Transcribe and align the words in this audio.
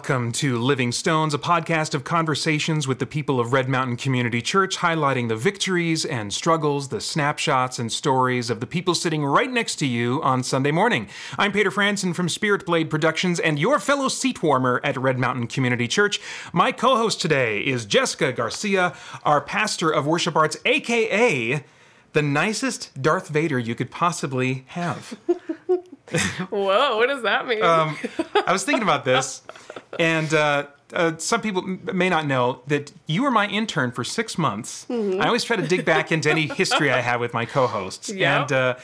Welcome 0.00 0.32
to 0.32 0.58
Living 0.58 0.92
Stones, 0.92 1.34
a 1.34 1.38
podcast 1.38 1.94
of 1.94 2.04
conversations 2.04 2.88
with 2.88 3.00
the 3.00 3.06
people 3.06 3.38
of 3.38 3.52
Red 3.52 3.68
Mountain 3.68 3.98
Community 3.98 4.40
Church, 4.40 4.78
highlighting 4.78 5.28
the 5.28 5.36
victories 5.36 6.06
and 6.06 6.32
struggles, 6.32 6.88
the 6.88 7.02
snapshots 7.02 7.78
and 7.78 7.92
stories 7.92 8.48
of 8.48 8.60
the 8.60 8.66
people 8.66 8.94
sitting 8.94 9.22
right 9.22 9.50
next 9.50 9.76
to 9.76 9.86
you 9.86 10.22
on 10.22 10.42
Sunday 10.42 10.70
morning. 10.70 11.06
I'm 11.36 11.52
Peter 11.52 11.70
Franson 11.70 12.14
from 12.14 12.30
Spirit 12.30 12.64
Blade 12.64 12.88
Productions 12.88 13.38
and 13.38 13.58
your 13.58 13.78
fellow 13.78 14.08
seat 14.08 14.42
warmer 14.42 14.80
at 14.82 14.96
Red 14.96 15.18
Mountain 15.18 15.48
Community 15.48 15.86
Church. 15.86 16.18
My 16.50 16.72
co 16.72 16.96
host 16.96 17.20
today 17.20 17.60
is 17.60 17.84
Jessica 17.84 18.32
Garcia, 18.32 18.94
our 19.22 19.42
pastor 19.42 19.90
of 19.90 20.06
worship 20.06 20.34
arts, 20.34 20.56
aka 20.64 21.62
the 22.14 22.22
nicest 22.22 22.90
Darth 23.00 23.28
Vader 23.28 23.58
you 23.58 23.74
could 23.74 23.90
possibly 23.90 24.64
have. 24.68 25.18
Whoa, 26.50 26.96
what 26.96 27.08
does 27.08 27.22
that 27.22 27.46
mean? 27.46 27.62
Um, 27.62 27.96
I 28.46 28.52
was 28.52 28.64
thinking 28.64 28.82
about 28.82 29.04
this, 29.04 29.42
and 29.98 30.32
uh, 30.34 30.66
uh, 30.92 31.16
some 31.18 31.40
people 31.40 31.62
m- 31.62 31.88
may 31.92 32.08
not 32.08 32.26
know 32.26 32.62
that 32.66 32.92
you 33.06 33.22
were 33.22 33.30
my 33.30 33.46
intern 33.48 33.92
for 33.92 34.04
six 34.04 34.36
months. 34.38 34.86
Mm-hmm. 34.88 35.20
I 35.20 35.26
always 35.26 35.44
try 35.44 35.56
to 35.56 35.66
dig 35.66 35.84
back 35.84 36.10
into 36.12 36.30
any 36.30 36.46
history 36.46 36.90
I 36.90 37.00
have 37.00 37.20
with 37.20 37.32
my 37.34 37.44
co-hosts, 37.44 38.08
Yeah. 38.14 38.42
and 38.42 38.52
uh, 38.52 38.74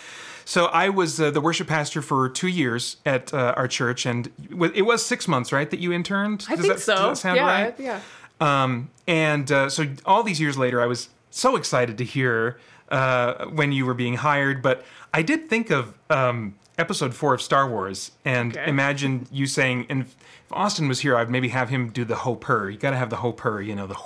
so 0.44 0.66
I 0.66 0.90
was 0.90 1.20
uh, 1.20 1.30
the 1.32 1.40
worship 1.40 1.66
pastor 1.66 2.02
for 2.02 2.28
two 2.28 2.46
years 2.48 2.98
at 3.04 3.34
uh, 3.34 3.54
our 3.56 3.66
church, 3.66 4.06
and 4.06 4.30
w- 4.50 4.72
it 4.74 4.82
was 4.82 5.04
six 5.04 5.26
months, 5.26 5.50
right, 5.52 5.68
that 5.70 5.80
you 5.80 5.92
interned. 5.92 6.46
I 6.48 6.54
Does 6.56 6.60
think 6.66 6.74
that, 6.74 6.80
so. 6.82 6.94
Does 6.94 7.22
that 7.22 7.28
sound 7.28 7.36
yeah, 7.36 7.62
right? 7.62 7.74
yeah. 7.80 8.00
Um, 8.40 8.90
and 9.08 9.50
uh, 9.50 9.68
so 9.70 9.86
all 10.04 10.22
these 10.22 10.40
years 10.40 10.56
later, 10.58 10.80
I 10.80 10.86
was 10.86 11.08
so 11.30 11.56
excited 11.56 11.98
to 11.98 12.04
hear 12.04 12.58
uh, 12.90 13.46
when 13.46 13.72
you 13.72 13.86
were 13.86 13.94
being 13.94 14.14
hired. 14.14 14.62
But 14.62 14.84
I 15.12 15.22
did 15.22 15.48
think 15.48 15.70
of 15.70 15.94
um, 16.10 16.54
episode 16.78 17.14
four 17.14 17.34
of 17.34 17.42
Star 17.42 17.68
Wars 17.68 18.12
and 18.24 18.56
Okay. 18.56 18.68
imagine 18.68 19.26
you 19.30 19.46
saying, 19.46 19.86
and 19.88 20.02
if 20.02 20.14
Austin 20.52 20.88
was 20.88 21.00
here, 21.00 21.16
I'd 21.16 21.30
maybe 21.30 21.48
have 21.48 21.68
him 21.70 21.90
do 21.90 22.04
the 22.04 22.16
ho 22.16 22.34
purr. 22.36 22.70
You 22.70 22.78
got 22.78 22.90
to 22.90 22.96
have 22.96 23.10
the 23.10 23.16
ho 23.16 23.32
purr, 23.32 23.60
you 23.62 23.74
know, 23.74 23.86
the 23.86 23.96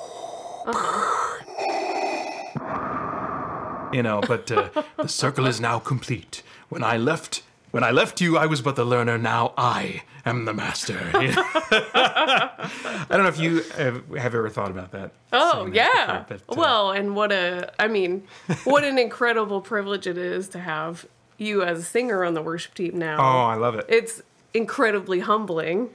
you 3.92 4.02
know. 4.02 4.20
But 4.26 4.50
uh, 4.50 4.68
the 4.96 5.08
circle 5.08 5.46
is 5.46 5.60
now 5.60 5.78
complete. 5.78 6.42
When 6.68 6.82
I 6.84 6.96
left. 6.96 7.42
When 7.72 7.84
I 7.84 7.92
left 7.92 8.20
you, 8.20 8.36
I 8.36 8.46
was 8.46 8.60
but 8.62 8.74
the 8.74 8.84
learner. 8.84 9.16
Now 9.16 9.52
I 9.56 10.02
am 10.26 10.44
the 10.44 10.52
master. 10.52 10.98
I 11.14 13.06
don't 13.08 13.22
know 13.22 13.28
if 13.28 13.38
you 13.38 13.62
have, 13.76 14.08
have 14.08 14.34
ever 14.34 14.48
thought 14.48 14.72
about 14.72 14.90
that. 14.90 15.12
Oh, 15.32 15.66
yeah. 15.72 16.24
before, 16.24 16.40
but, 16.48 16.56
uh, 16.56 16.60
well, 16.60 16.90
and 16.90 17.14
what 17.14 17.30
a, 17.30 17.72
I 17.80 17.86
mean, 17.86 18.24
what 18.64 18.82
an 18.82 18.98
incredible 18.98 19.60
privilege 19.60 20.08
it 20.08 20.18
is 20.18 20.48
to 20.48 20.58
have 20.58 21.06
you 21.40 21.62
as 21.62 21.78
a 21.78 21.82
singer 21.82 22.24
on 22.24 22.34
the 22.34 22.42
worship 22.42 22.74
team 22.74 22.98
now. 22.98 23.16
oh, 23.18 23.46
I 23.46 23.54
love 23.54 23.74
it. 23.74 23.86
It's 23.88 24.22
incredibly 24.54 25.20
humbling 25.20 25.90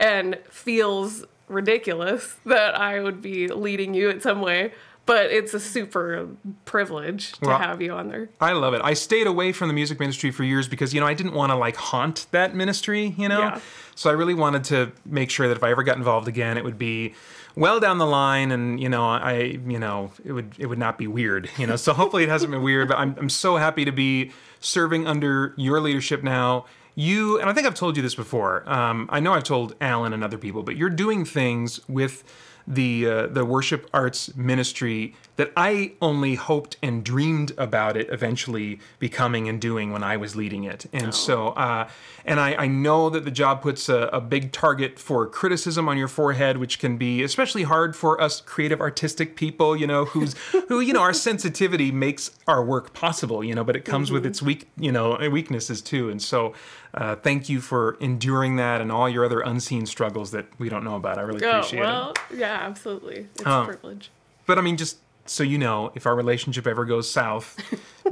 and 0.00 0.38
feels 0.50 1.24
ridiculous 1.48 2.36
that 2.46 2.78
I 2.78 3.00
would 3.00 3.22
be 3.22 3.48
leading 3.48 3.94
you 3.94 4.10
in 4.10 4.20
some 4.20 4.40
way, 4.40 4.72
but 5.06 5.26
it's 5.26 5.54
a 5.54 5.60
super 5.60 6.28
privilege 6.64 7.32
to 7.32 7.46
Well, 7.48 7.58
have 7.58 7.80
you 7.82 7.92
on 7.92 8.08
there. 8.08 8.30
I 8.40 8.52
love 8.52 8.74
it. 8.74 8.80
I 8.82 8.94
stayed 8.94 9.26
away 9.26 9.52
from 9.52 9.68
the 9.68 9.74
music 9.74 10.00
ministry 10.00 10.30
for 10.30 10.42
years 10.42 10.66
because 10.68 10.92
you 10.94 11.00
know 11.00 11.06
I 11.06 11.14
didn't 11.14 11.34
want 11.34 11.50
to 11.52 11.56
like 11.56 11.76
haunt 11.76 12.26
that 12.32 12.54
ministry, 12.54 13.14
you 13.16 13.28
know. 13.28 13.40
Yeah. 13.40 13.60
So 13.94 14.10
I 14.10 14.14
really 14.14 14.34
wanted 14.34 14.64
to 14.64 14.92
make 15.04 15.30
sure 15.30 15.46
that 15.46 15.56
if 15.56 15.62
I 15.62 15.70
ever 15.70 15.82
got 15.82 15.96
involved 15.96 16.26
again, 16.26 16.56
it 16.58 16.64
would 16.64 16.78
be 16.78 17.14
well 17.54 17.78
down 17.78 17.98
the 17.98 18.06
line, 18.06 18.50
and 18.50 18.80
you 18.80 18.88
know, 18.88 19.04
I 19.04 19.58
you 19.66 19.78
know 19.78 20.10
it 20.24 20.32
would 20.32 20.54
it 20.58 20.66
would 20.66 20.78
not 20.78 20.98
be 20.98 21.06
weird, 21.06 21.48
you 21.58 21.66
know. 21.66 21.76
So 21.76 21.92
hopefully 21.92 22.24
it 22.24 22.28
hasn't 22.30 22.50
been 22.50 22.62
weird, 22.62 22.88
but 22.88 22.98
I'm 22.98 23.14
I'm 23.18 23.28
so 23.28 23.56
happy 23.56 23.84
to 23.84 23.92
be 23.92 24.32
serving 24.64 25.06
under 25.06 25.54
your 25.56 25.80
leadership 25.80 26.22
now. 26.22 26.66
You 26.94 27.40
and 27.40 27.50
I 27.50 27.52
think 27.52 27.66
I've 27.66 27.74
told 27.74 27.96
you 27.96 28.02
this 28.02 28.14
before. 28.14 28.68
Um, 28.70 29.08
I 29.12 29.20
know 29.20 29.32
I've 29.32 29.44
told 29.44 29.74
Alan 29.80 30.12
and 30.12 30.22
other 30.22 30.38
people, 30.38 30.62
but 30.62 30.76
you're 30.76 30.90
doing 30.90 31.24
things 31.24 31.80
with 31.88 32.24
the 32.66 33.06
uh, 33.06 33.26
the 33.26 33.44
worship 33.44 33.88
arts 33.92 34.34
ministry 34.36 35.14
that 35.36 35.52
I 35.56 35.92
only 36.00 36.36
hoped 36.36 36.76
and 36.82 37.04
dreamed 37.04 37.52
about 37.58 37.96
it 37.96 38.08
eventually 38.10 38.78
becoming 38.98 39.48
and 39.48 39.60
doing 39.60 39.92
when 39.92 40.02
I 40.02 40.16
was 40.16 40.36
leading 40.36 40.62
it. 40.64 40.86
And 40.92 41.12
so, 41.12 41.48
uh, 41.48 41.88
and 42.24 42.38
I, 42.38 42.54
I 42.54 42.66
know 42.68 43.10
that 43.10 43.24
the 43.24 43.32
job 43.32 43.60
puts 43.60 43.88
a, 43.88 44.08
a 44.12 44.20
big 44.20 44.52
target 44.52 44.98
for 44.98 45.26
criticism 45.26 45.88
on 45.88 45.98
your 45.98 46.06
forehead, 46.06 46.58
which 46.58 46.78
can 46.78 46.96
be 46.96 47.22
especially 47.22 47.64
hard 47.64 47.96
for 47.96 48.20
us 48.20 48.40
creative, 48.40 48.80
artistic 48.80 49.34
people. 49.34 49.76
You 49.76 49.86
know, 49.86 50.04
who's 50.04 50.34
who 50.68 50.80
you 50.80 50.92
know 50.92 51.00
our 51.00 51.12
sensitivity 51.14 51.90
makes 51.90 52.30
our 52.46 52.64
work 52.64 52.92
possible. 52.92 53.42
You 53.42 53.54
know, 53.54 53.64
but 53.64 53.76
it 53.76 53.84
comes 53.84 54.10
with 54.10 54.24
its 54.24 54.40
weak 54.40 54.68
you 54.76 54.92
know 54.92 55.18
weaknesses 55.30 55.82
too. 55.82 56.10
And 56.10 56.22
so. 56.22 56.54
Uh, 56.94 57.16
thank 57.16 57.48
you 57.48 57.60
for 57.60 57.96
enduring 58.00 58.54
that 58.56 58.80
and 58.80 58.92
all 58.92 59.08
your 59.08 59.24
other 59.24 59.40
unseen 59.40 59.84
struggles 59.84 60.30
that 60.30 60.46
we 60.58 60.68
don't 60.68 60.84
know 60.84 60.94
about. 60.94 61.18
I 61.18 61.22
really 61.22 61.44
Oh, 61.44 61.50
appreciate 61.58 61.80
it. 61.80 61.82
well, 61.82 62.14
yeah, 62.32 62.58
absolutely. 62.62 63.26
It's 63.34 63.42
a 63.44 63.64
privilege. 63.66 64.10
But 64.46 64.58
I 64.58 64.60
mean, 64.60 64.76
just 64.76 64.98
so 65.26 65.42
you 65.42 65.58
know, 65.58 65.90
if 65.94 66.06
our 66.06 66.14
relationship 66.14 66.66
ever 66.66 66.84
goes 66.84 67.10
south, 67.10 67.58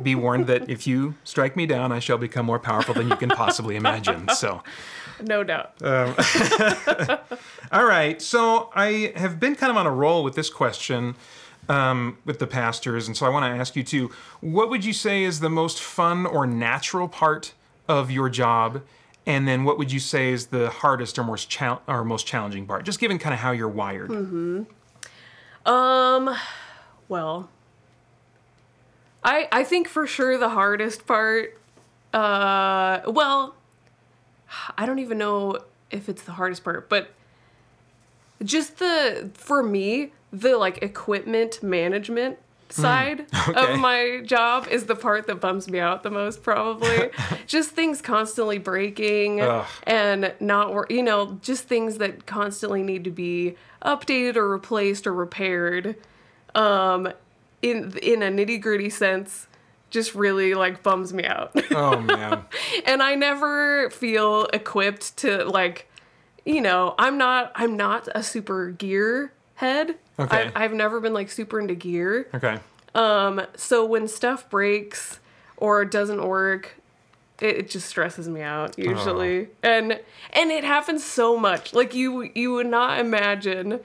be 0.03 0.15
warned 0.25 0.47
that 0.49 0.69
if 0.69 0.87
you 0.87 1.15
strike 1.25 1.57
me 1.57 1.65
down, 1.67 1.93
I 1.93 2.01
shall 2.01 2.19
become 2.19 2.45
more 2.47 2.59
powerful 2.59 2.93
than 2.95 3.09
you 3.09 3.17
can 3.17 3.29
possibly 3.29 3.77
imagine. 3.77 4.29
So, 4.31 4.63
No 5.23 5.45
doubt. 5.45 5.75
all 7.71 7.85
right. 7.85 8.21
So 8.21 8.71
I 8.75 9.13
have 9.17 9.39
been 9.39 9.55
kind 9.55 9.71
of 9.71 9.77
on 9.77 9.87
a 9.87 9.91
roll 9.93 10.25
with 10.25 10.35
this 10.35 10.51
question 10.51 11.15
um, 11.69 12.19
with 12.25 12.39
the 12.41 12.47
pastors, 12.47 13.07
and 13.07 13.17
so 13.17 13.27
I 13.27 13.29
want 13.29 13.45
to 13.45 13.51
ask 13.61 13.77
you 13.77 13.85
too. 13.85 14.11
What 14.41 14.69
would 14.71 14.85
you 14.85 14.93
say 14.93 15.23
is 15.23 15.39
the 15.41 15.51
most 15.51 15.81
fun 15.81 16.27
or 16.27 16.47
natural 16.47 17.07
part 17.09 17.53
of 17.89 18.11
your 18.11 18.29
job? 18.29 18.83
And 19.25 19.47
then, 19.47 19.63
what 19.65 19.79
would 19.79 19.93
you 19.93 20.01
say 20.01 20.33
is 20.33 20.47
the 20.47 20.69
hardest 20.71 21.17
or 21.19 21.23
most 21.25 21.49
chal- 21.49 21.83
or 21.87 22.05
most 22.05 22.27
challenging 22.27 22.67
part? 22.67 22.85
Just 22.85 22.99
given 22.99 23.19
kind 23.19 23.33
of 23.33 23.39
how 23.39 23.53
you're 23.53 23.69
wired. 23.69 24.11
Um, 25.65 26.37
well, 27.09 27.49
I 29.23 29.49
I 29.53 29.63
think 29.63 29.87
for 29.87 30.07
sure 30.09 30.37
the 30.39 30.49
hardest 30.49 31.07
part. 31.07 31.59
Uh, 32.13 33.01
well, 33.07 33.55
I 34.77 34.87
don't 34.87 34.99
even 34.99 35.19
know 35.19 35.59
if 35.91 36.09
it's 36.09 36.23
the 36.23 36.33
hardest 36.33 36.65
part, 36.65 36.89
but 36.89 37.11
just 38.43 38.79
the 38.79 39.31
for 39.35 39.63
me 39.63 40.13
the 40.33 40.57
like 40.57 40.83
equipment 40.83 41.63
management 41.63 42.39
side 42.73 43.27
okay. 43.49 43.73
of 43.73 43.79
my 43.79 44.21
job 44.25 44.67
is 44.69 44.85
the 44.87 44.95
part 44.95 45.27
that 45.27 45.41
bums 45.41 45.69
me 45.69 45.79
out 45.79 46.03
the 46.03 46.11
most 46.11 46.43
probably 46.43 47.11
just 47.47 47.71
things 47.71 48.01
constantly 48.01 48.59
breaking 48.59 49.41
Ugh. 49.41 49.67
and 49.85 50.33
not 50.41 50.73
wor- 50.73 50.87
you 50.91 51.03
know 51.03 51.39
just 51.43 51.65
things 51.65 51.99
that 51.99 52.27
constantly 52.27 52.83
need 52.83 53.05
to 53.05 53.11
be 53.11 53.57
updated 53.85 54.37
or 54.37 54.49
replaced 54.49 55.07
or 55.07 55.13
repaired 55.15 55.97
um 56.55 57.13
in 57.63 57.97
in 57.99 58.23
a 58.23 58.29
nitty-gritty 58.29 58.91
sense 58.91 59.47
just 59.91 60.15
really 60.15 60.55
like 60.55 60.83
bums 60.83 61.13
me 61.13 61.25
out 61.25 61.53
Oh 61.71 62.01
man. 62.01 62.45
and 62.87 63.03
I 63.03 63.15
never 63.15 63.91
feel 63.91 64.47
equipped 64.53 65.17
to 65.19 65.45
like, 65.45 65.91
you 66.45 66.61
know, 66.61 66.95
I'm 66.99 67.19
not 67.19 67.53
I'm 67.55 67.77
not 67.77 68.09
a 68.15 68.23
super 68.23 68.71
gear 68.71 69.33
head. 69.63 69.95
Okay. 70.19 70.51
I, 70.55 70.65
I've 70.65 70.73
never 70.75 71.01
been 71.01 71.15
like 71.15 71.31
super 71.31 71.59
into 71.61 71.75
gear. 71.75 72.29
Okay. 72.35 72.59
Um, 72.95 73.41
so 73.57 73.85
when 73.87 74.07
stuff 74.09 74.51
breaks 74.51 75.19
or 75.57 75.85
doesn't 75.85 76.27
work, 76.27 76.77
it, 77.41 77.57
it 77.57 77.71
just 77.71 77.87
stresses 77.89 78.29
me 78.29 78.43
out 78.43 78.79
usually, 78.79 79.49
and 79.63 79.99
and 80.33 80.51
it 80.51 80.65
happens 80.65 81.03
so 81.03 81.37
much. 81.39 81.73
Like 81.73 81.95
you 81.95 82.31
you 82.35 82.53
would 82.53 82.67
not 82.67 82.99
imagine 82.99 83.81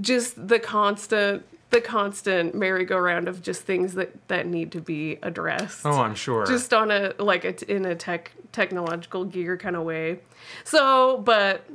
just 0.00 0.48
the 0.48 0.58
constant 0.58 1.44
the 1.70 1.80
constant 1.80 2.54
merry-go-round 2.54 3.26
of 3.28 3.42
just 3.42 3.62
things 3.62 3.94
that 3.94 4.28
that 4.28 4.46
need 4.46 4.70
to 4.72 4.80
be 4.80 5.18
addressed 5.22 5.84
Oh, 5.84 5.90
I'm 6.00 6.14
sure. 6.14 6.44
just 6.46 6.72
on 6.72 6.90
a 6.90 7.14
like 7.18 7.44
a, 7.44 7.74
in 7.74 7.84
a 7.86 7.94
tech 7.94 8.32
technological 8.52 9.24
gear 9.24 9.56
kind 9.56 9.74
of 9.74 9.82
way 9.82 10.18
so 10.64 11.18
but 11.18 11.66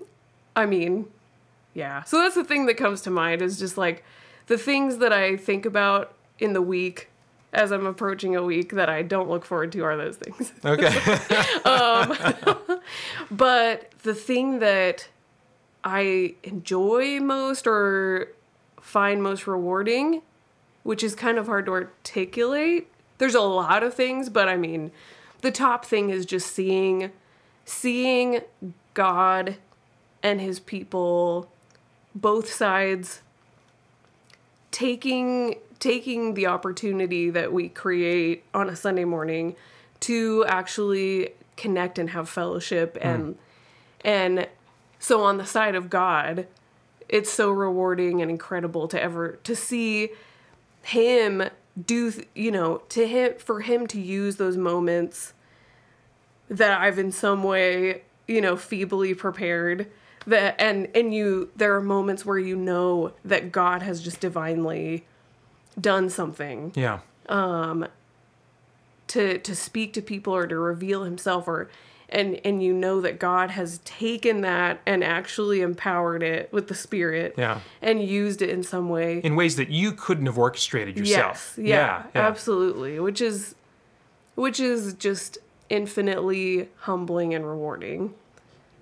i 0.55 0.65
mean 0.65 1.05
yeah 1.73 2.03
so 2.03 2.19
that's 2.19 2.35
the 2.35 2.44
thing 2.44 2.65
that 2.65 2.75
comes 2.75 3.01
to 3.01 3.09
mind 3.09 3.41
is 3.41 3.57
just 3.59 3.77
like 3.77 4.03
the 4.47 4.57
things 4.57 4.97
that 4.97 5.13
i 5.13 5.35
think 5.38 5.65
about 5.65 6.13
in 6.39 6.53
the 6.53 6.62
week 6.62 7.09
as 7.53 7.71
i'm 7.71 7.85
approaching 7.85 8.35
a 8.35 8.44
week 8.44 8.73
that 8.73 8.89
i 8.89 9.01
don't 9.01 9.29
look 9.29 9.45
forward 9.45 9.71
to 9.71 9.81
are 9.83 9.97
those 9.97 10.18
things 10.18 10.51
okay. 10.65 10.91
Um, 11.65 12.79
but 13.31 13.91
the 14.03 14.13
thing 14.13 14.59
that 14.59 15.07
i 15.83 16.35
enjoy 16.44 17.19
most 17.19 17.68
or 17.68 18.33
find 18.79 19.21
most 19.24 19.47
rewarding 19.47 20.21
which 20.83 21.03
is 21.03 21.13
kind 21.15 21.38
of 21.38 21.45
hard 21.45 21.65
to 21.65 21.71
articulate 21.71 22.88
there's 23.17 23.35
a 23.35 23.41
lot 23.41 23.83
of 23.83 23.94
things 23.94 24.29
but 24.29 24.47
i 24.50 24.57
mean 24.57 24.91
the 25.41 25.51
top 25.51 25.85
thing 25.85 26.09
is 26.09 26.25
just 26.25 26.53
seeing 26.53 27.12
seeing 27.65 28.41
god 28.94 29.57
and 30.24 30.41
his 30.41 30.59
people 30.59 31.50
both 32.16 32.52
sides 32.52 33.22
taking 34.72 35.56
taking 35.80 36.36
the 36.36 36.46
opportunity 36.46 37.30
that 37.30 37.52
we 37.52 37.68
create 37.68 38.44
on 38.54 38.69
a 38.69 38.75
Sunday 38.75 39.04
morning 39.04 39.56
to 40.00 40.46
actually 40.48 41.30
connect 41.58 41.98
and 41.98 42.12
have 42.12 42.30
fellowship 42.30 42.98
hmm. 43.02 43.08
and 43.08 43.38
and 44.04 44.48
so 45.02 45.24
on 45.24 45.38
the 45.38 45.46
side 45.46 45.74
of 45.74 45.90
God, 45.90 46.48
it's 47.10 47.30
so 47.30 47.52
rewarding 47.52 48.22
and 48.22 48.30
incredible 48.30 48.88
to 48.88 49.02
ever 49.02 49.40
to 49.44 49.56
see 49.56 50.10
him 50.84 51.44
do 51.86 52.13
you 52.36 52.52
know 52.52 52.78
to 52.90 53.08
him 53.08 53.34
for 53.38 53.62
him 53.62 53.88
to 53.88 54.00
use 54.00 54.38
those 54.38 54.58
moments 54.58 55.34
that 56.50 56.80
I've 56.80 57.00
in 57.00 57.12
some 57.12 57.44
way 57.44 58.04
you 58.28 58.42
know 58.42 58.56
feebly 58.56 59.13
prepared 59.13 59.92
that 60.27 60.56
and 60.59 60.88
and 60.95 61.13
you 61.13 61.50
there 61.56 61.75
are 61.75 61.81
moments 61.81 62.25
where 62.25 62.38
you 62.39 62.56
know 62.56 63.12
that 63.25 63.51
God 63.51 63.81
has 63.81 64.01
just 64.01 64.19
divinely 64.19 65.06
done 65.79 66.09
something 66.09 66.71
Yeah. 66.75 67.00
Um 67.27 67.88
to 69.07 69.38
to 69.39 69.56
speak 69.56 69.94
to 69.94 70.01
people 70.01 70.35
or 70.35 70.47
to 70.47 70.57
reveal 70.57 71.03
himself 71.03 71.47
or 71.47 71.69
and 72.09 72.39
and 72.45 72.62
you 72.62 72.73
know 72.73 73.01
that 73.01 73.19
God 73.19 73.51
has 73.51 73.79
taken 73.79 74.41
that 74.41 74.81
and 74.85 75.03
actually 75.03 75.62
empowered 75.62 76.21
it 76.24 76.51
with 76.51 76.67
the 76.67 76.75
spirit 76.75 77.35
Yeah. 77.38 77.62
and 77.81 78.03
used 78.03 78.41
it 78.41 78.50
in 78.50 78.63
some 78.63 78.89
way 78.89 79.21
In 79.24 79.35
ways 79.35 79.56
that 79.56 79.69
you 79.69 79.91
couldn't 79.94 80.25
have 80.27 80.38
orchestrated 80.38 80.97
yourself. 80.97 81.53
Yes, 81.57 81.67
yeah, 81.67 82.03
absolutely. 82.13 83.00
Which 83.00 83.21
is, 83.21 83.56
which 84.35 84.59
is 84.59 84.94
just 84.95 85.38
infinitely 85.69 86.67
humbling 86.79 87.33
and 87.33 87.45
rewarding. 87.45 88.13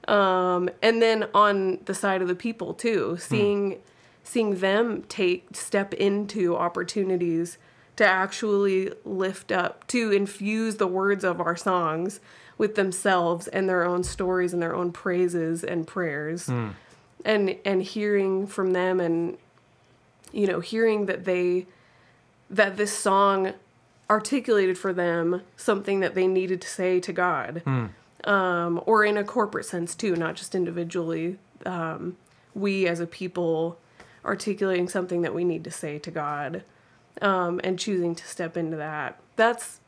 Um, 0.10 0.70
and 0.82 1.02
then 1.02 1.28
on 1.34 1.80
the 1.86 1.94
side 1.94 2.22
of 2.22 2.28
the 2.28 2.36
people 2.36 2.74
too, 2.74 3.18
seeing, 3.20 3.78
seeing 4.24 4.56
them 4.60 5.04
take 5.08 5.56
step 5.56 5.94
into 5.94 6.56
opportunities 6.56 7.58
to 7.96 8.06
actually 8.06 8.92
lift 9.06 9.52
up, 9.52 9.86
to 9.88 10.12
infuse 10.12 10.78
the 10.78 10.88
words 10.88 11.24
of 11.24 11.40
our 11.40 11.56
songs 11.56 12.20
with 12.58 12.76
themselves 12.76 13.48
and 13.48 13.70
their 13.70 13.84
own 13.86 14.04
stories 14.04 14.52
and 14.54 14.62
their 14.62 14.76
own 14.76 14.92
praises 14.92 15.64
and 15.64 15.86
prayers, 15.86 16.50
and 17.26 17.56
and 17.64 17.84
hearing 17.84 18.48
from 18.48 18.72
them 18.72 19.00
and 19.00 19.38
you 20.32 20.48
know 20.48 20.60
hearing 20.60 21.06
that 21.06 21.26
they 21.26 21.66
that 22.50 22.78
this 22.78 22.98
song 22.98 23.54
articulated 24.10 24.78
for 24.78 24.92
them 24.92 25.42
something 25.56 26.00
that 26.00 26.16
they 26.16 26.26
needed 26.26 26.62
to 26.62 26.68
say 26.68 27.00
to 27.00 27.14
God, 27.14 27.62
um, 28.24 28.82
or 28.86 29.06
in 29.06 29.18
a 29.18 29.24
corporate 29.24 29.66
sense 29.66 29.96
too, 29.96 30.16
not 30.16 30.36
just 30.36 30.56
individually. 30.56 31.38
Um, 31.66 32.18
we 32.54 32.88
as 32.88 33.00
a 33.00 33.08
people 33.08 33.80
articulating 34.26 34.90
something 34.90 35.22
that 35.22 35.34
we 35.34 35.44
need 35.44 35.64
to 35.64 35.72
say 35.72 36.00
to 36.00 36.12
God, 36.12 36.64
um, 37.22 37.60
and 37.64 37.80
choosing 37.80 38.16
to 38.16 38.26
step 38.26 38.58
into 38.58 38.78
that. 38.78 39.20
That's 39.36 39.80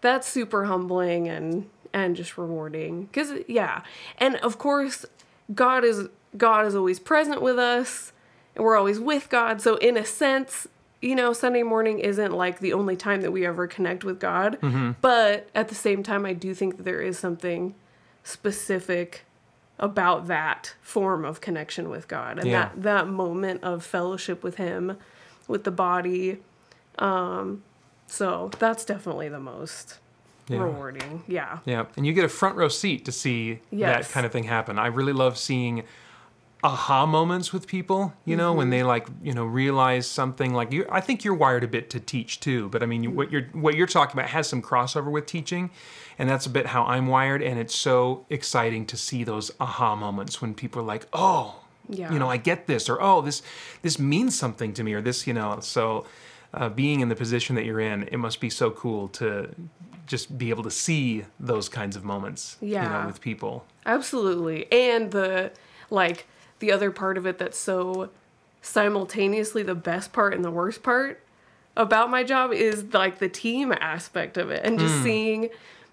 that's 0.00 0.26
super 0.26 0.64
humbling 0.64 1.28
and 1.28 1.68
and 1.92 2.16
just 2.16 2.38
rewarding 2.38 3.04
because 3.04 3.32
yeah 3.48 3.82
and 4.18 4.36
of 4.36 4.58
course 4.58 5.04
god 5.54 5.84
is 5.84 6.08
god 6.36 6.64
is 6.64 6.74
always 6.74 6.98
present 6.98 7.42
with 7.42 7.58
us 7.58 8.12
and 8.54 8.64
we're 8.64 8.76
always 8.76 9.00
with 9.00 9.28
god 9.28 9.60
so 9.60 9.76
in 9.76 9.96
a 9.96 10.04
sense 10.04 10.68
you 11.00 11.14
know 11.14 11.32
sunday 11.32 11.62
morning 11.62 11.98
isn't 11.98 12.32
like 12.32 12.58
the 12.60 12.72
only 12.72 12.96
time 12.96 13.20
that 13.22 13.30
we 13.32 13.46
ever 13.46 13.66
connect 13.66 14.04
with 14.04 14.18
god 14.20 14.58
but 15.00 15.48
at 15.54 15.68
the 15.68 15.74
same 15.74 16.02
time 16.02 16.26
i 16.26 16.32
do 16.32 16.52
think 16.54 16.76
that 16.76 16.82
there 16.84 17.00
is 17.00 17.18
something 17.18 17.74
specific 18.22 19.24
about 19.78 20.26
that 20.28 20.74
form 20.82 21.24
of 21.24 21.40
connection 21.40 21.88
with 21.88 22.06
god 22.08 22.38
and 22.38 22.48
Yeah. 22.48 22.68
that 22.74 22.82
that 22.82 23.08
moment 23.08 23.62
of 23.62 23.84
fellowship 23.84 24.42
with 24.42 24.56
him 24.56 24.96
with 25.48 25.64
the 25.64 25.70
body 25.70 26.38
um 26.98 27.62
so 28.06 28.50
that's 28.58 28.84
definitely 28.84 29.28
the 29.28 29.40
most 29.40 29.98
Yeah. 30.48 30.58
rewarding 30.58 31.22
yeah 31.26 31.58
Yeah, 31.64 31.86
and 31.96 32.06
you 32.06 32.12
get 32.12 32.24
a 32.24 32.28
front 32.28 32.56
row 32.56 32.68
seat 32.68 33.04
to 33.06 33.12
see 33.12 33.60
Yes. 33.70 34.08
that 34.08 34.12
kind 34.12 34.26
of 34.26 34.32
thing 34.32 34.44
happen. 34.44 34.78
I 34.78 34.88
really 34.88 35.12
love 35.12 35.38
seeing 35.38 35.84
aha 36.62 37.06
moments 37.06 37.52
with 37.52 37.66
people, 37.66 38.12
you 38.24 38.36
know, 38.36 38.52
when 38.52 38.70
they 38.70 38.82
like, 38.82 39.06
you 39.22 39.32
know, 39.32 39.44
realize 39.44 40.06
something 40.06 40.52
like 40.52 40.72
you 40.72 40.86
I 40.90 41.00
think 41.00 41.24
you're 41.24 41.34
wired 41.34 41.64
a 41.64 41.68
bit 41.68 41.88
to 41.90 42.00
teach 42.00 42.40
too, 42.40 42.68
but 42.68 42.82
I 42.82 42.86
mean, 42.86 43.14
what 43.14 43.30
you're 43.32 43.44
what 43.52 43.74
you're 43.76 43.86
talking 43.86 44.18
about 44.18 44.30
has 44.30 44.48
some 44.48 44.60
crossover 44.62 45.10
with 45.10 45.26
teaching, 45.26 45.70
and 46.18 46.28
that's 46.28 46.46
a 46.46 46.50
bit 46.50 46.66
how 46.66 46.84
I'm 46.84 47.06
wired 47.06 47.42
and 47.42 47.58
it's 47.58 47.74
so 47.74 48.26
exciting 48.28 48.84
to 48.86 48.96
see 48.96 49.24
those 49.24 49.50
aha 49.58 49.94
moments 49.96 50.42
when 50.42 50.54
people 50.54 50.82
are 50.82 50.84
like, 50.84 51.06
"Oh, 51.12 51.56
Yeah. 51.88 52.12
you 52.12 52.18
know, 52.18 52.28
I 52.28 52.36
get 52.36 52.66
this," 52.66 52.88
or 52.90 53.00
"Oh, 53.00 53.20
this 53.22 53.42
this 53.82 53.98
means 53.98 54.38
something 54.38 54.74
to 54.74 54.82
me," 54.84 54.92
or 54.92 55.00
this, 55.00 55.26
you 55.26 55.32
know, 55.32 55.58
so 55.60 56.04
uh, 56.52 56.68
being 56.68 57.00
in 57.00 57.08
the 57.08 57.16
position 57.16 57.54
that 57.56 57.64
you're 57.64 57.80
in, 57.80 58.02
it 58.10 58.16
must 58.18 58.40
be 58.40 58.50
so 58.50 58.70
cool 58.70 59.08
to 59.08 59.54
just 60.06 60.36
be 60.36 60.50
able 60.50 60.64
to 60.64 60.70
see 60.70 61.24
those 61.38 61.68
kinds 61.68 61.94
of 61.96 62.02
moments, 62.04 62.56
you 62.60 62.68
know, 62.74 62.74
Yeah. 62.82 63.06
with 63.06 63.20
people. 63.20 63.64
Absolutely. 63.86 64.70
And 64.72 65.12
the 65.12 65.52
like 65.90 66.26
the 66.60 66.70
other 66.72 66.90
part 66.90 67.18
of 67.18 67.26
it 67.26 67.38
that's 67.38 67.58
so 67.58 68.08
simultaneously 68.62 69.62
the 69.62 69.74
best 69.74 70.12
part 70.12 70.34
and 70.34 70.44
the 70.44 70.50
worst 70.50 70.82
part 70.82 71.20
about 71.76 72.10
my 72.10 72.22
job 72.22 72.52
is 72.52 72.84
like 72.92 73.18
the 73.18 73.28
team 73.28 73.72
aspect 73.72 74.36
of 74.36 74.50
it 74.50 74.60
and 74.64 74.78
just 74.78 74.94
Hmm. 74.96 75.02
seeing 75.02 75.50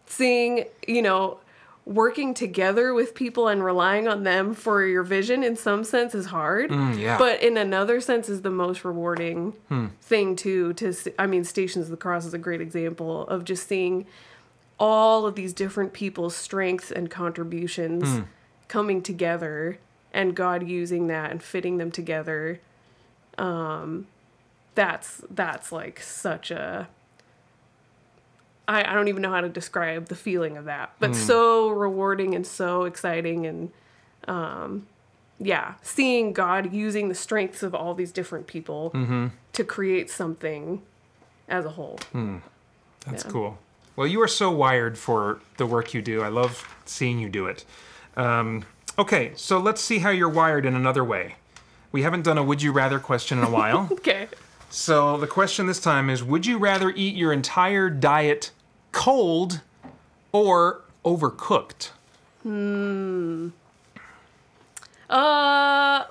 seeing, 0.09 0.63
you 0.87 1.01
know, 1.01 1.39
working 1.85 2.33
together 2.33 2.93
with 2.93 3.13
people 3.13 3.47
and 3.49 3.63
relying 3.63 4.07
on 4.07 4.23
them 4.23 4.53
for 4.53 4.85
your 4.85 5.03
vision 5.03 5.43
in 5.43 5.55
some 5.55 5.83
sense 5.83 6.15
is 6.15 6.27
hard. 6.27 6.69
Mm, 6.69 6.97
yeah. 6.97 7.17
But 7.17 7.41
in 7.41 7.57
another 7.57 7.99
sense 8.01 8.27
is 8.29 8.41
the 8.41 8.49
most 8.49 8.83
rewarding 8.85 9.53
thing 10.01 10.35
too 10.35 10.73
to 10.73 10.93
i 11.19 11.25
mean 11.25 11.43
Stations 11.43 11.85
of 11.85 11.91
the 11.91 11.97
Cross 11.97 12.25
is 12.25 12.33
a 12.33 12.37
great 12.37 12.61
example 12.61 13.27
of 13.27 13.43
just 13.45 13.67
seeing 13.67 14.05
all 14.79 15.25
of 15.25 15.35
these 15.35 15.53
different 15.53 15.91
people's 15.93 16.35
strengths 16.35 16.91
and 16.91 17.09
contributions 17.09 18.21
coming 18.67 19.01
together 19.01 19.77
and 20.17 20.35
God 20.35 20.67
using 20.67 21.07
that 21.07 21.29
and 21.31 21.41
fitting 21.41 21.77
them 21.77 21.91
together 21.91 22.59
um 23.37 24.07
that's 24.75 25.21
that's 25.29 25.71
like 25.71 25.99
such 26.01 26.49
a 26.51 26.87
I, 28.67 28.83
I 28.91 28.93
don't 28.93 29.07
even 29.07 29.21
know 29.21 29.31
how 29.31 29.41
to 29.41 29.49
describe 29.49 30.07
the 30.07 30.15
feeling 30.15 30.57
of 30.57 30.65
that 30.65 30.91
but 30.99 31.15
so 31.15 31.69
rewarding 31.69 32.35
and 32.35 32.45
so 32.45 32.83
exciting 32.83 33.45
and 33.45 33.71
um 34.27 34.87
yeah 35.39 35.75
seeing 35.83 36.33
God 36.33 36.73
using 36.73 37.09
the 37.09 37.15
strengths 37.15 37.61
of 37.63 37.73
all 37.75 37.93
these 37.93 38.11
different 38.11 38.47
people 38.47 38.91
to 39.53 39.63
create 39.63 40.09
something 40.09 40.81
as 41.47 41.63
a 41.65 41.69
whole 41.69 41.99
That's 43.05 43.23
Yeah. 43.23 43.31
cool. 43.31 43.57
Well, 43.95 44.05
you 44.07 44.21
are 44.21 44.27
so 44.27 44.51
wired 44.51 44.97
for 44.97 45.39
the 45.57 45.65
work 45.65 45.93
you 45.93 46.01
do. 46.01 46.21
I 46.21 46.27
love 46.27 46.67
seeing 46.85 47.19
you 47.19 47.29
do 47.29 47.45
it. 47.47 47.63
Um, 48.15 48.65
okay, 48.97 49.31
so 49.35 49.59
let's 49.59 49.81
see 49.81 49.99
how 49.99 50.09
you're 50.09 50.29
wired 50.29 50.65
in 50.65 50.75
another 50.75 51.03
way. 51.03 51.35
We 51.91 52.03
haven't 52.03 52.23
done 52.23 52.37
a 52.37 52.43
would 52.43 52.61
you 52.61 52.71
rather 52.71 52.99
question 52.99 53.37
in 53.37 53.43
a 53.43 53.49
while. 53.49 53.87
okay 53.91 54.27
so 54.69 55.17
the 55.17 55.27
question 55.27 55.65
this 55.67 55.79
time 55.79 56.09
is 56.09 56.23
would 56.23 56.45
you 56.45 56.57
rather 56.57 56.89
eat 56.91 57.15
your 57.15 57.31
entire 57.31 57.89
diet 57.89 58.51
cold 58.91 59.61
or 60.31 60.81
overcooked? 61.05 61.91
Hmm. 62.43 63.49
Uh, 65.09 66.03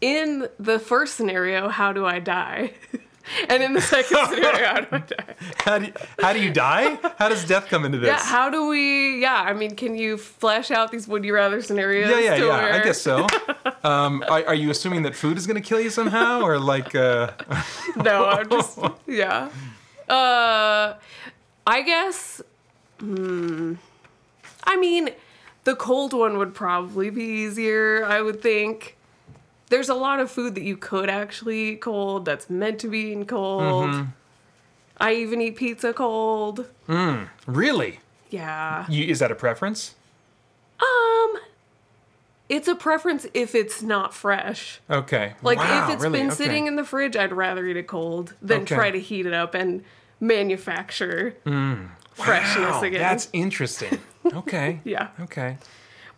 in 0.00 0.48
the 0.58 0.78
first 0.78 1.14
scenario, 1.14 1.68
how 1.68 1.92
do 1.92 2.04
I 2.04 2.18
die? 2.18 2.72
and 3.48 3.62
in 3.62 3.72
the 3.72 3.80
second 3.80 4.26
scenario, 4.28 4.66
how 4.66 4.80
do 4.80 4.86
I 4.92 4.98
die? 4.98 5.34
How 5.58 5.78
do 5.78 5.86
you, 5.86 5.92
how 6.20 6.32
do 6.32 6.40
you 6.42 6.52
die? 6.52 6.98
How 7.18 7.28
does 7.28 7.44
death 7.44 7.68
come 7.68 7.84
into 7.84 7.98
this? 7.98 8.08
Yeah, 8.08 8.18
how 8.22 8.50
do 8.50 8.68
we? 8.68 9.20
Yeah, 9.20 9.42
I 9.42 9.52
mean, 9.52 9.74
can 9.76 9.96
you 9.96 10.16
flesh 10.16 10.70
out 10.70 10.90
these 10.92 11.08
would 11.08 11.24
you 11.24 11.34
rather 11.34 11.60
scenarios? 11.62 12.10
yeah, 12.10 12.18
yeah, 12.18 12.36
yeah. 12.36 12.76
I 12.76 12.82
guess 12.82 13.00
so. 13.00 13.26
Um, 13.84 14.24
are, 14.28 14.44
are 14.46 14.54
you 14.54 14.70
assuming 14.70 15.02
that 15.02 15.14
food 15.14 15.36
is 15.36 15.46
going 15.46 15.62
to 15.62 15.66
kill 15.66 15.78
you 15.80 15.90
somehow, 15.90 16.40
or 16.40 16.58
like? 16.58 16.94
Uh, 16.96 17.30
No, 17.96 18.24
I'm 18.26 18.48
just 18.50 18.80
yeah. 19.06 19.48
Uh, 20.08 20.94
I 21.66 21.82
guess. 21.82 22.42
Hmm. 22.98 23.74
I 24.64 24.76
mean, 24.76 25.10
the 25.62 25.76
cold 25.76 26.12
one 26.12 26.38
would 26.38 26.52
probably 26.52 27.10
be 27.10 27.22
easier. 27.22 28.04
I 28.04 28.22
would 28.22 28.42
think. 28.42 28.95
There's 29.68 29.88
a 29.88 29.94
lot 29.94 30.20
of 30.20 30.30
food 30.30 30.54
that 30.54 30.62
you 30.62 30.76
could 30.76 31.10
actually 31.10 31.70
eat 31.70 31.80
cold 31.80 32.24
that's 32.24 32.48
meant 32.48 32.78
to 32.80 32.88
be 32.88 32.98
eaten 33.10 33.26
cold. 33.26 33.90
Mm-hmm. 33.90 34.10
I 34.98 35.14
even 35.14 35.40
eat 35.42 35.56
pizza 35.56 35.92
cold. 35.92 36.66
really? 37.46 38.00
Yeah. 38.30 38.86
You, 38.88 39.04
is 39.06 39.18
that 39.18 39.30
a 39.30 39.34
preference? 39.34 39.94
Um, 40.80 41.36
it's 42.48 42.68
a 42.68 42.74
preference 42.74 43.26
if 43.34 43.54
it's 43.54 43.82
not 43.82 44.14
fresh. 44.14 44.80
Okay. 44.88 45.34
Like 45.42 45.58
Wow, 45.58 45.84
if 45.88 45.94
it's 45.94 46.02
really? 46.04 46.18
been 46.18 46.26
Okay. 46.28 46.36
sitting 46.36 46.66
in 46.66 46.76
the 46.76 46.84
fridge, 46.84 47.16
I'd 47.16 47.32
rather 47.32 47.66
eat 47.66 47.76
it 47.76 47.86
cold 47.88 48.34
than 48.40 48.62
Okay. 48.62 48.74
try 48.74 48.90
to 48.90 49.00
heat 49.00 49.26
it 49.26 49.34
up 49.34 49.54
and 49.54 49.84
manufacture 50.20 51.34
freshness 52.14 52.70
Wow, 52.72 52.82
again. 52.82 53.00
That's 53.00 53.28
interesting. 53.32 53.98
Okay. 54.34 54.80
yeah. 54.82 55.08
Okay. 55.20 55.56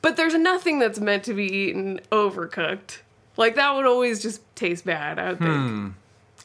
But 0.00 0.16
there's 0.16 0.32
nothing 0.34 0.78
that's 0.78 0.98
meant 0.98 1.24
to 1.24 1.34
be 1.34 1.44
eaten 1.44 2.00
overcooked. 2.10 3.00
Like 3.38 3.54
that 3.54 3.74
would 3.74 3.86
always 3.86 4.20
just 4.20 4.42
taste 4.54 4.84
bad, 4.84 5.18
I 5.18 5.30
would 5.30 5.38
think. 5.38 5.50
Hmm. 5.50 5.88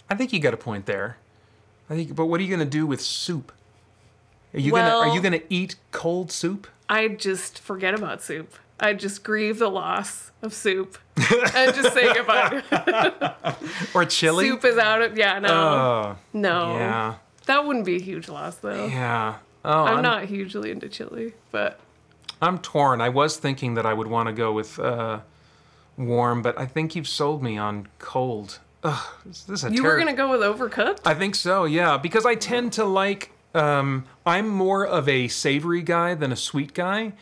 I 0.10 0.16
think 0.16 0.32
you 0.32 0.40
got 0.40 0.54
a 0.54 0.58
point 0.58 0.86
there. 0.86 1.18
I 1.90 1.96
think, 1.96 2.16
but 2.16 2.28
what 2.28 2.40
are 2.40 2.44
you 2.44 2.50
going 2.56 2.66
to 2.66 2.66
do 2.66 2.86
with 2.86 3.02
soup? 3.02 3.52
Are 4.54 4.60
you 4.60 4.72
gonna 4.72 4.90
Are 4.90 5.08
you 5.16 5.20
gonna 5.22 5.42
eat 5.50 5.76
cold 5.92 6.32
soup? 6.32 6.68
I 6.88 7.08
just 7.08 7.58
forget 7.60 7.96
about 7.96 8.22
soup. 8.22 8.54
I'd 8.80 9.00
just 9.00 9.24
grieve 9.24 9.58
the 9.58 9.68
loss 9.70 10.30
of 10.44 10.54
soup 10.54 11.00
and 11.56 11.74
just 11.74 11.94
say 11.94 12.14
goodbye. 12.14 12.62
Or 13.96 14.06
chili. 14.06 14.48
soup 14.48 14.64
is 14.64 14.78
out 14.78 15.02
of 15.02 15.18
yeah 15.18 15.40
no 15.40 15.50
Oh, 15.50 16.16
no 16.34 16.76
yeah, 16.78 17.16
that 17.48 17.66
wouldn't 17.66 17.86
be 17.86 17.96
a 17.96 18.00
huge 18.00 18.30
loss 18.30 18.58
though. 18.58 18.86
yeah. 18.86 19.38
Oh, 19.66 19.86
I'm, 19.86 20.04
not 20.04 20.26
hugely 20.26 20.70
into 20.72 20.90
chili, 20.90 21.34
but 21.52 21.80
I'm 22.42 22.60
torn. 22.60 23.00
I 23.02 23.10
was 23.10 23.38
thinking 23.38 23.76
that 23.76 23.86
I 23.86 23.94
would 23.94 24.08
want 24.08 24.28
to 24.28 24.34
go 24.34 24.52
with 24.52 24.78
uh, 24.78 25.22
warm, 25.98 26.42
but 26.42 26.58
I 26.60 26.66
think 26.66 26.96
you've 26.96 27.08
sold 27.08 27.44
me 27.44 27.58
on 27.58 27.88
cold. 28.00 28.60
Ugh, 28.84 29.06
this 29.26 29.48
is 29.48 29.64
a 29.64 29.72
you 29.72 29.82
terri- 29.82 29.84
were 29.84 29.98
gonna 29.98 30.14
go 30.14 30.30
with 30.30 30.42
overcooked. 30.42 31.00
I 31.06 31.14
think 31.14 31.36
so, 31.36 31.66
yeah, 31.66 31.98
because 31.98 32.26
I 32.26 32.36
tend 32.36 32.74
to 32.74 32.86
like. 32.86 33.32
Um, 33.56 34.06
I'm 34.26 34.48
more 34.48 34.86
of 34.86 35.08
a 35.08 35.28
savory 35.28 35.84
guy 35.84 36.16
than 36.16 36.32
a 36.32 36.36
sweet 36.36 36.74
guy, 36.74 37.14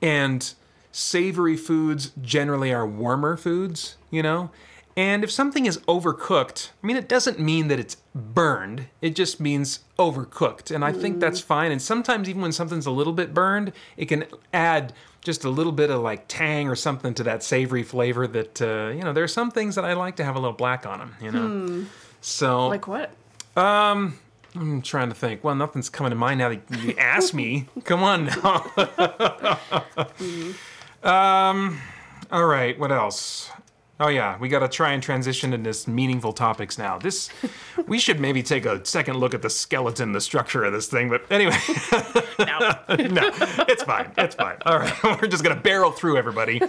and 0.00 0.54
savory 0.92 1.56
foods 1.56 2.12
generally 2.22 2.72
are 2.72 2.86
warmer 2.86 3.36
foods, 3.36 3.96
you 4.10 4.22
know. 4.22 4.50
And 4.96 5.24
if 5.24 5.30
something 5.30 5.66
is 5.66 5.78
overcooked, 5.88 6.70
I 6.82 6.86
mean, 6.86 6.96
it 6.96 7.08
doesn't 7.08 7.40
mean 7.40 7.66
that 7.68 7.80
it's 7.80 7.96
burned. 8.14 8.86
It 9.02 9.16
just 9.16 9.40
means 9.40 9.80
overcooked, 9.98 10.72
and 10.74 10.84
I 10.84 10.92
think 10.92 11.20
that's 11.20 11.40
fine. 11.40 11.72
And 11.72 11.82
sometimes 11.82 12.28
even 12.28 12.42
when 12.42 12.52
something's 12.52 12.86
a 12.86 12.92
little 12.92 13.12
bit 13.12 13.34
burned, 13.34 13.72
it 13.96 14.06
can 14.06 14.24
add 14.52 14.92
just 15.24 15.42
a 15.44 15.48
little 15.50 15.72
bit 15.72 15.90
of 15.90 16.00
like 16.02 16.26
tang 16.28 16.68
or 16.68 16.76
something 16.76 17.12
to 17.14 17.24
that 17.24 17.42
savory 17.42 17.82
flavor. 17.82 18.28
That 18.28 18.62
uh, 18.62 18.92
you 18.94 19.02
know, 19.02 19.12
there 19.12 19.24
are 19.24 19.28
some 19.28 19.50
things 19.50 19.74
that 19.74 19.84
I 19.84 19.94
like 19.94 20.14
to 20.16 20.24
have 20.24 20.36
a 20.36 20.38
little 20.38 20.56
black 20.56 20.86
on 20.86 21.00
them. 21.00 21.16
You 21.20 21.30
know. 21.32 21.86
So 22.20 22.68
Like 22.68 22.86
what? 22.86 23.10
um, 23.56 24.18
I'm 24.54 24.80
trying 24.82 25.08
to 25.08 25.14
think. 25.16 25.42
Well, 25.42 25.54
nothing's 25.56 25.88
coming 25.90 26.10
to 26.10 26.16
mind 26.16 26.38
now 26.38 26.50
that 26.50 26.62
you 26.80 26.94
asked 26.96 27.34
me. 27.34 27.66
Come 27.84 28.04
on 28.04 28.26
now. 28.26 28.70
um, 31.02 31.80
all 32.30 32.46
right. 32.46 32.78
What 32.78 32.92
else? 32.92 33.50
Oh 34.04 34.08
yeah, 34.08 34.36
we 34.36 34.50
got 34.50 34.58
to 34.58 34.68
try 34.68 34.92
and 34.92 35.02
transition 35.02 35.54
into 35.54 35.70
this 35.70 35.88
meaningful 35.88 36.34
topics 36.34 36.76
now. 36.76 36.98
This, 36.98 37.30
we 37.86 37.98
should 37.98 38.20
maybe 38.20 38.42
take 38.42 38.66
a 38.66 38.84
second 38.84 39.16
look 39.16 39.32
at 39.32 39.40
the 39.40 39.48
skeleton, 39.48 40.12
the 40.12 40.20
structure 40.20 40.62
of 40.62 40.74
this 40.74 40.88
thing. 40.88 41.08
But 41.08 41.22
anyway, 41.32 41.56
No. 42.38 42.58
no, 42.88 43.30
it's 43.66 43.82
fine. 43.82 44.12
It's 44.18 44.34
fine. 44.34 44.58
All 44.66 44.78
right, 44.78 44.92
we're 45.22 45.28
just 45.28 45.42
gonna 45.42 45.58
barrel 45.58 45.90
through 45.90 46.18
everybody. 46.18 46.60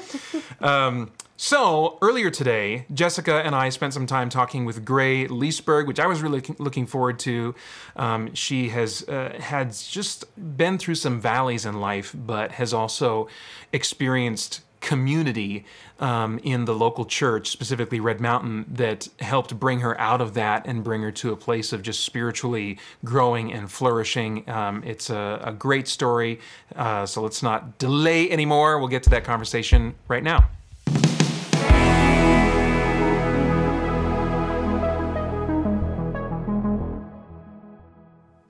Um, 0.61 1.11
so 1.35 1.97
earlier 2.01 2.29
today, 2.31 2.85
Jessica 2.93 3.41
and 3.43 3.53
I 3.53 3.67
spent 3.67 3.93
some 3.93 4.07
time 4.07 4.29
talking 4.29 4.63
with 4.63 4.85
Gray 4.85 5.27
Leesberg, 5.27 5.87
which 5.87 5.99
I 5.99 6.07
was 6.07 6.21
really 6.21 6.41
looking 6.57 6.85
forward 6.85 7.19
to. 7.19 7.53
Um, 7.97 8.33
she 8.33 8.69
has 8.69 9.03
uh, 9.09 9.35
had 9.41 9.73
just 9.73 10.23
been 10.57 10.77
through 10.77 10.95
some 10.95 11.19
valleys 11.19 11.65
in 11.65 11.81
life, 11.81 12.15
but 12.17 12.53
has 12.53 12.73
also 12.73 13.27
experienced 13.73 14.61
community 14.85 15.65
um, 15.99 16.39
in 16.43 16.65
the 16.65 16.75
local 16.75 17.05
church, 17.05 17.49
specifically 17.49 17.99
Red 17.99 18.21
Mountain, 18.21 18.65
that 18.69 19.09
helped 19.19 19.59
bring 19.59 19.79
her 19.79 19.99
out 19.99 20.21
of 20.21 20.35
that 20.35 20.67
and 20.67 20.83
bring 20.83 21.01
her 21.01 21.11
to 21.11 21.31
a 21.31 21.35
place 21.35 21.73
of 21.73 21.81
just 21.81 22.05
spiritually 22.05 22.77
growing 23.03 23.51
and 23.51 23.71
flourishing. 23.71 24.47
Um, 24.47 24.83
it's 24.85 25.09
a, 25.09 25.41
a 25.43 25.51
great 25.51 25.87
story. 25.87 26.39
Uh, 26.75 27.07
so 27.07 27.23
let's 27.23 27.41
not 27.41 27.79
delay 27.79 28.29
anymore. 28.29 28.77
We'll 28.77 28.87
get 28.87 29.01
to 29.03 29.09
that 29.09 29.23
conversation 29.23 29.95
right 30.07 30.23
now. 30.23 30.49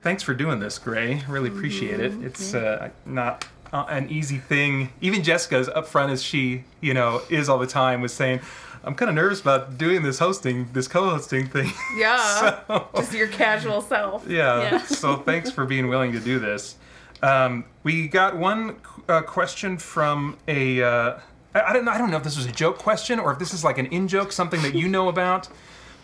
Thanks 0.02 0.22
for 0.22 0.34
doing 0.34 0.60
this, 0.60 0.78
Gray. 0.78 1.22
Really 1.28 1.48
appreciate 1.48 1.98
it. 1.98 2.12
It's 2.22 2.54
uh, 2.54 2.90
not 3.06 3.44
uh, 3.72 3.84
an 3.88 4.08
easy 4.10 4.38
thing. 4.38 4.90
Even 5.00 5.22
Jessica's 5.22 5.68
upfront 5.68 6.10
as 6.10 6.22
she, 6.22 6.64
you 6.80 6.94
know, 6.94 7.22
is 7.30 7.48
all 7.48 7.58
the 7.58 7.66
time, 7.66 8.00
was 8.00 8.12
saying, 8.12 8.40
"I'm 8.84 8.94
kind 8.94 9.08
of 9.08 9.14
nervous 9.14 9.40
about 9.40 9.76
doing 9.78 10.02
this 10.02 10.18
hosting, 10.18 10.68
this 10.72 10.88
co-hosting 10.88 11.48
thing." 11.48 11.72
Yeah. 11.96 12.60
So- 12.68 12.88
Just 12.96 13.12
your 13.12 13.28
casual 13.28 13.80
self. 13.80 14.24
yeah. 14.28 14.62
Yeah. 14.62 14.78
so 14.84 15.16
thanks 15.16 15.50
for 15.50 15.64
being 15.64 15.88
willing 15.88 16.12
to 16.12 16.20
do 16.20 16.38
this. 16.38 16.76
Um, 17.22 17.64
we 17.82 18.08
got 18.08 18.36
one 18.36 18.76
uh, 19.08 19.22
question 19.22 19.78
from 19.78 20.36
a. 20.48 20.82
Uh, 20.82 21.18
I, 21.54 21.62
I 21.62 21.72
don't 21.72 21.84
know. 21.84 21.92
I 21.92 21.98
don't 21.98 22.10
know 22.10 22.18
if 22.18 22.24
this 22.24 22.36
was 22.36 22.46
a 22.46 22.52
joke 22.52 22.78
question 22.78 23.18
or 23.18 23.32
if 23.32 23.38
this 23.38 23.54
is 23.54 23.64
like 23.64 23.78
an 23.78 23.86
in 23.86 24.06
joke, 24.08 24.32
something 24.32 24.62
that 24.62 24.74
you 24.74 24.86
know 24.88 25.08
about. 25.08 25.48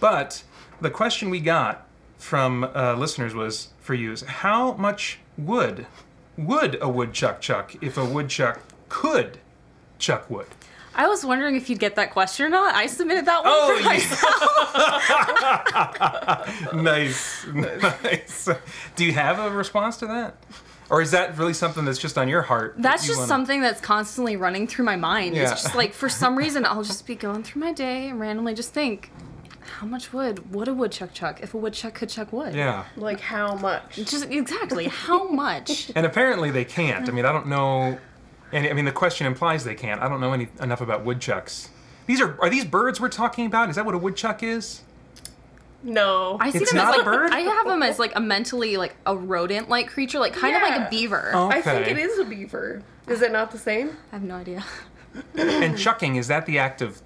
But 0.00 0.42
the 0.80 0.90
question 0.90 1.30
we 1.30 1.38
got 1.40 1.86
from 2.18 2.64
uh, 2.74 2.94
listeners 2.94 3.34
was 3.34 3.68
for 3.80 3.94
you 3.94 4.12
is 4.12 4.22
how 4.22 4.72
much 4.72 5.18
wood 5.36 5.86
would 6.36 6.78
a 6.80 6.88
woodchuck 6.88 7.40
chuck 7.40 7.74
if 7.82 7.96
a 7.98 8.04
woodchuck 8.04 8.60
could 8.88 9.38
chuck 9.98 10.28
wood? 10.30 10.46
I 10.94 11.06
was 11.06 11.24
wondering 11.24 11.56
if 11.56 11.70
you'd 11.70 11.78
get 11.78 11.94
that 11.96 12.10
question 12.12 12.44
or 12.44 12.48
not. 12.50 12.74
I 12.74 12.86
submitted 12.86 13.24
that 13.24 13.42
one 13.42 13.52
Oh, 13.54 13.74
for 13.74 13.80
yeah. 13.80 13.86
myself. 16.66 16.74
nice, 16.74 17.46
nice. 17.46 18.48
Do 18.96 19.04
you 19.04 19.12
have 19.12 19.38
a 19.38 19.50
response 19.50 19.96
to 19.98 20.06
that? 20.08 20.36
Or 20.90 21.00
is 21.00 21.10
that 21.12 21.38
really 21.38 21.54
something 21.54 21.86
that's 21.86 21.98
just 21.98 22.18
on 22.18 22.28
your 22.28 22.42
heart? 22.42 22.74
that 22.76 22.82
That's 22.82 23.04
you 23.04 23.08
just 23.08 23.20
wanna- 23.20 23.28
something 23.28 23.62
that's 23.62 23.80
constantly 23.80 24.36
running 24.36 24.66
through 24.66 24.84
my 24.84 24.96
mind. 24.96 25.34
Yeah. 25.34 25.50
It's 25.52 25.62
just 25.62 25.74
like 25.74 25.94
for 25.94 26.10
some 26.10 26.36
reason 26.36 26.66
I'll 26.66 26.82
just 26.82 27.06
be 27.06 27.14
going 27.14 27.42
through 27.42 27.60
my 27.62 27.72
day 27.72 28.08
and 28.10 28.20
randomly 28.20 28.52
just 28.52 28.74
think, 28.74 29.10
how 29.82 29.88
much 29.88 30.12
wood 30.12 30.54
would 30.54 30.68
a 30.68 30.72
woodchuck 30.72 31.12
chuck 31.12 31.40
if 31.42 31.54
a 31.54 31.56
woodchuck 31.56 31.92
could 31.92 32.08
chuck 32.08 32.32
wood? 32.32 32.54
Yeah. 32.54 32.84
Like 32.96 33.18
how 33.18 33.56
much? 33.56 33.96
Just 33.96 34.30
exactly 34.30 34.86
how 34.86 35.26
much? 35.28 35.90
And 35.96 36.06
apparently 36.06 36.52
they 36.52 36.64
can't. 36.64 37.08
I 37.08 37.10
mean, 37.10 37.24
I 37.24 37.32
don't 37.32 37.48
know. 37.48 37.98
And 38.52 38.64
I 38.68 38.74
mean, 38.74 38.84
the 38.84 38.92
question 38.92 39.26
implies 39.26 39.64
they 39.64 39.74
can't. 39.74 40.00
I 40.00 40.08
don't 40.08 40.20
know 40.20 40.32
any 40.32 40.46
enough 40.60 40.80
about 40.80 41.04
woodchucks. 41.04 41.68
These 42.06 42.20
are 42.20 42.40
are 42.40 42.48
these 42.48 42.64
birds 42.64 43.00
we're 43.00 43.08
talking 43.08 43.44
about? 43.44 43.70
Is 43.70 43.76
that 43.76 43.84
what 43.84 43.96
a 43.96 43.98
woodchuck 43.98 44.44
is? 44.44 44.82
No. 45.82 46.36
I 46.40 46.52
see 46.52 46.58
It's 46.58 46.70
them 46.70 46.78
as 46.78 46.84
not 46.84 46.94
a 46.94 46.98
like 46.98 47.04
bird? 47.04 47.32
I 47.32 47.40
have 47.40 47.66
them 47.66 47.82
as 47.82 47.98
like 47.98 48.14
a 48.14 48.20
mentally 48.20 48.76
like 48.76 48.94
a 49.04 49.16
rodent 49.16 49.68
like 49.68 49.88
creature, 49.88 50.20
like 50.20 50.32
kind 50.32 50.54
of 50.54 50.62
like 50.62 50.78
a 50.86 50.90
beaver. 50.90 51.32
Oh. 51.34 51.48
I 51.48 51.60
think 51.60 51.88
it 51.88 51.98
is 51.98 52.20
a 52.20 52.24
beaver. 52.24 52.84
Is 53.08 53.20
it 53.20 53.32
not 53.32 53.50
the 53.50 53.58
same? 53.58 53.96
I 54.12 54.14
have 54.14 54.22
no 54.22 54.36
idea. 54.36 54.64
And 55.34 55.76
chucking 55.76 56.14
is 56.14 56.28
that 56.28 56.46
the 56.46 56.60
act 56.60 56.82
of 56.82 57.02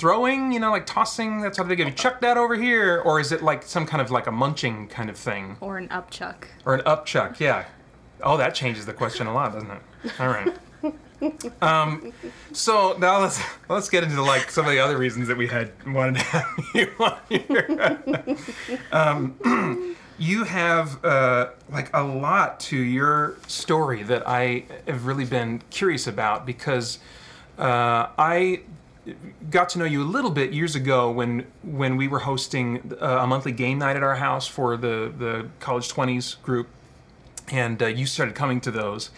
throwing? 0.00 0.50
You 0.52 0.58
know, 0.60 0.70
like 0.72 0.86
tossing. 0.86 1.40
That's 1.42 1.58
what 1.58 1.68
they 1.68 1.76
give 1.76 1.86
you. 1.86 1.94
Chuck 1.94 2.20
that 2.22 2.36
over 2.38 2.56
here, 2.56 3.00
or 3.04 3.20
is 3.20 3.30
it 3.30 3.42
like 3.42 3.62
some 3.62 3.86
kind 3.86 4.00
of 4.00 4.10
like 4.10 4.26
a 4.26 4.32
munching 4.32 4.88
kind 4.88 5.10
of 5.10 5.16
thing, 5.16 5.56
Or 5.60 5.76
an 5.78 5.88
upchuck. 5.88 6.44
or 6.64 6.74
an 6.74 6.80
upchuck? 6.80 7.38
Yeah. 7.38 7.66
Oh, 8.22 8.36
that 8.36 8.54
changes 8.54 8.86
the 8.86 8.92
question 8.92 9.26
a 9.26 9.32
lot, 9.34 9.52
doesn't 9.52 9.70
it? 9.70 10.20
All 10.20 10.28
right. 10.28 10.56
Um, 11.60 12.14
so 12.52 12.96
now 12.98 13.18
let's 13.20 13.38
let's 13.68 13.90
get 13.90 14.02
into 14.04 14.22
like 14.22 14.50
some 14.50 14.64
of 14.64 14.72
the 14.72 14.78
other 14.78 14.96
reasons 14.96 15.28
that 15.28 15.36
we 15.36 15.48
had 15.48 15.70
wanted 15.86 16.14
to 16.14 16.20
have 16.24 16.48
you 16.74 16.90
on 16.98 17.18
here. 17.28 17.98
um, 18.92 19.96
you 20.18 20.44
have 20.44 21.04
uh, 21.04 21.50
like 21.70 21.90
a 21.94 22.02
lot 22.02 22.58
to 22.60 22.76
your 22.78 23.36
story 23.48 24.02
that 24.04 24.26
I 24.26 24.64
have 24.86 25.04
really 25.04 25.26
been 25.26 25.60
curious 25.68 26.06
about 26.06 26.46
because 26.46 27.00
uh, 27.58 28.06
I 28.18 28.62
got 29.50 29.68
to 29.70 29.78
know 29.78 29.84
you 29.84 30.02
a 30.02 30.04
little 30.04 30.30
bit 30.30 30.52
years 30.52 30.74
ago 30.74 31.10
when 31.10 31.46
when 31.62 31.96
we 31.96 32.08
were 32.08 32.20
hosting 32.20 32.92
uh, 33.00 33.18
a 33.20 33.26
monthly 33.26 33.52
game 33.52 33.78
night 33.78 33.96
at 33.96 34.02
our 34.02 34.16
house 34.16 34.46
for 34.46 34.76
the 34.76 35.12
the 35.16 35.48
college 35.60 35.88
20s 35.88 36.40
group. 36.42 36.68
And 37.52 37.82
uh, 37.82 37.86
you 37.86 38.06
started 38.06 38.34
coming 38.34 38.60
to 38.62 38.70
those. 38.70 39.10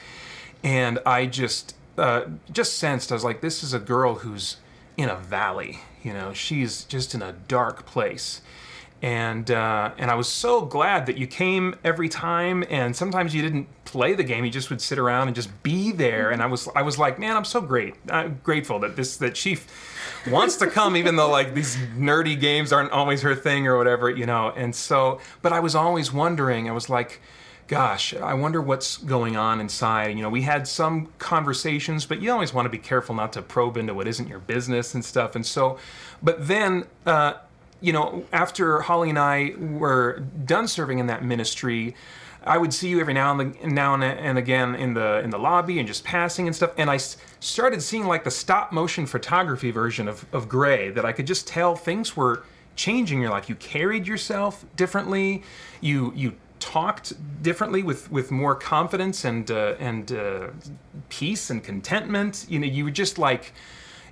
And 0.65 0.99
i 1.05 1.27
just 1.27 1.75
uh, 1.99 2.23
just 2.51 2.79
sensed 2.79 3.11
i 3.13 3.15
was 3.15 3.25
like 3.25 3.41
this 3.41 3.63
is 3.63 3.75
a 3.75 3.79
girl 3.79 4.17
who's 4.17 4.57
in 4.97 5.09
a 5.09 5.17
valley 5.17 5.81
you 6.03 6.13
know? 6.13 6.33
She's 6.33 6.85
just 6.85 7.15
in 7.15 7.23
a 7.23 7.33
dark 7.33 7.87
place 7.87 8.41
and 9.03 9.51
uh, 9.51 9.91
and 9.99 10.13
I 10.13 10.15
was 10.15 10.29
so 10.29 10.65
glad 10.65 11.07
that 11.07 11.19
you 11.19 11.27
came 11.27 11.75
every 11.83 12.09
time. 12.09 12.65
And 12.71 12.95
sometimes 12.95 13.35
you 13.35 13.43
didn't 13.43 13.67
play 13.85 14.15
the 14.15 14.23
game; 14.23 14.45
you 14.45 14.51
just 14.51 14.71
would 14.71 14.81
sit 14.81 14.97
around 14.97 15.27
and 15.27 15.35
just 15.35 15.51
be 15.65 15.91
there. 15.91 16.31
And 16.31 16.41
I 16.41 16.47
was 16.47 16.69
I 16.77 16.83
was 16.83 16.99
like, 16.99 17.19
man, 17.19 17.37
I'm 17.37 17.45
so 17.45 17.61
great. 17.61 17.95
I'm 18.09 18.41
grateful 18.45 18.79
that 18.79 18.95
this 18.95 19.17
that 19.17 19.37
she 19.37 19.59
wants 20.31 20.57
to 20.57 20.69
come, 20.69 20.97
even 20.97 21.17
though 21.17 21.29
like 21.29 21.53
these 21.53 21.77
nerdy 21.97 22.39
games 22.39 22.73
aren't 22.73 22.93
always 22.93 23.23
her 23.23 23.35
thing 23.35 23.67
or 23.67 23.77
whatever, 23.77 24.09
you 24.09 24.25
know. 24.25 24.51
And 24.51 24.75
so, 24.75 25.21
but 25.43 25.53
I 25.53 25.59
was 25.59 25.75
always 25.75 26.13
wondering. 26.13 26.69
I 26.71 26.73
was 26.73 26.89
like. 26.89 27.21
Gosh, 27.69 28.13
I 28.13 28.35
wonder 28.35 28.61
what's 28.61 28.99
going 28.99 29.35
on 29.37 29.59
inside. 29.59 30.17
You 30.17 30.23
know, 30.23 30.29
we 30.29 30.43
had 30.43 30.69
some 30.69 31.07
conversations, 31.19 32.05
but 32.05 32.21
you 32.21 32.31
always 32.31 32.53
want 32.53 32.67
to 32.67 32.71
be 32.71 32.77
careful 32.77 33.15
not 33.15 33.33
to 33.33 33.41
probe 33.41 33.79
into 33.79 33.95
what 33.95 34.07
isn't 34.07 34.29
your 34.29 34.41
business 34.41 34.95
and 34.95 35.03
stuff. 35.03 35.37
And 35.37 35.47
so, 35.47 35.79
but 36.23 36.49
then, 36.49 36.85
uh, 37.07 37.35
you 37.83 37.93
know, 37.93 38.25
after 38.33 38.81
Holly 38.81 39.11
and 39.11 39.19
I 39.19 39.55
were 39.59 40.21
done 40.45 40.69
serving 40.69 40.99
in 41.01 41.09
that 41.09 41.25
ministry, 41.25 41.95
I 42.45 42.59
would 42.59 42.73
see 42.73 42.89
you 42.89 43.01
every 43.01 43.15
now 43.15 43.39
and 43.39 43.75
now 43.75 43.95
and, 43.95 44.39
again 44.39 44.75
in 44.75 44.95
the 44.95 45.21
in 45.21 45.31
the 45.31 45.39
lobby 45.39 45.79
and 45.79 45.87
just 45.87 46.05
passing 46.05 46.47
and 46.47 46.57
stuff. 46.57 46.73
And 46.77 46.91
I 46.91 46.97
started 47.41 47.83
seeing 47.83 48.07
like 48.07 48.25
the 48.25 48.31
stop 48.31 48.73
motion 48.73 49.07
photography 49.07 49.71
version 49.71 50.09
of 50.09 50.25
of 50.33 50.49
Gray 50.49 50.91
that 50.91 51.05
I 51.05 51.13
could 51.13 51.27
just 51.27 51.47
tell 51.47 51.77
things 51.77 52.17
were 52.17 52.45
changing 52.75 53.19
in 53.19 53.23
your 53.23 53.31
life. 53.31 53.49
You 53.49 53.55
carried 53.57 54.07
yourself 54.07 54.65
differently. 54.77 55.43
You 55.81 56.13
you 56.17 56.35
talked 56.59 57.13
differently 57.43 57.83
with 57.83 58.11
with 58.11 58.31
more 58.31 58.55
confidence 58.55 59.25
and 59.25 59.51
uh, 59.51 59.75
and 59.79 60.13
uh, 60.13 60.49
peace 61.09 61.51
and 61.51 61.63
contentment. 61.63 62.47
You 62.49 62.59
know, 62.59 62.67
you 62.67 62.85
were 62.85 62.91
just 62.91 63.19
like 63.19 63.53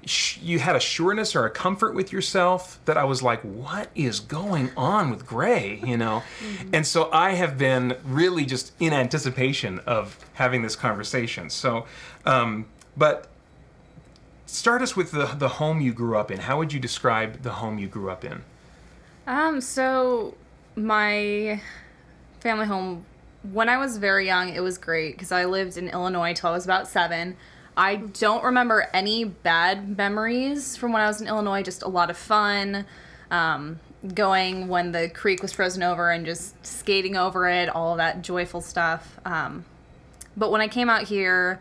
sh- 0.04 0.38
you 0.38 0.58
had 0.58 0.76
a 0.76 0.80
sureness 0.80 1.34
or 1.34 1.44
a 1.46 1.50
comfort 1.50 1.94
with 1.94 2.12
yourself 2.12 2.80
that 2.84 2.96
I 2.96 3.04
was 3.04 3.22
like, 3.22 3.40
what 3.42 3.90
is 3.94 4.20
going 4.20 4.70
on 4.76 5.10
with 5.10 5.26
Gray? 5.26 5.80
You 5.84 5.96
know, 5.96 6.22
and 6.72 6.86
so 6.86 7.10
I 7.12 7.32
have 7.32 7.58
been 7.58 7.96
really 8.04 8.44
just 8.44 8.72
in 8.80 8.92
anticipation 8.92 9.80
of 9.80 10.18
having 10.34 10.62
this 10.62 10.76
conversation. 10.76 11.50
So, 11.50 11.86
um, 12.24 12.66
but 12.96 13.28
start 14.46 14.82
us 14.82 14.96
with 14.96 15.12
the 15.12 15.26
the 15.26 15.48
home 15.48 15.80
you 15.80 15.92
grew 15.92 16.16
up 16.16 16.30
in. 16.30 16.40
How 16.40 16.58
would 16.58 16.72
you 16.72 16.80
describe 16.80 17.42
the 17.42 17.52
home 17.52 17.78
you 17.78 17.86
grew 17.86 18.10
up 18.10 18.24
in? 18.24 18.42
Um, 19.26 19.60
so 19.60 20.34
my 20.76 21.60
family 22.40 22.66
home, 22.66 23.04
when 23.52 23.68
I 23.68 23.76
was 23.76 23.98
very 23.98 24.26
young, 24.26 24.48
it 24.48 24.60
was 24.60 24.78
great 24.78 25.14
because 25.14 25.30
I 25.32 25.44
lived 25.44 25.76
in 25.76 25.88
Illinois 25.88 26.32
till 26.32 26.50
I 26.50 26.52
was 26.52 26.64
about 26.64 26.88
seven. 26.88 27.36
I 27.76 27.96
don't 27.96 28.44
remember 28.44 28.88
any 28.92 29.24
bad 29.24 29.96
memories 29.96 30.76
from 30.76 30.92
when 30.92 31.02
I 31.02 31.06
was 31.06 31.20
in 31.20 31.28
Illinois, 31.28 31.62
just 31.62 31.82
a 31.82 31.88
lot 31.88 32.10
of 32.10 32.16
fun. 32.16 32.84
Um, 33.30 33.78
going 34.14 34.68
when 34.68 34.92
the 34.92 35.08
creek 35.08 35.42
was 35.42 35.52
frozen 35.52 35.82
over 35.82 36.10
and 36.10 36.24
just 36.24 36.64
skating 36.64 37.16
over 37.16 37.48
it, 37.48 37.68
all 37.68 37.96
that 37.96 38.22
joyful 38.22 38.60
stuff. 38.60 39.18
Um, 39.24 39.64
but 40.36 40.50
when 40.50 40.60
I 40.60 40.68
came 40.68 40.88
out 40.88 41.04
here 41.04 41.60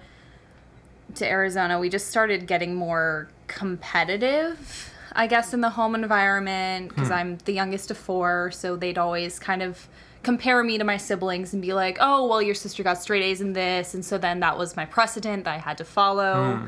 to 1.15 1.27
Arizona, 1.27 1.79
we 1.79 1.89
just 1.89 2.07
started 2.07 2.47
getting 2.47 2.75
more 2.75 3.29
competitive, 3.47 4.91
I 5.13 5.27
guess, 5.27 5.53
in 5.53 5.61
the 5.61 5.71
home 5.71 5.95
environment 5.95 6.89
because 6.89 7.11
I'm 7.11 7.37
the 7.39 7.53
youngest 7.53 7.91
of 7.91 7.97
four. 7.97 8.51
So 8.51 8.75
they'd 8.75 8.97
always 8.97 9.39
kind 9.39 9.61
of 9.61 9.87
compare 10.23 10.63
me 10.63 10.77
to 10.77 10.83
my 10.83 10.97
siblings 10.97 11.53
and 11.53 11.61
be 11.61 11.73
like, 11.73 11.97
oh, 11.99 12.27
well, 12.27 12.41
your 12.41 12.55
sister 12.55 12.83
got 12.83 13.01
straight 13.01 13.23
A's 13.23 13.41
in 13.41 13.53
this. 13.53 13.93
And 13.93 14.03
so 14.03 14.17
then 14.17 14.39
that 14.41 14.57
was 14.57 14.75
my 14.75 14.85
precedent 14.85 15.45
that 15.45 15.55
I 15.55 15.57
had 15.57 15.77
to 15.77 15.85
follow. 15.85 16.67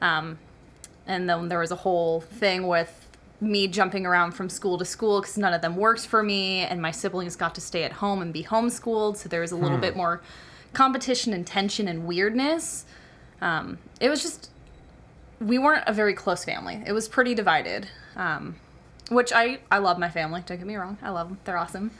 Um, 0.00 0.38
and 1.06 1.28
then 1.28 1.48
there 1.48 1.58
was 1.58 1.70
a 1.70 1.76
whole 1.76 2.20
thing 2.20 2.66
with 2.66 3.08
me 3.40 3.66
jumping 3.68 4.06
around 4.06 4.32
from 4.32 4.48
school 4.48 4.78
to 4.78 4.84
school 4.84 5.20
because 5.20 5.36
none 5.36 5.52
of 5.52 5.60
them 5.60 5.76
worked 5.76 6.06
for 6.06 6.22
me, 6.22 6.60
and 6.60 6.80
my 6.80 6.90
siblings 6.90 7.36
got 7.36 7.54
to 7.56 7.60
stay 7.60 7.82
at 7.82 7.92
home 7.92 8.22
and 8.22 8.32
be 8.32 8.44
homeschooled. 8.44 9.16
So 9.16 9.28
there 9.28 9.40
was 9.40 9.52
a 9.52 9.56
little 9.56 9.78
bit 9.78 9.96
more 9.96 10.22
competition 10.72 11.32
and 11.32 11.46
tension 11.46 11.88
and 11.88 12.06
weirdness. 12.06 12.84
Um, 13.40 13.78
it 14.00 14.08
was 14.08 14.22
just 14.22 14.50
we 15.40 15.58
weren't 15.58 15.84
a 15.86 15.92
very 15.92 16.14
close 16.14 16.44
family. 16.44 16.82
It 16.86 16.92
was 16.92 17.08
pretty 17.08 17.34
divided. 17.34 17.88
Um, 18.16 18.56
which 19.10 19.32
I 19.32 19.58
I 19.70 19.78
love 19.78 19.98
my 19.98 20.08
family. 20.08 20.42
Don't 20.46 20.56
get 20.56 20.66
me 20.66 20.76
wrong. 20.76 20.96
I 21.02 21.10
love 21.10 21.28
them. 21.28 21.38
They're 21.44 21.58
awesome. 21.58 21.90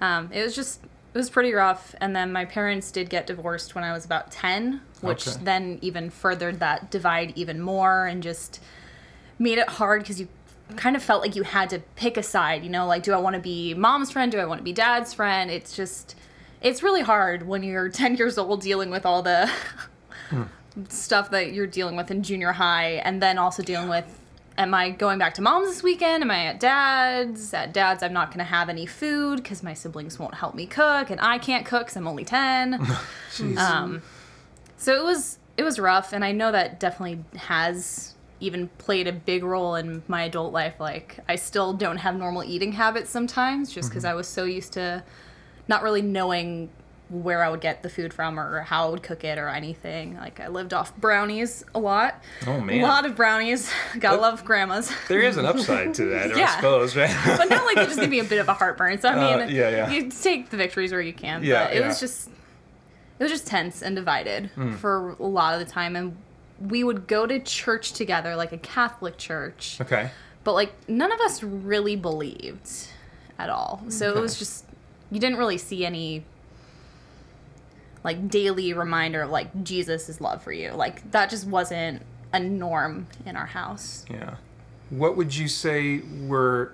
Um, 0.00 0.30
it 0.32 0.42
was 0.42 0.54
just 0.54 0.80
it 1.14 1.18
was 1.18 1.30
pretty 1.30 1.52
rough. 1.52 1.94
And 2.00 2.14
then 2.14 2.32
my 2.32 2.44
parents 2.44 2.90
did 2.90 3.08
get 3.08 3.26
divorced 3.26 3.74
when 3.74 3.84
I 3.84 3.92
was 3.92 4.04
about 4.04 4.30
ten, 4.32 4.80
which 5.00 5.28
Okay. 5.28 5.38
then 5.44 5.78
even 5.82 6.10
furthered 6.10 6.58
that 6.60 6.90
divide 6.90 7.32
even 7.36 7.60
more 7.60 8.06
and 8.06 8.22
just 8.22 8.60
made 9.38 9.58
it 9.58 9.68
hard 9.68 10.02
because 10.02 10.20
you 10.20 10.28
kind 10.76 10.96
of 10.96 11.02
felt 11.02 11.20
like 11.22 11.36
you 11.36 11.42
had 11.44 11.70
to 11.70 11.78
pick 11.96 12.16
a 12.16 12.22
side. 12.22 12.64
You 12.64 12.70
know, 12.70 12.86
like 12.86 13.02
do 13.02 13.12
I 13.12 13.18
want 13.18 13.34
to 13.34 13.40
be 13.40 13.74
mom's 13.74 14.10
friend? 14.10 14.32
Do 14.32 14.38
I 14.38 14.44
want 14.46 14.58
to 14.60 14.64
be 14.64 14.72
dad's 14.72 15.12
friend? 15.14 15.50
It's 15.50 15.76
just 15.76 16.16
it's 16.60 16.82
really 16.82 17.02
hard 17.02 17.46
when 17.46 17.62
you're 17.62 17.88
10 17.90 18.16
years 18.16 18.36
old 18.38 18.60
dealing 18.62 18.90
with 18.90 19.06
all 19.06 19.22
the 19.22 19.50
stuff 20.88 21.30
that 21.30 21.52
you're 21.52 21.66
dealing 21.68 21.94
with 21.94 22.10
in 22.10 22.22
junior 22.22 22.50
high 22.52 22.92
and 23.04 23.22
then 23.22 23.38
also 23.38 23.62
dealing 23.62 23.88
with 23.88 24.04
am 24.56 24.74
I 24.74 24.90
going 24.90 25.18
back 25.18 25.34
to 25.34 25.42
mom's 25.42 25.68
this 25.68 25.82
weekend? 25.82 26.22
Am 26.22 26.30
I 26.30 26.46
at 26.46 26.60
dad's? 26.60 27.52
At 27.54 27.72
dad's, 27.72 28.02
I'm 28.02 28.12
not 28.12 28.28
going 28.28 28.38
to 28.38 28.44
have 28.44 28.68
any 28.68 28.86
food 28.86 29.42
because 29.42 29.62
my 29.62 29.74
siblings 29.74 30.18
won't 30.18 30.34
help 30.34 30.54
me 30.54 30.66
cook 30.66 31.10
and 31.10 31.20
I 31.20 31.38
can't 31.38 31.66
cook 31.66 31.82
because 31.82 31.96
I'm 31.96 32.06
only 32.06 32.24
10. 32.24 32.86
Um, 33.58 34.00
so 34.76 34.94
it 34.94 35.02
was 35.02 35.38
it 35.56 35.64
was 35.64 35.80
rough, 35.80 36.12
and 36.12 36.24
I 36.24 36.30
know 36.30 36.52
that 36.52 36.78
definitely 36.78 37.24
has 37.36 38.14
even 38.38 38.68
played 38.78 39.08
a 39.08 39.12
big 39.12 39.42
role 39.42 39.74
in 39.74 40.02
my 40.06 40.22
adult 40.24 40.52
life. 40.52 40.74
Like 40.78 41.18
I 41.28 41.34
still 41.36 41.72
don't 41.72 41.96
have 41.96 42.16
normal 42.16 42.44
eating 42.44 42.72
habits 42.72 43.10
sometimes, 43.10 43.72
just 43.72 43.88
because 43.88 44.04
I 44.04 44.14
was 44.14 44.28
so 44.28 44.44
used 44.44 44.72
to 44.74 45.02
not 45.66 45.82
really 45.82 46.02
knowing 46.02 46.70
where 47.10 47.44
I 47.44 47.50
would 47.50 47.60
get 47.60 47.82
the 47.82 47.90
food 47.90 48.14
from 48.14 48.40
or 48.40 48.62
how 48.62 48.86
I 48.86 48.90
would 48.90 49.02
cook 49.02 49.24
it 49.24 49.38
or 49.38 49.48
anything. 49.48 50.16
Like 50.16 50.40
I 50.40 50.48
lived 50.48 50.72
off 50.72 50.96
brownies 50.96 51.62
a 51.74 51.78
lot. 51.78 52.20
Oh, 52.46 52.60
man. 52.60 52.80
a 52.80 52.82
lot 52.86 53.04
of 53.04 53.14
brownies. 53.14 53.70
Gotta 53.98 54.20
love 54.20 54.44
grandmas. 54.44 54.90
there 55.08 55.20
is 55.20 55.36
an 55.36 55.44
upside 55.44 55.94
to 55.94 56.06
that, 56.06 56.32
I 56.32 56.38
Yeah. 56.38 56.56
suppose, 56.56 56.96
right? 56.96 57.14
but 57.38 57.48
not 57.50 57.64
like 57.66 57.76
they 57.76 57.84
just 57.84 58.00
give 58.00 58.10
me 58.10 58.20
a 58.20 58.24
bit 58.24 58.38
of 58.40 58.48
a 58.48 58.54
heartburn. 58.54 58.98
So 59.00 59.08
I 59.10 59.12
Uh, 59.34 59.38
mean, 59.46 59.54
yeah, 59.54 59.68
yeah. 59.70 59.90
you 59.90 60.10
take 60.10 60.50
the 60.50 60.56
victories 60.56 60.92
where 60.92 61.00
you 61.02 61.12
can. 61.12 61.44
Yeah, 61.44 61.66
but 61.68 61.76
it 61.76 61.84
was 61.84 62.00
just 62.00 62.28
it 63.18 63.22
was 63.22 63.30
just 63.30 63.46
tense 63.46 63.82
and 63.82 63.94
divided 63.94 64.46
Hmm. 64.54 64.72
for 64.72 65.10
a 65.20 65.22
lot 65.26 65.54
of 65.54 65.64
the 65.64 65.70
time, 65.70 65.94
and 65.96 66.16
we 66.58 66.82
would 66.82 67.06
go 67.06 67.26
to 67.26 67.38
church 67.38 67.92
together, 67.92 68.34
like 68.34 68.52
a 68.52 68.58
Catholic 68.58 69.18
church, 69.18 69.76
okay. 69.80 70.10
but 70.42 70.54
like 70.54 70.72
none 70.88 71.12
of 71.12 71.20
us 71.20 71.42
really 71.42 71.96
believed 71.96 72.70
at 73.38 73.50
all. 73.50 73.82
So 73.88 74.16
it 74.16 74.20
was 74.20 74.38
just 74.38 74.64
you 75.10 75.20
didn't 75.20 75.36
really 75.38 75.58
see 75.58 75.84
any 75.84 76.24
like 78.04 78.28
daily 78.28 78.72
reminder 78.74 79.22
of 79.22 79.30
like 79.30 79.64
Jesus' 79.64 80.20
love 80.20 80.42
for 80.42 80.52
you. 80.52 80.70
Like 80.72 81.10
that 81.10 81.30
just 81.30 81.46
wasn't 81.46 82.02
a 82.32 82.38
norm 82.38 83.06
in 83.26 83.34
our 83.34 83.46
house. 83.46 84.04
Yeah. 84.10 84.36
What 84.90 85.16
would 85.16 85.34
you 85.34 85.48
say 85.48 86.02
were 86.20 86.72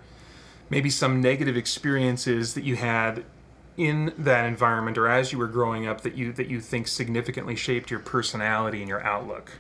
maybe 0.69 0.91
some 0.91 1.21
negative 1.21 1.57
experiences 1.57 2.55
that 2.55 2.65
you 2.65 2.77
had 2.77 3.25
in 3.77 4.13
that 4.19 4.45
environment 4.45 4.99
or 4.99 5.09
as 5.09 5.33
you 5.33 5.39
were 5.39 5.47
growing 5.47 5.87
up 5.87 6.03
that 6.03 6.15
you 6.15 6.33
that 6.33 6.49
you 6.49 6.61
think 6.61 6.89
significantly 6.89 7.57
shaped 7.57 7.91
your 7.91 8.01
personality 8.01 8.81
and 8.81 8.89
your 8.89 9.03
outlook? 9.03 9.53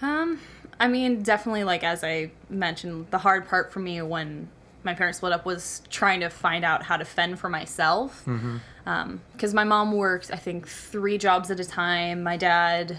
Um, 0.00 0.40
I 0.78 0.88
mean, 0.88 1.22
definitely, 1.22 1.64
like 1.64 1.82
as 1.82 2.04
I 2.04 2.30
mentioned, 2.48 3.06
the 3.10 3.18
hard 3.18 3.48
part 3.48 3.72
for 3.72 3.80
me 3.80 4.00
when 4.02 4.48
my 4.84 4.94
parents 4.94 5.18
split 5.18 5.32
up 5.32 5.44
was 5.44 5.82
trying 5.90 6.20
to 6.20 6.28
find 6.28 6.64
out 6.64 6.82
how 6.82 6.96
to 6.96 7.04
fend 7.04 7.38
for 7.38 7.48
myself. 7.48 8.22
Mm-hmm. 8.26 8.58
Um, 8.86 9.20
because 9.32 9.54
my 9.54 9.64
mom 9.64 9.92
worked, 9.92 10.30
I 10.32 10.36
think, 10.36 10.68
three 10.68 11.16
jobs 11.18 11.50
at 11.50 11.58
a 11.58 11.64
time. 11.64 12.22
My 12.22 12.36
dad 12.36 12.98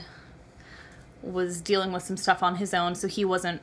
was 1.22 1.62
dealing 1.62 1.92
with 1.92 2.04
some 2.04 2.18
stuff 2.18 2.42
on 2.42 2.56
his 2.56 2.74
own, 2.74 2.96
so 2.96 3.08
he 3.08 3.24
wasn't 3.24 3.62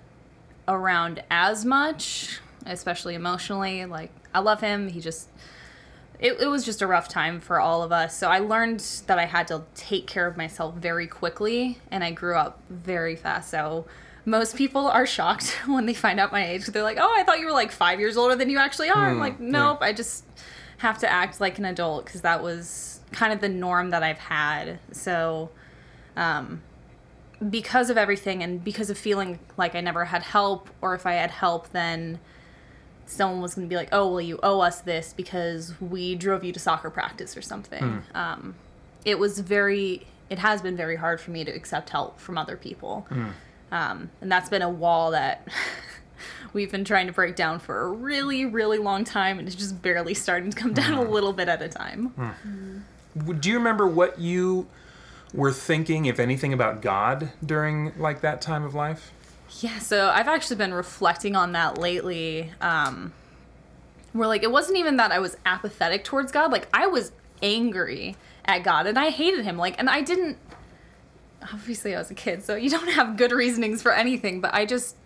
around 0.69 1.23
as 1.31 1.65
much, 1.65 2.41
especially 2.65 3.15
emotionally. 3.15 3.85
Like, 3.87 4.13
I 4.33 4.39
love 4.39 4.61
him. 4.61 4.89
He 4.89 5.01
just 5.01 5.29
it, 6.23 6.41
it 6.41 6.47
was 6.47 6.65
just 6.65 6.81
a 6.81 6.87
rough 6.87 7.09
time 7.09 7.41
for 7.41 7.61
all 7.61 7.83
of 7.83 7.91
us. 7.91 8.17
So 8.17 8.29
I 8.29 8.39
learned 8.39 8.81
that 9.09 9.19
I 9.19 9.25
had 9.25 9.49
to 9.49 9.65
take 9.75 10.07
care 10.07 10.29
of 10.29 10.37
myself 10.37 10.77
very 10.77 11.09
quickly, 11.09 11.81
and 11.91 12.05
I 12.05 12.13
grew 12.13 12.37
up 12.37 12.61
very 12.71 13.17
fast. 13.17 13.51
So 13.51 13.87
most 14.25 14.57
people 14.57 14.87
are 14.87 15.07
shocked 15.07 15.51
when 15.67 15.87
they 15.87 15.95
find 15.95 16.21
out 16.21 16.33
my 16.33 16.47
age. 16.47 16.67
They're 16.67 16.83
like, 16.83 16.99
"Oh, 17.01 17.15
I 17.19 17.23
thought 17.25 17.41
you 17.41 17.47
were 17.47 17.53
like 17.53 17.73
five 17.73 17.99
years 18.01 18.17
older 18.17 18.37
than 18.37 18.51
you 18.51 18.59
actually 18.59 18.89
are." 18.91 19.09
I'm 19.11 19.19
like, 19.19 19.41
"Nope, 19.41 19.79
I 19.81 19.93
just 19.93 20.25
have 20.79 20.99
to 20.99 21.11
act 21.11 21.41
like 21.41 21.59
an 21.59 21.65
adult 21.65 22.05
because 22.07 22.21
that 22.23 22.43
was 22.43 23.01
kind 23.13 23.33
of 23.33 23.41
the 23.41 23.49
norm 23.49 23.91
that 23.91 24.03
I've 24.03 24.19
had." 24.19 24.79
So, 24.93 25.51
um, 26.17 26.63
because 27.51 27.91
of 27.91 27.99
everything, 27.99 28.43
and 28.43 28.63
because 28.63 28.91
of 28.91 28.99
feeling 28.99 29.39
like 29.57 29.75
I 29.75 29.81
never 29.81 30.05
had 30.07 30.23
help, 30.23 30.71
or 30.81 30.95
if 30.95 31.07
I 31.07 31.15
had 31.15 31.31
help, 31.33 31.71
then 31.71 32.21
someone 33.07 33.43
was 33.43 33.55
going 33.55 33.67
to 33.67 33.71
be 33.71 33.77
like, 33.77 33.89
"Oh, 33.93 34.09
well, 34.09 34.21
you 34.21 34.39
owe 34.43 34.61
us 34.61 34.81
this 34.81 35.13
because 35.13 35.75
we 35.81 36.15
drove 36.15 36.45
you 36.45 36.53
to 36.53 36.61
soccer 36.61 36.91
practice 36.91 37.37
or 37.37 37.43
something." 37.43 37.83
Um, 38.15 38.55
it 39.05 39.19
was 39.19 39.41
very, 39.41 40.07
it 40.31 40.39
has 40.39 40.63
been 40.63 40.77
very 40.77 40.95
hard 40.95 41.21
for 41.21 41.33
me 41.33 41.45
to 41.45 41.51
accept 41.51 41.91
help 41.91 42.21
from 42.21 42.39
other 42.39 42.57
people, 42.57 43.05
um, 43.73 44.11
and 44.21 44.31
that's 44.31 44.49
been 44.49 44.63
a 44.63 44.71
wall 44.71 45.11
that 45.11 45.49
we've 46.53 46.71
been 46.71 46.85
trying 46.85 47.07
to 47.09 47.13
break 47.13 47.35
down 47.35 47.59
for 47.59 47.81
a 47.81 47.89
really, 47.89 48.45
really 48.45 48.79
long 48.79 49.03
time, 49.05 49.39
and 49.41 49.49
it's 49.49 49.57
just 49.57 49.83
barely 49.83 50.15
starting 50.15 50.51
to 50.51 50.57
come 50.57 50.73
down 50.75 50.93
a 50.95 51.03
little 51.03 51.33
bit 51.33 51.49
at 51.49 51.61
a 51.63 51.69
time. 51.69 52.13
W- 53.17 53.35
Do 53.39 53.49
you 53.49 53.57
remember 53.59 53.87
what 53.89 54.19
you 54.21 54.67
were 55.35 55.53
thinking, 55.53 56.05
if 56.07 56.21
anything, 56.21 56.53
about 56.53 56.83
God 56.83 57.33
during 57.45 57.93
like 57.99 58.21
that 58.21 58.41
time 58.41 58.63
of 58.65 58.75
life? 58.75 59.11
Yeah, 59.61 59.79
so 59.81 60.09
I've 60.11 60.29
actually 60.29 60.57
been 60.57 60.73
reflecting 60.75 61.35
on 61.37 61.53
that 61.53 61.79
lately. 61.79 62.53
Um, 62.61 63.13
where 64.13 64.29
like 64.29 64.43
it 64.43 64.51
wasn't 64.51 64.77
even 64.79 64.99
that 64.99 65.11
I 65.11 65.19
was 65.19 65.37
apathetic 65.47 66.05
towards 66.05 66.33
God, 66.33 66.53
like 66.53 66.69
I 66.75 66.87
was 66.87 67.13
angry 67.43 68.15
at 68.45 68.63
God 68.63 68.87
and 68.87 68.99
I 68.99 69.09
hated 69.11 69.45
him. 69.45 69.57
Like, 69.57 69.79
and 69.79 69.89
I 69.89 70.03
didn't. 70.03 70.37
Obviously, 71.53 71.95
I 71.95 71.99
was 71.99 72.11
a 72.11 72.15
kid, 72.15 72.45
so 72.45 72.55
you 72.55 72.71
don't 72.71 72.89
have 72.89 73.17
good 73.17 73.33
reasonings 73.33 73.83
for 73.83 73.93
anything. 73.93 74.41
But 74.41 74.55
I 74.55 74.67
just, 74.67 74.97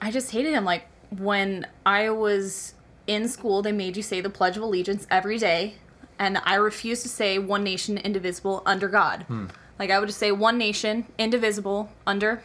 I 0.00 0.10
just 0.10 0.30
hated 0.30 0.52
him. 0.52 0.64
Like 0.64 0.86
when 1.16 1.66
I 1.86 2.10
was 2.10 2.74
in 3.06 3.28
school, 3.28 3.62
they 3.62 3.72
made 3.72 3.96
you 3.96 4.02
say 4.02 4.20
the 4.20 4.30
Pledge 4.30 4.56
of 4.56 4.62
Allegiance 4.62 5.06
every 5.10 5.38
day, 5.38 5.74
and 6.18 6.38
I 6.44 6.56
refused 6.56 7.02
to 7.02 7.08
say 7.08 7.38
"One 7.38 7.64
Nation, 7.64 7.98
Indivisible, 7.98 8.62
under 8.66 8.88
God." 8.88 9.22
Hmm. 9.24 9.46
Like 9.78 9.90
I 9.90 9.98
would 9.98 10.06
just 10.06 10.18
say 10.18 10.32
"One 10.32 10.58
Nation, 10.58 11.06
Indivisible, 11.18 11.90
under," 12.06 12.42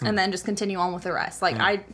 and 0.00 0.10
hmm. 0.10 0.14
then 0.16 0.30
just 0.32 0.44
continue 0.44 0.78
on 0.78 0.92
with 0.92 1.04
the 1.04 1.12
rest. 1.12 1.42
Like 1.42 1.56
I, 1.58 1.84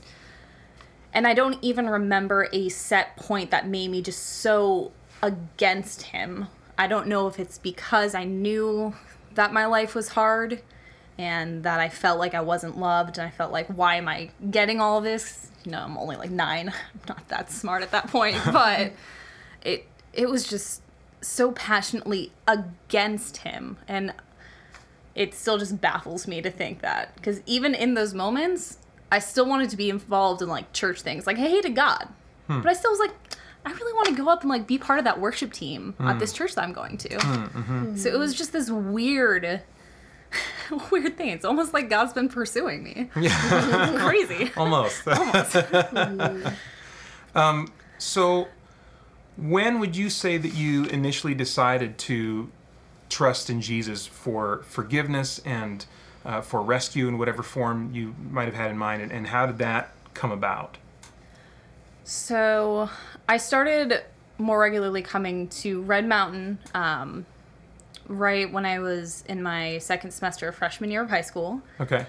And 1.13 1.27
I 1.27 1.35
don't 1.35 1.59
even 1.63 1.89
remember 1.89 2.49
a 2.53 2.69
set 2.69 3.17
point 3.17 3.51
that 3.51 3.67
made 3.67 3.91
me 3.91 4.03
just 4.03 4.23
so 4.23 4.93
against 5.23 6.03
him. 6.03 6.49
I 6.77 6.87
don't 6.87 7.09
know 7.09 7.27
if 7.27 7.39
it's 7.39 7.59
because 7.59 8.15
I 8.15 8.25
knew 8.25 8.95
that 9.39 9.53
my 9.53 9.67
life 9.67 9.95
was 9.95 10.09
hard 10.09 10.61
and 11.17 11.63
that 11.63 11.79
I 11.79 11.89
felt 11.89 12.19
like 12.19 12.35
I 12.35 12.41
wasn't 12.41 12.77
loved 12.77 13.19
and 13.19 13.27
I 13.27 13.31
felt 13.31 13.53
like 13.53 13.69
why 13.69 13.95
am 13.95 14.09
I 14.09 14.31
getting 14.51 14.81
all 14.81 15.01
this? 15.01 15.53
You 15.65 15.71
know, 15.71 15.79
I'm 15.79 15.97
only 15.97 16.17
like 16.17 16.31
9. 16.31 16.69
I'm 16.69 16.75
not 17.09 17.29
that 17.29 17.53
smart 17.53 17.85
at 17.85 17.93
that 17.93 18.09
point, 18.09 18.37
but 18.53 18.93
it 19.63 19.87
it 20.13 20.29
was 20.29 20.49
just 20.49 20.83
so 21.21 21.53
passionately 21.53 22.33
against 22.49 23.39
him. 23.39 23.77
And 23.87 24.13
it 25.15 25.35
still 25.35 25.57
just 25.57 25.81
baffles 25.81 26.27
me 26.27 26.43
to 26.43 26.51
think 26.51 26.81
that. 26.81 27.15
Because 27.15 27.41
even 27.47 27.77
in 27.77 27.95
those 27.95 28.13
moments 28.13 28.79
i 29.11 29.21
still 29.21 29.47
wanted 29.47 29.71
to 29.71 29.77
be 29.77 29.89
involved 29.89 30.43
in 30.43 30.49
like 30.49 30.73
church 30.73 31.03
things. 31.03 31.29
Like 31.29 31.39
i 31.39 31.43
hated 31.49 31.77
god. 31.77 32.09
Hmm. 32.49 32.61
But 32.61 32.71
i 32.71 32.73
still 32.73 32.91
was 32.91 32.99
like 32.99 33.15
i 33.69 33.73
really 33.73 33.93
want 33.93 34.09
to 34.09 34.15
go 34.15 34.29
up 34.29 34.41
and 34.43 34.51
like 34.51 34.67
be 34.67 34.79
part 34.79 34.99
of 34.99 35.05
that 35.05 35.21
worship 35.21 35.53
team 35.53 35.95
at 36.01 36.19
this 36.19 36.33
church 36.33 36.55
that 36.55 36.65
i'm 36.65 36.73
going 36.73 36.97
to. 36.97 37.19
So 37.97 38.09
it 38.09 38.19
was 38.19 38.35
just 38.35 38.53
this 38.53 38.71
weird 38.71 39.63
weird 40.91 41.17
thing. 41.17 41.31
It's 41.31 41.45
almost 41.45 41.73
like 41.73 41.89
god's 41.89 42.13
been 42.13 42.29
pursuing 42.29 42.83
me. 42.83 43.11
Yeah, 43.17 43.97
crazy. 43.99 44.51
Almost. 44.57 45.07
um, 47.35 47.73
so, 47.99 48.49
when 49.37 49.81
would 49.81 49.97
you 49.97 50.11
say 50.11 50.37
that 50.39 50.55
you 50.55 50.85
initially 50.87 51.35
decided 51.35 51.99
to 51.99 52.51
trust 53.09 53.49
in 53.51 53.61
Jesus 53.61 54.07
for 54.07 54.63
forgiveness 54.65 55.41
and 55.45 55.87
uh, 56.25 56.41
for 56.41 56.63
rescue 56.63 57.09
in 57.09 57.19
whatever 57.19 57.43
form 57.43 57.91
you 57.95 58.15
might 58.31 58.45
have 58.45 58.55
had 58.55 58.71
in 58.71 58.79
mind, 58.79 59.03
and, 59.03 59.11
and 59.13 59.29
how 59.29 59.47
did 59.47 59.59
that 59.59 59.93
come 60.15 60.31
about? 60.31 60.77
So 62.05 62.91
I 63.29 63.37
started 63.37 64.03
more 64.39 64.59
regularly 64.59 65.03
coming 65.03 65.49
to 65.49 65.83
Red 65.83 66.07
Mountain 66.07 66.59
um, 66.75 67.27
right 68.07 68.51
when 68.51 68.65
I 68.65 68.79
was 68.79 69.23
in 69.29 69.43
my 69.43 69.79
second 69.79 70.13
semester 70.13 70.49
of 70.49 70.55
freshman 70.55 70.91
year 70.91 71.03
of 71.03 71.11
high 71.11 71.21
school. 71.21 71.61
Okay. 71.81 72.07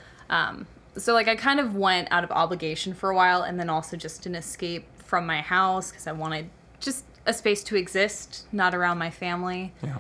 So 0.97 1.13
like 1.13 1.27
I 1.27 1.35
kind 1.35 1.59
of 1.59 1.75
went 1.75 2.07
out 2.11 2.23
of 2.23 2.31
obligation 2.31 2.93
for 2.93 3.09
a 3.09 3.15
while, 3.15 3.43
and 3.43 3.59
then 3.59 3.69
also 3.69 3.97
just 3.97 4.25
an 4.25 4.35
escape 4.35 4.85
from 5.03 5.25
my 5.25 5.41
house 5.41 5.91
because 5.91 6.07
I 6.07 6.11
wanted 6.11 6.49
just 6.79 7.05
a 7.25 7.33
space 7.33 7.63
to 7.65 7.75
exist, 7.75 8.45
not 8.51 8.73
around 8.73 8.97
my 8.97 9.09
family. 9.09 9.73
Yeah. 9.83 9.97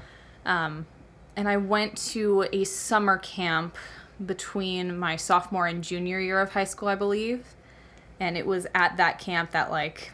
and 1.35 1.47
I 1.47 1.57
went 1.57 1.97
to 2.09 2.47
a 2.51 2.63
summer 2.63 3.17
camp 3.17 3.77
between 4.25 4.97
my 4.97 5.15
sophomore 5.15 5.67
and 5.67 5.83
junior 5.83 6.19
year 6.19 6.41
of 6.41 6.51
high 6.51 6.65
school, 6.65 6.89
I 6.89 6.95
believe. 6.95 7.45
And 8.19 8.37
it 8.37 8.45
was 8.45 8.67
at 8.75 8.97
that 8.97 9.19
camp 9.19 9.51
that 9.51 9.71
like 9.71 10.11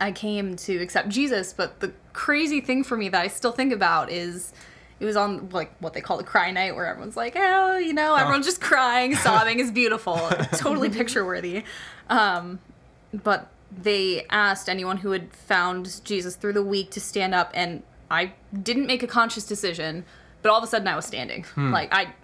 I 0.00 0.12
came 0.12 0.56
to 0.56 0.76
accept 0.78 1.08
Jesus, 1.08 1.52
but 1.52 1.80
the 1.80 1.92
crazy 2.12 2.60
thing 2.60 2.84
for 2.84 2.96
me 2.96 3.08
that 3.08 3.20
I 3.20 3.28
still 3.28 3.52
think 3.52 3.72
about 3.72 4.10
is 4.10 4.52
it 4.98 5.04
was 5.04 5.16
on 5.16 5.50
like 5.50 5.74
what 5.80 5.92
they 5.92 6.00
call 6.00 6.18
a 6.18 6.24
cry 6.24 6.50
night 6.50 6.74
where 6.74 6.86
everyone's 6.86 7.16
like, 7.16 7.34
"Oh, 7.36 7.76
you 7.76 7.92
know, 7.92 8.14
everyone's 8.14 8.46
just 8.46 8.60
crying, 8.60 9.14
sobbing 9.16 9.60
is 9.60 9.70
beautiful." 9.70 10.16
totally 10.54 10.88
picture 10.88 11.24
worthy. 11.24 11.64
Um, 12.08 12.60
but 13.12 13.48
they 13.76 14.24
asked 14.30 14.68
anyone 14.68 14.98
who 14.98 15.10
had 15.10 15.32
found 15.32 16.00
Jesus 16.04 16.36
through 16.36 16.54
the 16.54 16.62
week 16.62 16.90
to 16.92 17.00
stand 17.00 17.34
up 17.34 17.50
and 17.52 17.82
I 18.10 18.32
didn't 18.62 18.86
make 18.86 19.02
a 19.02 19.06
conscious 19.06 19.44
decision, 19.44 20.04
but 20.42 20.50
all 20.50 20.58
of 20.58 20.64
a 20.64 20.66
sudden 20.66 20.86
I 20.88 20.96
was 20.96 21.04
standing. 21.04 21.44
Like 21.72 21.92
I 21.92 22.14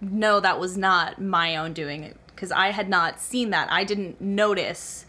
know 0.00 0.40
that 0.40 0.58
was 0.58 0.78
not 0.78 1.20
my 1.20 1.56
own 1.56 1.72
doing 1.72 2.14
because 2.28 2.52
I 2.52 2.68
had 2.70 2.88
not 2.88 3.20
seen 3.20 3.50
that. 3.50 3.70
I 3.70 3.84
didn't 3.84 4.20
notice 4.20 5.04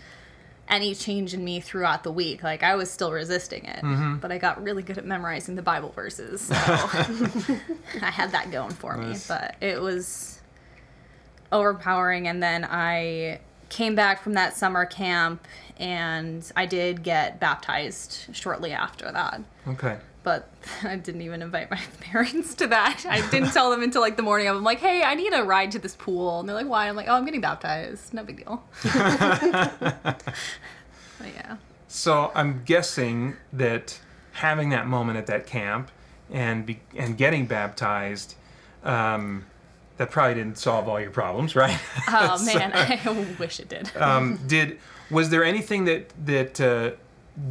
any 0.71 0.95
change 0.95 1.33
in 1.33 1.43
me 1.43 1.59
throughout 1.59 2.03
the 2.03 2.11
week. 2.11 2.41
Like 2.41 2.63
I 2.63 2.75
was 2.75 2.89
still 2.89 3.11
resisting 3.11 3.65
it, 3.65 3.83
mm-hmm. 3.83 4.15
but 4.15 4.31
I 4.31 4.37
got 4.37 4.63
really 4.63 4.81
good 4.81 4.97
at 4.97 5.05
memorizing 5.05 5.55
the 5.55 5.61
Bible 5.61 5.91
verses. 5.91 6.41
So 6.41 6.55
I 8.01 8.09
had 8.09 8.31
that 8.31 8.49
going 8.51 8.71
for 8.71 8.97
me. 8.97 9.15
But 9.27 9.55
it 9.61 9.79
was 9.79 10.39
overpowering 11.51 12.27
and 12.27 12.41
then 12.41 12.65
I 12.65 13.41
came 13.69 13.93
back 13.93 14.23
from 14.23 14.33
that 14.33 14.55
summer 14.55 14.85
camp 14.85 15.45
and 15.77 16.49
I 16.55 16.65
did 16.65 17.03
get 17.03 17.39
baptized 17.39 18.27
shortly 18.33 18.71
after 18.71 19.11
that 19.11 19.41
Okay. 19.67 19.97
But 20.23 20.49
I 20.83 20.95
didn't 20.95 21.21
even 21.21 21.41
invite 21.41 21.71
my 21.71 21.79
parents 21.99 22.55
to 22.55 22.67
that. 22.67 23.05
I 23.07 23.27
didn't 23.29 23.51
tell 23.51 23.71
them 23.71 23.83
until 23.83 24.01
like 24.01 24.17
the 24.17 24.23
morning 24.23 24.47
of. 24.47 24.55
I'm 24.55 24.63
like, 24.63 24.79
hey, 24.79 25.03
I 25.03 25.15
need 25.15 25.33
a 25.33 25.43
ride 25.43 25.71
to 25.71 25.79
this 25.79 25.95
pool, 25.95 26.39
and 26.39 26.49
they're 26.49 26.55
like, 26.55 26.67
why? 26.67 26.87
I'm 26.87 26.95
like, 26.95 27.07
oh, 27.07 27.13
I'm 27.13 27.25
getting 27.25 27.41
baptized. 27.41 28.13
No 28.13 28.23
big 28.23 28.37
deal. 28.37 28.63
but 28.83 30.23
yeah. 31.33 31.57
So 31.87 32.31
I'm 32.33 32.63
guessing 32.63 33.35
that 33.53 33.99
having 34.33 34.69
that 34.69 34.87
moment 34.87 35.17
at 35.17 35.27
that 35.27 35.45
camp 35.45 35.91
and 36.31 36.65
be, 36.65 36.79
and 36.95 37.17
getting 37.17 37.45
baptized, 37.45 38.35
um, 38.83 39.45
that 39.97 40.09
probably 40.09 40.35
didn't 40.35 40.57
solve 40.57 40.87
all 40.87 40.99
your 40.99 41.11
problems, 41.11 41.55
right? 41.55 41.77
Oh 42.07 42.43
man, 42.45 42.71
I 42.73 43.35
wish 43.37 43.59
it 43.59 43.69
did. 43.69 43.95
um, 43.97 44.39
did 44.47 44.79
was 45.11 45.29
there 45.29 45.43
anything 45.43 45.85
that 45.85 46.11
that 46.25 46.61
uh, 46.61 46.91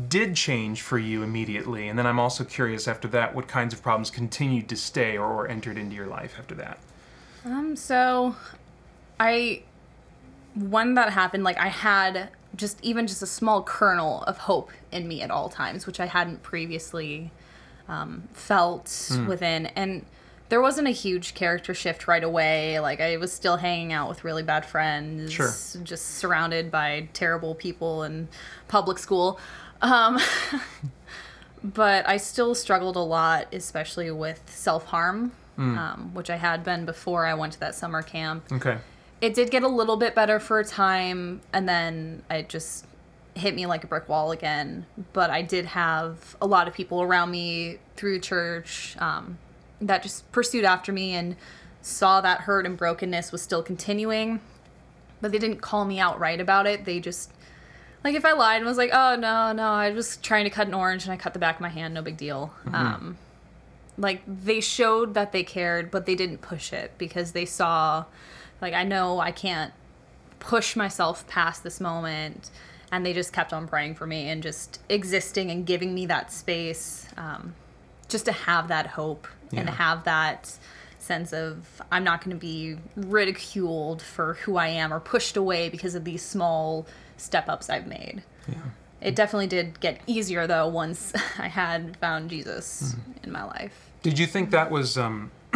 did 0.09 0.37
change 0.37 0.83
for 0.83 0.99
you 0.99 1.23
immediately? 1.23 1.89
And 1.89 1.99
then 1.99 2.07
I'm 2.07 2.19
also 2.21 2.45
curious 2.45 2.87
after 2.87 3.09
that, 3.09 3.35
what 3.35 3.49
kinds 3.49 3.73
of 3.73 3.83
problems 3.83 4.11
continued 4.11 4.69
to 4.69 4.77
stay 4.77 5.17
or, 5.17 5.27
or 5.27 5.49
entered 5.49 5.79
into 5.79 5.97
your 5.97 6.07
life 6.07 6.35
after 6.39 6.55
that? 6.57 6.79
Um, 7.45 7.77
so 7.77 8.37
I 9.19 9.63
when 10.55 10.95
that 10.95 11.13
happened, 11.13 11.45
like 11.45 11.59
I 11.59 11.69
had 11.69 12.31
just 12.57 12.79
even 12.83 13.07
just 13.07 13.23
a 13.23 13.27
small 13.27 13.63
kernel 13.63 14.23
of 14.25 14.37
hope 14.39 14.71
in 14.91 15.07
me 15.07 15.23
at 15.23 15.31
all 15.31 15.49
times, 15.49 15.87
which 15.87 16.01
I 16.01 16.07
hadn't 16.07 16.43
previously 16.43 17.31
um, 17.89 18.25
felt 18.33 19.11
within. 19.27 19.67
And 19.67 20.05
there 20.49 20.61
wasn't 20.61 20.89
a 20.89 20.93
huge 20.93 21.35
character 21.35 21.73
shift 21.75 22.09
right 22.09 22.25
away. 22.25 22.81
Like 22.81 23.01
I 23.01 23.17
was 23.19 23.33
still 23.33 23.57
hanging 23.57 23.93
out 23.93 24.09
with 24.09 24.25
really 24.25 24.43
bad 24.43 24.67
friends, 24.67 25.33
Sure. 25.33 25.53
just 25.85 26.17
surrounded 26.17 26.71
by 26.71 27.09
terrible 27.13 27.55
people 27.55 28.03
in 28.03 28.29
public 28.67 28.99
school. 28.99 29.39
Um, 29.83 30.19
but 31.65 32.09
I 32.09 32.17
still 32.17 32.55
struggled 32.55 32.97
a 32.97 33.01
lot, 33.01 33.49
especially 33.53 34.11
with 34.11 34.43
self 34.47 34.87
harm, 34.87 35.33
um, 35.59 36.11
which 36.15 36.31
I 36.31 36.37
had 36.37 36.65
been 36.65 36.85
before 36.85 37.27
I 37.27 37.35
went 37.35 37.55
to 37.55 37.61
that 37.61 37.75
summer 37.75 38.03
camp. 38.03 38.45
Okay. 38.53 38.79
It 39.21 39.35
did 39.35 39.51
get 39.51 39.63
a 39.63 39.69
little 39.69 39.97
bit 39.97 40.15
better 40.15 40.41
for 40.41 40.61
a 40.61 40.65
time, 40.65 41.43
and 41.53 41.69
then 41.69 42.23
it 42.31 42.49
just 42.49 42.87
hit 43.35 43.55
me 43.55 43.67
like 43.67 43.85
a 43.85 43.87
brick 43.87 44.09
wall 44.09 44.33
again. 44.33 44.87
But 45.13 45.31
I 45.31 45.43
did 45.43 45.67
have 45.67 46.37
a 46.41 46.47
lot 46.47 46.69
of 46.69 46.75
people 46.75 47.03
around 47.03 47.31
me 47.31 47.79
through 47.97 48.21
church 48.21 48.97
um, 48.99 49.39
that 49.81 50.03
just 50.03 50.31
pursued 50.33 50.65
after 50.65 50.93
me 50.93 51.13
and 51.13 51.37
saw 51.83 52.21
that 52.21 52.43
hurt 52.43 52.67
and 52.67 52.77
brokenness 52.77 53.33
was 53.33 53.43
still 53.43 53.63
continuing. 53.63 54.41
But 55.21 55.33
they 55.33 55.39
didn't 55.39 55.61
call 55.61 55.85
me 55.85 56.01
out 56.01 56.19
right 56.19 56.41
about 56.41 56.67
it. 56.67 56.87
They 56.87 57.01
just 57.01 57.31
like 58.05 58.15
if 58.15 58.25
I 58.25 58.33
lied 58.33 58.59
and 58.59 58.67
was 58.67 58.79
like, 58.79 58.91
"Oh 58.93 59.17
no, 59.17 59.53
no, 59.53 59.69
I 59.69 59.91
was 59.91 60.17
trying 60.19 60.45
to 60.45 60.51
cut 60.51 60.67
an 60.67 60.75
orange 60.75 61.05
and 61.05 61.13
I 61.13 61.17
cut 61.17 61.33
the 61.33 61.39
back 61.39 61.57
of 61.57 61.61
my 61.61 61.69
hand, 61.69 61.95
no 61.95 62.03
big 62.03 62.17
deal." 62.17 62.53
Um, 62.73 63.19
like 63.99 64.23
they 64.27 64.61
showed 64.61 65.15
that 65.15 65.33
they 65.33 65.43
cared, 65.43 65.91
but 65.91 66.07
they 66.07 66.15
didn't 66.15 66.39
push 66.39 66.73
it 66.73 66.93
because 66.97 67.33
they 67.33 67.45
saw, 67.45 68.05
like 68.61 68.75
I 68.75 68.85
know 68.85 69.21
I 69.21 69.31
can't 69.33 69.73
push 70.39 70.75
myself 70.77 71.27
past 71.29 71.63
this 71.63 71.81
moment, 71.81 72.51
and 72.91 73.05
they 73.05 73.13
just 73.13 73.33
kept 73.33 73.53
on 73.53 73.69
praying 73.69 73.95
for 73.97 74.07
me 74.07 74.29
and 74.29 74.43
just 74.43 74.81
existing 74.89 75.51
and 75.51 75.67
giving 75.67 75.95
me 75.95 76.07
that 76.07 76.33
space, 76.33 77.07
um, 77.17 77.55
just 78.09 78.25
to 78.25 78.33
have 78.33 78.69
that 78.69 78.87
hope 78.87 79.29
and 79.53 79.69
have 79.69 80.05
that 80.05 80.57
sense 80.99 81.33
of 81.33 81.83
I'm 81.91 82.05
not 82.05 82.25
going 82.25 82.37
to 82.37 82.41
be 82.41 82.77
ridiculed 82.97 84.01
for 84.01 84.35
who 84.35 84.57
I 84.57 84.69
am 84.69 84.93
or 84.93 85.01
pushed 85.01 85.37
away 85.37 85.69
because 85.69 85.95
of 85.95 86.05
these 86.05 86.23
small 86.25 86.87
step 87.21 87.49
ups 87.49 87.69
I've 87.71 87.87
made. 87.87 88.23
Yeah. 88.49 88.55
It 89.01 89.15
definitely 89.17 89.47
did 89.47 89.81
get 89.81 90.01
easier 90.07 90.47
though 90.47 90.69
once 90.69 91.13
I 91.39 91.49
had 91.49 91.97
found 91.99 92.31
Jesus 92.31 92.95
Mm-hmm. 92.95 93.25
in 93.25 93.33
my 93.33 93.45
life. 93.45 93.91
Did 94.03 94.19
you 94.19 94.27
think 94.27 94.51
that 94.51 94.71
was 94.71 94.97
um, 94.99 95.31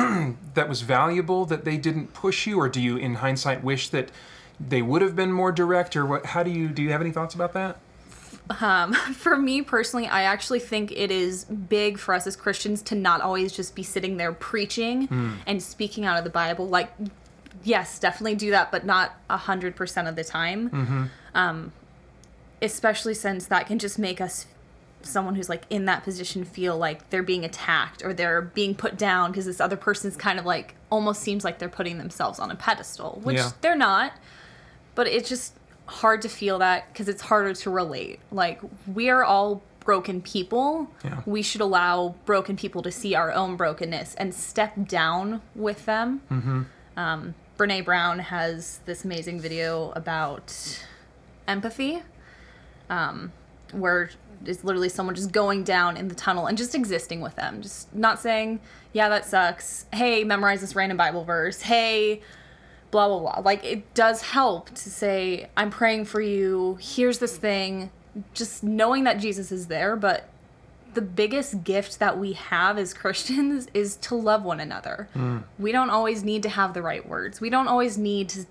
that 0.54 0.68
was 0.68 0.82
valuable 0.82 1.44
that 1.46 1.64
they 1.64 1.76
didn't 1.76 2.12
push 2.14 2.46
you, 2.46 2.60
or 2.60 2.68
do 2.68 2.80
you, 2.80 2.96
in 2.96 3.14
hindsight, 3.16 3.64
wish 3.64 3.88
that 3.88 4.10
they 4.60 4.82
would 4.82 5.02
have 5.02 5.16
been 5.16 5.32
more 5.32 5.50
direct, 5.52 5.96
or 5.96 6.04
what? 6.06 6.26
How 6.26 6.42
do 6.42 6.50
you 6.50 6.68
do? 6.68 6.82
You 6.82 6.90
have 6.90 7.00
any 7.00 7.10
thoughts 7.10 7.34
about 7.34 7.52
that? 7.54 7.78
For 9.14 9.36
me 9.38 9.62
personally, 9.62 10.06
I 10.06 10.22
actually 10.24 10.60
think 10.60 10.92
it 10.92 11.10
is 11.10 11.44
big 11.44 11.98
for 11.98 12.12
us 12.14 12.26
as 12.26 12.36
Christians 12.36 12.82
to 12.82 12.94
not 12.94 13.22
always 13.22 13.52
just 13.52 13.74
be 13.74 13.82
sitting 13.82 14.18
there 14.18 14.32
preaching 14.32 15.08
and 15.46 15.62
speaking 15.62 16.04
out 16.04 16.18
of 16.18 16.24
the 16.24 16.30
Bible. 16.30 16.68
Like, 16.68 16.92
yes, 17.62 17.98
definitely 17.98 18.34
do 18.34 18.50
that, 18.50 18.70
but 18.70 18.84
not 18.84 19.14
a 19.30 19.38
hundred 19.38 19.76
percent 19.76 20.08
of 20.08 20.16
the 20.16 20.24
time. 20.24 21.10
Um, 21.34 21.72
especially 22.62 23.14
since 23.14 23.46
that 23.46 23.66
can 23.66 23.78
just 23.78 23.98
make 23.98 24.20
us 24.20 24.46
someone 25.02 25.34
who's 25.34 25.50
like 25.50 25.64
in 25.68 25.84
that 25.84 26.02
position 26.02 26.44
feel 26.44 26.78
like 26.78 27.10
they're 27.10 27.22
being 27.22 27.44
attacked 27.44 28.02
or 28.02 28.14
they're 28.14 28.40
being 28.40 28.74
put 28.74 28.96
down 28.96 29.30
because 29.30 29.44
this 29.44 29.60
other 29.60 29.76
person's 29.76 30.16
kind 30.16 30.38
of 30.38 30.46
like 30.46 30.74
almost 30.88 31.20
seems 31.20 31.44
like 31.44 31.58
they're 31.58 31.68
putting 31.68 31.98
themselves 31.98 32.38
on 32.38 32.50
a 32.50 32.54
pedestal, 32.56 33.20
which 33.22 33.36
Yeah. 33.36 33.50
they're 33.60 33.76
not. 33.76 34.12
But 34.94 35.06
it's 35.08 35.28
just 35.28 35.52
hard 35.86 36.22
to 36.22 36.28
feel 36.30 36.58
that 36.60 36.90
because 36.90 37.08
it's 37.08 37.20
harder 37.22 37.52
to 37.52 37.68
relate. 37.70 38.20
Like 38.30 38.60
we 38.86 39.10
are 39.10 39.22
all 39.22 39.62
broken 39.80 40.22
people. 40.22 40.88
Yeah. 41.04 41.20
We 41.26 41.42
should 41.42 41.60
allow 41.60 42.14
broken 42.24 42.56
people 42.56 42.80
to 42.82 42.90
see 42.90 43.14
our 43.14 43.30
own 43.30 43.56
brokenness 43.56 44.14
and 44.14 44.34
step 44.34 44.72
down 44.88 45.42
with 45.54 45.84
them. 45.84 46.22
Mm-hmm. 46.30 46.62
Um, 46.96 47.34
Brene 47.58 47.84
Brown 47.84 48.20
has 48.20 48.80
this 48.86 49.04
amazing 49.04 49.38
video 49.40 49.90
about 49.90 50.82
empathy, 51.46 52.02
um, 52.90 53.32
where 53.72 54.10
it's 54.44 54.64
literally 54.64 54.88
someone 54.88 55.14
just 55.14 55.32
going 55.32 55.64
down 55.64 55.96
in 55.96 56.08
the 56.08 56.14
tunnel 56.14 56.46
and 56.46 56.58
just 56.58 56.74
existing 56.74 57.20
with 57.20 57.34
them, 57.36 57.62
just 57.62 57.94
not 57.94 58.18
saying, 58.20 58.60
"Yeah, 58.92 59.08
that 59.08 59.24
sucks." 59.24 59.86
Hey, 59.92 60.24
memorize 60.24 60.60
this 60.60 60.76
random 60.76 60.96
Bible 60.98 61.24
verse. 61.24 61.62
Hey, 61.62 62.20
blah 62.90 63.08
blah 63.08 63.18
blah. 63.18 63.42
Like 63.44 63.64
it 63.64 63.94
does 63.94 64.22
help 64.22 64.70
to 64.70 64.90
say, 64.90 65.48
"I'm 65.56 65.70
praying 65.70 66.06
for 66.06 66.20
you. 66.20 66.78
Here's 66.80 67.18
this 67.18 67.36
thing." 67.36 67.90
Just 68.32 68.62
knowing 68.62 69.04
that 69.04 69.18
Jesus 69.18 69.50
is 69.50 69.66
there, 69.66 69.96
but 69.96 70.28
the 70.94 71.02
biggest 71.02 71.64
gift 71.64 71.98
that 71.98 72.16
we 72.18 72.32
have 72.34 72.78
as 72.78 72.94
Christians 73.02 73.66
is 73.74 73.96
to 73.96 74.14
love 74.14 74.44
one 74.44 74.60
another. 74.60 75.08
We 75.58 75.72
don't 75.72 75.90
always 75.90 76.22
need 76.22 76.42
to 76.44 76.48
have 76.48 76.74
the 76.74 76.82
right 76.82 77.06
words. 77.08 77.40
We 77.40 77.50
don't 77.50 77.66
always 77.66 77.98
need 77.98 78.28
to 78.30 78.46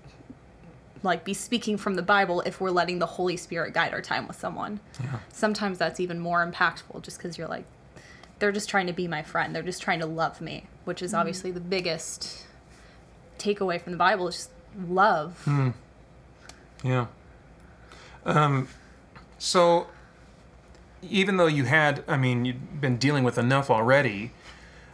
like 1.04 1.24
be 1.24 1.34
speaking 1.34 1.76
from 1.76 1.94
the 1.94 2.02
Bible 2.02 2.40
if 2.42 2.60
we're 2.60 2.70
letting 2.70 2.98
the 2.98 3.06
Holy 3.06 3.36
Spirit 3.36 3.74
guide 3.74 3.92
our 3.92 4.02
time 4.02 4.26
with 4.26 4.38
someone. 4.38 4.80
Yeah. 5.02 5.18
Sometimes 5.32 5.78
that's 5.78 6.00
even 6.00 6.18
more 6.18 6.44
impactful 6.44 7.02
just 7.02 7.20
cuz 7.20 7.38
you're 7.38 7.48
like 7.48 7.64
they're 8.38 8.52
just 8.52 8.68
trying 8.68 8.86
to 8.88 8.92
be 8.92 9.06
my 9.06 9.22
friend. 9.22 9.54
They're 9.54 9.62
just 9.62 9.82
trying 9.82 10.00
to 10.00 10.06
love 10.06 10.40
me, 10.40 10.66
which 10.84 11.02
is 11.02 11.14
obviously 11.14 11.50
the 11.50 11.60
biggest 11.60 12.46
takeaway 13.38 13.80
from 13.80 13.92
the 13.92 13.98
Bible 13.98 14.28
is 14.28 14.34
just 14.34 14.50
love. 14.88 15.46
Yeah. 16.82 17.06
Um, 18.26 18.68
so, 19.38 19.86
even 21.02 21.36
though 21.36 21.46
you 21.46 21.64
had, 21.64 22.02
I 22.08 22.16
mean, 22.16 22.44
you'd 22.44 22.80
been 22.80 22.96
dealing 22.96 23.24
with 23.24 23.38
enough 23.38 23.70
already, 23.70 24.32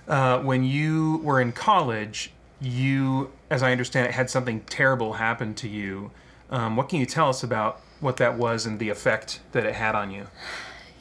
uh, 0.09 0.41
when 0.41 0.65
you 0.65 1.21
were 1.23 1.41
in 1.41 1.53
college, 1.53 2.33
you, 2.61 3.33
as 3.51 3.63
I 3.63 3.73
understand 3.73 4.07
it, 4.07 4.13
had 4.13 4.31
something 4.31 4.61
terrible 4.63 5.15
happen 5.15 5.55
to 5.57 5.69
you. 5.69 6.13
Um, 6.51 6.77
what 6.77 6.89
can 6.89 7.01
you 7.01 7.07
tell 7.07 7.29
us 7.29 7.43
about 7.43 7.81
what 7.99 8.17
that 8.19 8.37
was 8.39 8.65
and 8.65 8.79
the 8.79 8.89
effect 8.89 9.41
that 9.53 9.67
it 9.67 9.75
had 9.75 9.95
on 9.95 10.11
you? 10.11 10.29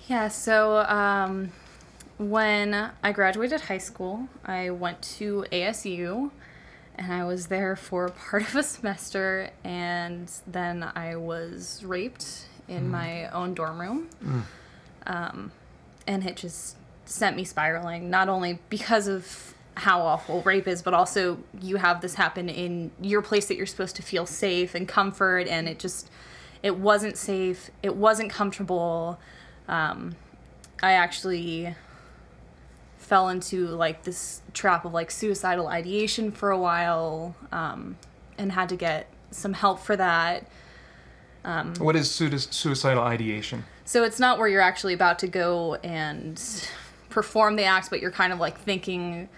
Yeah, 0.07 0.27
so 0.27 0.77
um, 0.79 1.51
when 2.17 2.91
I 3.03 3.11
graduated 3.11 3.61
high 3.61 3.77
school, 3.77 4.27
I 4.43 4.71
went 4.71 5.01
to 5.17 5.45
ASU 5.51 6.31
and 6.95 7.13
I 7.13 7.23
was 7.23 7.47
there 7.47 7.75
for 7.75 8.09
part 8.29 8.43
of 8.43 8.55
a 8.55 8.63
semester, 8.63 9.51
and 9.63 10.29
then 10.45 10.83
I 10.83 11.15
was 11.15 11.83
raped 11.85 12.47
in 12.67 12.89
my 12.89 13.29
own 13.29 13.53
dorm 13.53 13.79
room. 13.79 14.09
Um, 15.07 15.51
and 16.05 16.25
it 16.25 16.35
just 16.35 16.75
sent 17.05 17.35
me 17.35 17.43
spiraling, 17.43 18.09
not 18.09 18.29
only 18.29 18.59
because 18.69 19.07
of 19.07 19.53
how 19.79 20.01
awful 20.01 20.41
rape 20.43 20.67
is, 20.67 20.81
but 20.81 20.93
also 20.93 21.39
you 21.61 21.77
have 21.77 22.01
this 22.01 22.15
happen 22.15 22.49
in 22.49 22.91
your 23.01 23.21
place 23.21 23.47
that 23.47 23.57
you're 23.57 23.65
supposed 23.65 23.95
to 23.95 24.01
feel 24.01 24.25
safe 24.25 24.75
and 24.75 24.87
comfort, 24.87 25.47
and 25.47 25.67
it 25.67 25.79
just, 25.79 26.09
it 26.61 26.77
wasn't 26.77 27.17
safe, 27.17 27.69
it 27.81 27.95
wasn't 27.95 28.29
comfortable. 28.29 29.19
Um, 29.67 30.15
I 30.83 30.93
actually 30.93 31.75
fell 32.97 33.29
into 33.29 33.67
like 33.67 34.03
this 34.03 34.41
trap 34.53 34.85
of 34.85 34.93
like 34.93 35.09
suicidal 35.09 35.67
ideation 35.67 36.31
for 36.31 36.51
a 36.51 36.57
while 36.57 37.35
um, 37.51 37.97
and 38.37 38.51
had 38.51 38.69
to 38.69 38.75
get 38.75 39.07
some 39.31 39.53
help 39.53 39.79
for 39.79 39.95
that. 39.95 40.45
What 41.79 41.95
is 41.95 42.11
sui- 42.11 42.37
suicidal 42.37 43.03
ideation? 43.03 43.63
So 43.85 44.03
it's 44.03 44.19
not 44.19 44.37
where 44.37 44.47
you're 44.47 44.61
actually 44.61 44.93
about 44.93 45.17
to 45.19 45.27
go 45.27 45.75
and 45.75 46.39
perform 47.09 47.55
the 47.55 47.63
act, 47.63 47.89
but 47.89 48.01
you're 48.01 48.11
kind 48.11 48.31
of 48.31 48.39
like 48.39 48.59
thinking 48.59 49.29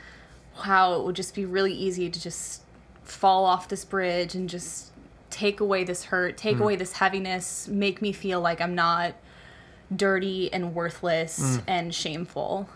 how 0.55 0.93
it 0.93 1.03
would 1.03 1.15
just 1.15 1.33
be 1.33 1.45
really 1.45 1.73
easy 1.73 2.09
to 2.09 2.21
just 2.21 2.63
fall 3.03 3.45
off 3.45 3.67
this 3.67 3.85
bridge 3.85 4.35
and 4.35 4.49
just 4.49 4.91
take 5.29 5.59
away 5.59 5.83
this 5.83 6.05
hurt, 6.05 6.37
take 6.37 6.57
hmm. 6.57 6.63
away 6.63 6.75
this 6.75 6.93
heaviness, 6.93 7.67
make 7.67 8.01
me 8.01 8.11
feel 8.11 8.41
like 8.41 8.61
I'm 8.61 8.75
not 8.75 9.15
dirty 9.95 10.51
and 10.53 10.73
worthless 10.75 11.57
hmm. 11.57 11.61
and 11.67 11.95
shameful. 11.95 12.69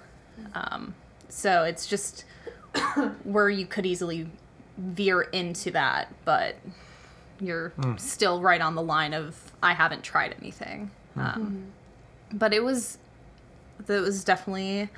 Um, 0.53 0.95
so 1.29 1.63
it's 1.63 1.88
just 1.88 2.25
where 3.23 3.49
you 3.49 3.65
could 3.65 3.85
easily 3.85 4.29
veer 4.77 5.21
into 5.21 5.71
that, 5.71 6.13
but 6.23 6.55
you're 7.39 7.69
hmm. 7.69 7.97
still 7.97 8.41
right 8.41 8.61
on 8.61 8.75
the 8.75 8.81
line 8.81 9.13
of 9.13 9.51
I 9.61 9.73
haven't 9.73 10.03
tried 10.03 10.35
anything. 10.39 10.91
Um, 11.17 11.67
but 12.33 12.53
it 12.53 12.63
was 12.63 12.97
that 13.85 14.01
was 14.01 14.23
definitely 14.23 14.89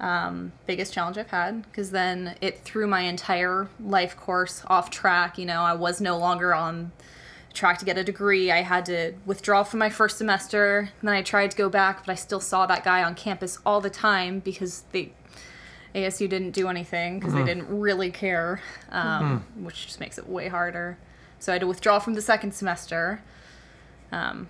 um, 0.00 0.52
biggest 0.66 0.92
challenge 0.92 1.18
I've 1.18 1.30
had 1.30 1.62
because 1.62 1.90
then 1.90 2.36
it 2.40 2.60
threw 2.60 2.86
my 2.86 3.00
entire 3.00 3.68
life 3.80 4.16
course 4.16 4.62
off 4.66 4.90
track. 4.90 5.38
You 5.38 5.46
know, 5.46 5.62
I 5.62 5.74
was 5.74 6.00
no 6.00 6.18
longer 6.18 6.54
on 6.54 6.92
track 7.52 7.78
to 7.78 7.84
get 7.84 7.98
a 7.98 8.04
degree. 8.04 8.52
I 8.52 8.62
had 8.62 8.86
to 8.86 9.14
withdraw 9.26 9.64
from 9.64 9.80
my 9.80 9.90
first 9.90 10.18
semester. 10.18 10.90
And 11.00 11.08
then 11.08 11.14
I 11.14 11.22
tried 11.22 11.50
to 11.50 11.56
go 11.56 11.68
back, 11.68 12.06
but 12.06 12.12
I 12.12 12.14
still 12.14 12.40
saw 12.40 12.66
that 12.66 12.84
guy 12.84 13.02
on 13.02 13.14
campus 13.14 13.58
all 13.66 13.80
the 13.80 13.90
time 13.90 14.38
because 14.40 14.84
they 14.92 15.12
ASU 15.94 16.28
didn't 16.28 16.50
do 16.50 16.68
anything 16.68 17.18
because 17.18 17.34
they 17.34 17.44
didn't 17.44 17.66
really 17.68 18.10
care, 18.10 18.60
um, 18.90 19.44
which 19.56 19.86
just 19.86 20.00
makes 20.00 20.18
it 20.18 20.28
way 20.28 20.48
harder. 20.48 20.98
So 21.38 21.50
I 21.50 21.54
had 21.54 21.60
to 21.60 21.66
withdraw 21.66 21.98
from 21.98 22.14
the 22.14 22.22
second 22.22 22.52
semester. 22.52 23.22
Um, 24.12 24.48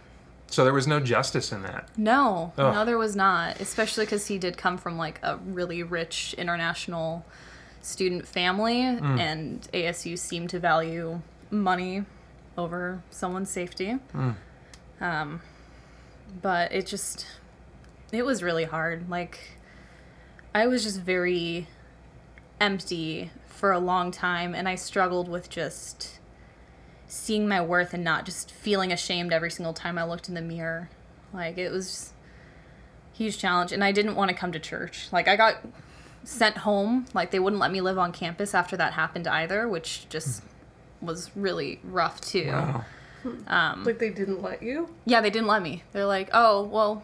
So 0.51 0.65
there 0.65 0.73
was 0.73 0.87
no 0.87 0.99
justice 0.99 1.53
in 1.53 1.63
that. 1.63 1.89
no, 1.97 2.53
Ugh. 2.57 2.75
no, 2.75 2.85
there 2.85 2.97
was 2.99 3.15
not. 3.15 3.61
Especially 3.61 4.05
because 4.07 4.27
he 4.27 4.39
did 4.39 4.57
come 4.57 4.79
from 4.79 4.97
like 4.97 5.21
a 5.23 5.37
really 5.37 5.83
rich 5.83 6.35
international 6.39 7.25
student 7.83 8.27
family, 8.27 8.81
and 8.83 9.69
ASU 9.73 10.19
seemed 10.19 10.51
to 10.51 10.59
value 10.59 11.21
money 11.51 12.05
over 12.57 13.03
someone's 13.11 13.51
safety. 13.51 13.99
Um, 15.01 15.41
but 16.43 16.73
it 16.73 16.87
just, 16.87 17.27
it 18.13 18.25
was 18.27 18.43
really 18.43 18.65
hard. 18.65 19.09
Like, 19.09 19.39
I 20.55 20.67
was 20.67 20.83
just 20.83 21.01
very 21.01 21.69
empty 22.61 23.31
for 23.47 23.71
a 23.73 23.79
long 23.79 24.11
time, 24.11 24.55
and 24.55 24.69
I 24.69 24.75
struggled 24.75 25.29
with 25.29 25.49
just 25.49 26.18
seeing 27.09 27.49
my 27.49 27.61
worth 27.61 27.95
and 27.95 28.05
not 28.05 28.25
just 28.25 28.51
feeling 28.53 28.93
ashamed 28.93 29.33
every 29.33 29.51
single 29.51 29.73
time 29.73 29.99
I 29.99 30.05
looked 30.05 30.29
in 30.29 30.35
the 30.35 30.43
mirror. 30.43 30.91
Like 31.33 31.59
it 31.59 31.71
was 31.73 31.87
just 31.91 32.13
a 33.15 33.17
huge 33.17 33.39
challenge 33.39 33.73
and 33.73 33.83
I 33.83 33.93
didn't 33.93 34.15
want 34.15 34.29
to 34.31 34.37
come 34.37 34.53
to 34.53 34.59
church. 34.61 35.09
Like 35.11 35.27
I 35.27 35.37
got 35.37 35.57
sent 36.25 36.59
home, 36.59 37.07
like 37.15 37.31
they 37.31 37.39
wouldn't 37.39 37.61
let 37.61 37.73
me 37.73 37.81
live 37.81 37.99
on 37.99 38.13
campus 38.13 38.55
after 38.55 38.77
that 38.77 38.93
happened 38.93 39.27
either, 39.27 39.67
which 39.69 40.07
just 40.09 40.43
was 41.01 41.31
really 41.35 41.81
rough 41.83 42.21
too. 42.21 42.49
Wow. 42.49 42.85
Um, 43.47 43.85
like 43.85 43.99
they 43.99 44.11
didn't 44.11 44.43
let 44.43 44.63
you? 44.63 44.89
Yeah, 45.05 45.21
they 45.21 45.31
didn't 45.31 45.49
let 45.49 45.61
me. 45.61 45.83
They're 45.93 46.07
like, 46.07 46.31
"Oh, 46.33 46.63
well, 46.63 47.03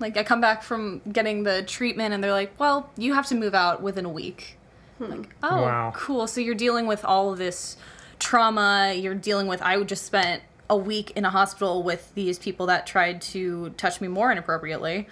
like 0.00 0.16
I 0.16 0.24
come 0.24 0.40
back 0.40 0.62
from 0.62 1.00
getting 1.10 1.44
the 1.44 1.62
treatment 1.62 2.12
and 2.12 2.22
they're 2.22 2.32
like, 2.32 2.52
"Well, 2.58 2.90
you 2.96 3.14
have 3.14 3.26
to 3.28 3.34
move 3.34 3.54
out 3.54 3.80
within 3.80 4.04
a 4.04 4.08
week." 4.10 4.58
Like, 4.98 5.10
hmm. 5.12 5.22
"Oh, 5.42 5.62
Wow. 5.62 5.92
cool. 5.94 6.26
So 6.26 6.40
you're 6.40 6.54
dealing 6.56 6.86
with 6.86 7.04
all 7.04 7.32
of 7.32 7.38
this 7.38 7.76
trauma. 8.24 8.94
You're 8.96 9.14
dealing 9.14 9.46
with 9.46 9.60
I 9.62 9.80
just 9.84 10.04
spent 10.06 10.42
a 10.70 10.76
week 10.76 11.12
in 11.14 11.24
a 11.26 11.30
hospital 11.30 11.82
with 11.82 12.02
these 12.14 12.38
people 12.38 12.66
that 12.66 12.86
tried 12.86 13.20
to 13.20 13.70
touch 13.76 14.00
me 14.00 14.08
more 14.08 14.32
inappropriately. 14.32 15.08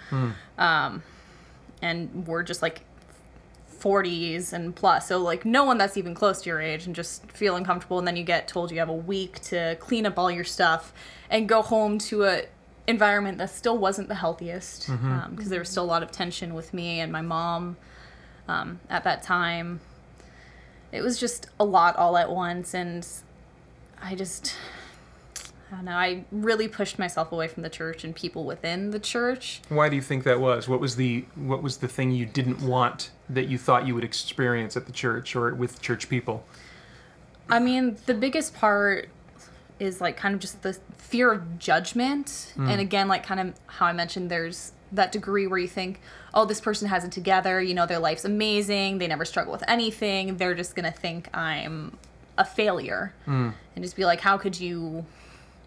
Um 0.57 1.03
and 1.81 2.25
we're 2.27 2.43
just 2.43 2.61
like 2.61 2.81
40s 3.79 4.53
and 4.53 4.75
plus. 4.75 5.07
So 5.07 5.19
like 5.19 5.45
no 5.45 5.63
one 5.63 5.77
that's 5.77 5.95
even 5.97 6.15
close 6.15 6.41
to 6.41 6.49
your 6.49 6.59
age 6.61 6.85
and 6.87 6.95
just 6.95 7.29
feel 7.31 7.55
uncomfortable 7.55 7.99
and 7.99 8.07
then 8.07 8.15
you 8.15 8.23
get 8.23 8.47
told 8.47 8.71
you 8.71 8.79
have 8.79 8.89
a 8.89 8.93
week 8.93 9.39
to 9.51 9.75
clean 9.79 10.05
up 10.05 10.17
all 10.17 10.31
your 10.31 10.45
stuff 10.45 10.91
and 11.29 11.47
go 11.47 11.61
home 11.61 11.97
to 12.09 12.23
a 12.23 12.43
environment 12.87 13.37
that 13.37 13.49
still 13.49 13.77
wasn't 13.77 14.07
the 14.07 14.15
healthiest 14.15 14.89
because 15.35 15.49
there 15.49 15.59
was 15.59 15.69
still 15.69 15.83
a 15.85 15.91
lot 15.95 16.01
of 16.03 16.11
tension 16.11 16.53
with 16.53 16.73
me 16.73 16.99
and 16.99 17.11
my 17.11 17.21
mom 17.21 17.77
um, 18.47 18.79
at 18.89 19.03
that 19.03 19.21
time. 19.23 19.79
It 20.93 21.01
was 21.01 21.19
just 21.19 21.47
a 21.59 21.65
lot 21.65 21.97
all 21.97 22.15
at 22.17 22.31
once 22.31 22.73
and 22.73 23.05
I 24.01 24.15
just 24.15 24.55
I 25.71 25.77
don't 25.77 25.85
know. 25.85 25.91
I 25.93 26.25
really 26.31 26.67
pushed 26.67 26.99
myself 26.99 27.31
away 27.31 27.47
from 27.47 27.63
the 27.63 27.69
church 27.69 28.03
and 28.03 28.15
people 28.15 28.43
within 28.43 28.91
the 28.91 28.99
church. 28.99 29.59
Why 29.69 29.89
do 29.89 29.95
you 29.95 30.03
think 30.03 30.23
that 30.23 30.39
was? 30.39 30.69
What 30.69 30.79
was 30.79 30.97
the 30.97 31.25
what 31.35 31.63
was 31.63 31.77
the 31.77 31.87
thing 31.87 32.11
you 32.11 32.27
didn't 32.27 32.61
want 32.61 33.09
that 33.27 33.47
you 33.47 33.57
thought 33.57 33.87
you 33.87 33.95
would 33.95 34.03
experience 34.03 34.77
at 34.77 34.85
the 34.85 34.91
church 34.91 35.35
or 35.35 35.53
with 35.55 35.81
church 35.81 36.09
people? 36.09 36.45
I 37.49 37.59
mean, 37.59 37.97
the 38.05 38.13
biggest 38.13 38.53
part 38.53 39.09
is 39.79 39.99
like 39.99 40.15
kind 40.15 40.35
of 40.35 40.39
just 40.39 40.61
the 40.61 40.73
fear 40.97 41.31
of 41.31 41.57
judgment. 41.57 42.53
And 42.55 42.67
mm. 42.67 42.79
again, 42.79 43.07
like 43.07 43.23
kind 43.23 43.39
of 43.39 43.53
how 43.65 43.87
I 43.87 43.93
mentioned, 43.93 44.29
there's 44.29 44.73
that 44.93 45.11
degree 45.11 45.47
where 45.47 45.59
you 45.59 45.67
think, 45.67 45.99
oh, 46.33 46.45
this 46.45 46.61
person 46.61 46.87
has 46.87 47.03
it 47.03 47.11
together. 47.11 47.61
You 47.61 47.73
know, 47.73 47.85
their 47.85 47.99
life's 47.99 48.25
amazing. 48.25 48.99
They 48.99 49.07
never 49.07 49.25
struggle 49.25 49.51
with 49.51 49.63
anything. 49.67 50.37
They're 50.37 50.55
just 50.55 50.75
going 50.75 50.91
to 50.91 50.97
think 50.97 51.35
I'm 51.35 51.97
a 52.37 52.45
failure. 52.45 53.13
Hmm. 53.25 53.49
And 53.75 53.83
just 53.83 53.95
be 53.95 54.05
like, 54.05 54.21
how 54.21 54.37
could 54.37 54.59
you 54.59 55.05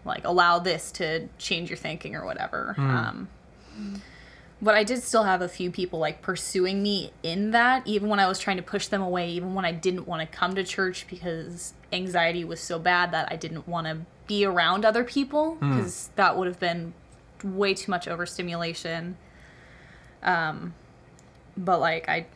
like 0.07 0.25
allow 0.25 0.57
this 0.57 0.91
to 0.93 1.27
change 1.37 1.69
your 1.69 1.77
thinking 1.77 2.15
or 2.15 2.25
whatever. 2.25 2.73
Hmm. 2.73 2.89
Um, 2.89 3.29
but 4.59 4.73
I 4.73 4.83
did 4.83 5.03
still 5.03 5.23
have 5.23 5.43
a 5.43 5.47
few 5.47 5.69
people 5.69 5.99
like 5.99 6.23
pursuing 6.23 6.81
me 6.81 7.11
in 7.21 7.51
that, 7.51 7.85
even 7.85 8.09
when 8.09 8.19
I 8.19 8.27
was 8.27 8.39
trying 8.39 8.57
to 8.57 8.63
push 8.63 8.87
them 8.87 9.03
away, 9.03 9.29
even 9.29 9.53
when 9.53 9.65
I 9.65 9.71
didn't 9.71 10.07
want 10.07 10.21
to 10.21 10.37
come 10.37 10.55
to 10.55 10.63
church 10.63 11.05
because 11.07 11.73
anxiety 11.91 12.43
was 12.43 12.59
so 12.59 12.79
bad 12.79 13.11
that 13.11 13.27
I 13.31 13.35
didn't 13.35 13.67
want 13.67 13.85
to 13.85 13.99
be 14.25 14.45
around 14.45 14.83
other 14.83 15.03
people 15.03 15.55
hmm. 15.55 15.75
because 15.75 16.09
that 16.15 16.37
would 16.37 16.47
have 16.47 16.59
been 16.59 16.93
way 17.43 17.73
too 17.73 17.91
much 17.91 18.07
overstimulation. 18.07 19.17
Um, 20.23 20.73
but 21.55 21.79
like 21.79 22.07
I 22.09 22.27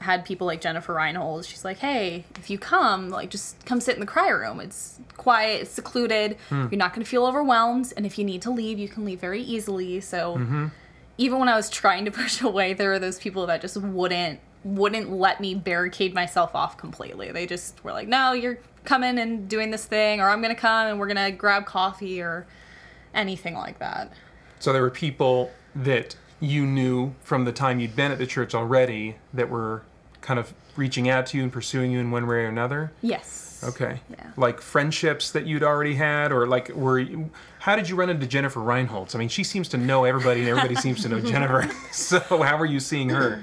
had 0.00 0.24
people 0.24 0.46
like 0.46 0.60
Jennifer 0.60 0.94
Reinhold. 0.94 1.44
She's 1.44 1.64
like, 1.64 1.78
"Hey, 1.78 2.24
if 2.36 2.50
you 2.50 2.58
come, 2.58 3.08
like, 3.10 3.30
just 3.30 3.64
come 3.66 3.80
sit 3.80 3.94
in 3.94 4.00
the 4.00 4.06
cry 4.06 4.28
room. 4.28 4.60
It's 4.60 5.00
quiet, 5.16 5.62
it's 5.62 5.70
secluded. 5.72 6.36
You're 6.70 6.78
not 6.78 6.94
going 6.94 7.04
to 7.04 7.10
feel 7.10 7.26
overwhelmed, 7.26 7.92
and 7.96 8.06
if 8.06 8.18
you 8.18 8.24
need 8.24 8.42
to 8.42 8.50
leave, 8.50 8.78
you 8.78 8.88
can 8.88 9.04
leave 9.04 9.20
very 9.20 9.42
easily." 9.42 10.00
So, 10.00 10.36
even 11.16 11.38
when 11.40 11.48
I 11.48 11.56
was 11.56 11.68
trying 11.68 12.04
to 12.04 12.10
push 12.22 12.40
away, 12.42 12.74
there 12.74 12.90
were 12.90 12.98
those 12.98 13.18
people 13.18 13.46
that 13.46 13.60
just 13.60 13.76
wouldn't 13.76 14.40
wouldn't 14.64 15.10
let 15.10 15.40
me 15.40 15.54
barricade 15.54 16.14
myself 16.14 16.54
off 16.54 16.76
completely. 16.76 17.30
They 17.32 17.46
just 17.46 17.82
were 17.82 17.92
like, 17.92 18.08
"No, 18.08 18.32
you're 18.32 18.58
coming 18.84 19.18
and 19.18 19.48
doing 19.48 19.70
this 19.70 19.84
thing, 19.84 20.20
or 20.20 20.28
I'm 20.28 20.40
going 20.40 20.54
to 20.54 20.60
come 20.60 20.86
and 20.88 20.98
we're 21.00 21.12
going 21.12 21.30
to 21.30 21.36
grab 21.36 21.66
coffee 21.66 22.20
or 22.20 22.46
anything 23.14 23.54
like 23.54 23.80
that." 23.80 24.12
So 24.58 24.72
there 24.72 24.82
were 24.82 24.90
people 24.90 25.50
that 25.74 26.16
you 26.40 26.64
knew 26.66 27.14
from 27.22 27.44
the 27.44 27.52
time 27.52 27.80
you'd 27.80 27.96
been 27.96 28.12
at 28.12 28.18
the 28.18 28.26
church 28.26 28.54
already 28.54 29.16
that 29.34 29.50
were 29.50 29.82
kind 30.20 30.38
of 30.38 30.52
reaching 30.76 31.08
out 31.08 31.26
to 31.26 31.36
you 31.36 31.42
and 31.42 31.52
pursuing 31.52 31.90
you 31.90 31.98
in 31.98 32.10
one 32.10 32.26
way 32.26 32.36
or 32.36 32.46
another. 32.46 32.92
Yes. 33.02 33.62
Okay. 33.64 34.00
Yeah. 34.10 34.30
Like 34.36 34.60
friendships 34.60 35.32
that 35.32 35.46
you'd 35.46 35.64
already 35.64 35.94
had, 35.94 36.30
or 36.30 36.46
like 36.46 36.68
were 36.68 36.98
you, 37.00 37.30
how 37.58 37.74
did 37.74 37.88
you 37.88 37.96
run 37.96 38.08
into 38.08 38.26
Jennifer 38.26 38.60
Reinholtz? 38.60 39.14
I 39.16 39.18
mean, 39.18 39.28
she 39.28 39.42
seems 39.42 39.68
to 39.70 39.76
know 39.76 40.04
everybody, 40.04 40.40
and 40.40 40.48
everybody 40.48 40.74
seems 40.80 41.02
to 41.02 41.08
know 41.08 41.20
Jennifer. 41.20 41.68
So 41.92 42.20
how 42.20 42.56
were 42.56 42.66
you 42.66 42.78
seeing 42.78 43.08
her? 43.08 43.42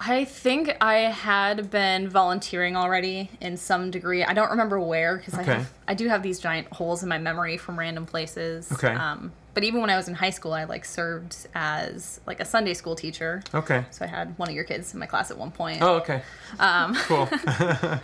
I 0.00 0.24
think 0.24 0.76
I 0.80 0.94
had 1.10 1.70
been 1.70 2.08
volunteering 2.08 2.76
already 2.76 3.30
in 3.40 3.56
some 3.56 3.90
degree. 3.90 4.22
I 4.22 4.32
don't 4.32 4.50
remember 4.50 4.78
where 4.78 5.16
because 5.16 5.34
Okay. 5.34 5.50
I 5.50 5.54
have, 5.56 5.72
I 5.88 5.94
do 5.94 6.08
have 6.08 6.22
these 6.22 6.38
giant 6.38 6.68
holes 6.72 7.02
in 7.02 7.08
my 7.08 7.18
memory 7.18 7.56
from 7.56 7.78
random 7.78 8.06
places. 8.06 8.70
Okay. 8.72 8.94
Um, 8.94 9.32
but 9.54 9.64
even 9.64 9.80
when 9.80 9.90
I 9.90 9.96
was 9.96 10.06
in 10.06 10.14
high 10.14 10.30
school, 10.30 10.52
I 10.52 10.64
like 10.64 10.84
served 10.84 11.48
as 11.52 12.20
like 12.26 12.38
a 12.38 12.44
Sunday 12.44 12.74
school 12.74 12.94
teacher. 12.94 13.42
Okay. 13.52 13.84
So 13.90 14.04
I 14.04 14.08
had 14.08 14.38
one 14.38 14.48
of 14.48 14.54
your 14.54 14.62
kids 14.64 14.94
in 14.94 15.00
my 15.00 15.06
class 15.06 15.32
at 15.32 15.36
one 15.38 15.50
point. 15.50 15.82
Oh, 15.82 15.96
okay. 15.96 16.22
Um, 16.60 16.94
cool. 16.94 17.28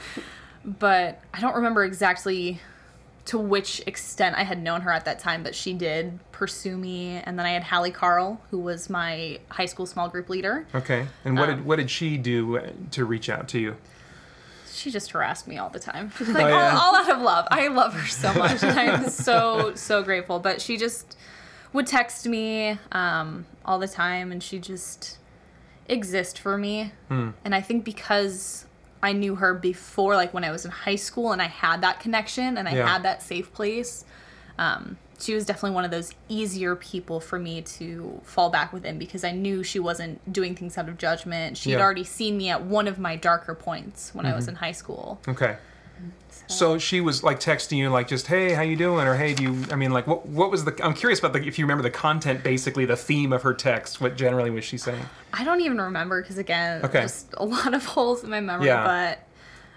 But 0.65 1.21
I 1.35 1.41
don't 1.41 1.57
remember 1.57 1.85
exactly 1.85 2.59
to 3.27 3.39
which 3.39 3.81
extent 3.87 4.37
I 4.37 4.43
had 4.43 4.63
known 4.63 4.83
her 4.83 4.93
at 4.93 5.07
that 5.07 5.19
time, 5.19 5.43
but 5.43 5.55
she 5.55 5.73
did 5.73 6.19
pursue 6.31 6.77
me. 6.77 7.21
And 7.25 7.39
then 7.39 7.47
I 7.47 7.51
had 7.53 7.63
Hallie 7.65 7.91
Carl, 7.91 8.41
who 8.51 8.59
was 8.59 8.91
my 8.91 9.39
high 9.49 9.65
school 9.67 9.87
small 9.87 10.09
group 10.09 10.29
leader. 10.29 10.67
Okay. 10.75 11.07
And 11.25 11.39
what 11.39 11.49
Um, 11.49 11.57
did 11.57 11.65
what 11.65 11.77
did 11.77 11.91
she 11.91 12.19
do 12.19 12.59
uh, 12.59 12.71
to 12.91 13.05
reach 13.05 13.29
out 13.31 13.49
to 13.49 13.59
you? 13.59 13.77
she 14.71 14.91
just 14.91 15.13
harassed 15.13 15.47
me 15.47 15.57
all 15.57 15.71
the 15.71 15.79
time. 15.79 16.11
Like 16.21 16.45
Oh, 16.45 16.49
yeah. 16.49 16.77
all, 16.77 16.95
all 16.95 16.97
out 16.97 17.09
of 17.11 17.23
love. 17.23 17.47
I 17.51 17.69
love 17.69 17.95
her 17.95 18.07
so 18.09 18.35
much. 18.35 18.63
I'm 18.65 19.09
so 19.09 19.73
so 19.77 20.03
grateful. 20.03 20.41
But 20.41 20.61
she 20.61 20.77
just 20.77 21.17
would 21.73 21.87
text 21.87 22.27
me 22.27 22.77
um, 22.93 23.47
all 23.65 23.79
the 23.79 23.89
time, 23.89 24.33
and 24.33 24.43
she 24.43 24.59
just 24.59 25.19
exist 25.89 26.39
for 26.39 26.59
me. 26.59 26.93
Hmm. 27.09 27.31
And 27.45 27.55
I 27.55 27.61
think 27.61 27.85
because 27.85 28.67
I 29.05 29.12
knew 29.12 29.35
her 29.37 29.55
before, 29.55 30.17
like 30.17 30.33
when 30.35 30.45
I 30.45 30.51
was 30.51 30.64
in 30.64 30.71
high 30.71 30.97
school, 30.97 31.33
and 31.33 31.40
I 31.43 31.47
had 31.47 31.83
that 31.83 32.01
connection, 32.01 32.57
and 32.59 32.67
I 32.69 32.75
Yeah. 32.75 32.88
had 32.88 33.03
that 33.05 33.23
safe 33.23 33.53
place. 33.53 34.05
Um, 34.59 34.97
she 35.21 35.35
was 35.35 35.45
definitely 35.45 35.75
one 35.75 35.85
of 35.85 35.90
those 35.90 36.11
easier 36.29 36.75
people 36.75 37.21
for 37.21 37.38
me 37.38 37.62
to 37.62 38.21
fall 38.25 38.51
back 38.51 38.73
within 38.73 38.99
because 38.99 39.23
I 39.23 39.31
knew 39.31 39.62
she 39.62 39.79
wasn't 39.79 40.33
doing 40.33 40.55
things 40.57 40.77
out 40.77 40.88
of 40.88 40.99
judgment. 40.99 41.57
She'd 41.57 41.71
Yeah. 41.71 41.77
Mm-hmm. 41.77 41.85
already 41.85 42.05
seen 42.05 42.37
me 42.37 42.49
at 42.51 42.62
one 42.64 42.88
of 42.88 42.99
my 42.99 43.14
darker 43.17 43.55
points 43.55 44.12
when 44.14 44.27
I 44.27 44.35
was 44.35 44.49
in 44.49 44.57
high 44.57 44.73
school. 44.73 45.21
Okay. 45.29 45.57
So 46.47 46.79
she 46.79 47.01
was 47.01 47.23
like 47.23 47.41
texting 47.41 47.79
you, 47.79 47.89
like 47.91 48.07
just 48.09 48.27
"Hey, 48.27 48.53
how 48.53 48.63
you 48.63 48.77
doing?" 48.77 49.07
or 49.07 49.15
"Hey, 49.17 49.35
do 49.35 49.43
you?" 49.43 49.65
I 49.71 49.77
mean, 49.77 49.93
like 49.93 50.07
what? 50.07 50.27
What 50.27 50.51
was 50.51 50.65
the? 50.65 50.79
I'm 50.85 50.95
curious 50.95 51.19
about 51.19 51.33
the 51.33 51.47
if 51.47 51.59
you 51.59 51.65
remember 51.65 51.83
the 51.83 51.91
content, 51.91 52.43
basically 52.45 52.85
the 52.85 52.97
theme 52.97 53.33
of 53.33 53.43
her 53.43 53.55
text. 53.55 54.01
What 54.01 54.17
generally 54.17 54.51
was 54.51 54.65
she 54.65 54.77
saying? 54.79 55.05
I 55.33 55.43
don't 55.45 55.61
even 55.63 55.81
remember 55.81 56.21
because 56.23 56.39
again, 56.39 56.85
Okay. 56.85 57.03
just 57.03 57.33
a 57.39 57.45
lot 57.45 57.73
of 57.75 57.85
holes 57.95 58.23
in 58.25 58.31
my 58.31 58.41
memory. 58.41 58.67
Yeah. 58.67 59.17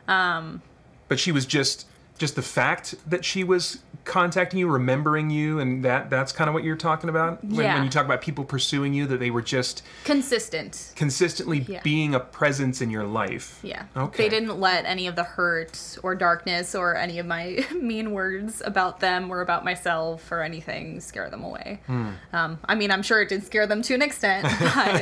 But 0.08 0.14
um, 0.14 0.62
But 1.08 1.20
she 1.20 1.32
was 1.32 1.46
just 1.46 1.88
just 2.18 2.36
the 2.36 2.42
fact 2.42 2.96
that 3.10 3.24
she 3.24 3.44
was 3.44 3.80
contacting 4.04 4.58
you, 4.60 4.68
remembering 4.70 5.30
you, 5.30 5.60
and 5.60 5.84
that 5.84 6.10
that's 6.10 6.32
kind 6.32 6.48
of 6.48 6.54
what 6.54 6.64
you're 6.64 6.78
talking 6.78 7.10
about 7.10 7.44
when, 7.44 7.66
Yeah. 7.66 7.76
when 7.76 7.84
you 7.84 7.90
talk 7.90 8.06
about 8.06 8.22
people 8.22 8.46
pursuing 8.46 8.94
you. 8.94 9.06
That 9.06 9.20
they 9.20 9.30
were 9.32 9.42
just 9.42 9.84
consistent. 10.06 10.94
consistently 10.96 11.60
Yeah. 11.68 11.82
being 11.84 12.16
a 12.16 12.20
presence 12.20 12.82
in 12.82 12.90
your 12.90 13.04
life. 13.04 13.60
Yeah. 13.64 13.84
Okay. 13.96 14.24
They 14.24 14.30
didn't 14.30 14.60
let 14.60 14.86
any 14.86 15.08
of 15.08 15.16
the 15.16 15.24
hurt 15.26 15.98
or 16.04 16.16
darkness 16.16 16.74
or 16.74 16.96
any 16.96 17.20
of 17.20 17.26
my 17.26 17.66
mean 17.76 18.12
words 18.12 18.62
about 18.66 19.00
them 19.02 19.30
or 19.30 19.42
about 19.42 19.64
myself 19.66 20.32
or 20.32 20.42
anything 20.42 21.00
scare 21.02 21.30
them 21.30 21.44
away. 21.44 21.82
Hmm. 21.88 22.10
Um, 22.34 22.60
I 22.66 22.76
mean, 22.76 22.92
I'm 22.92 23.04
sure 23.04 23.22
it 23.22 23.30
did 23.30 23.46
scare 23.46 23.68
them 23.68 23.82
to 23.84 23.94
an 23.94 24.02
extent, 24.02 24.48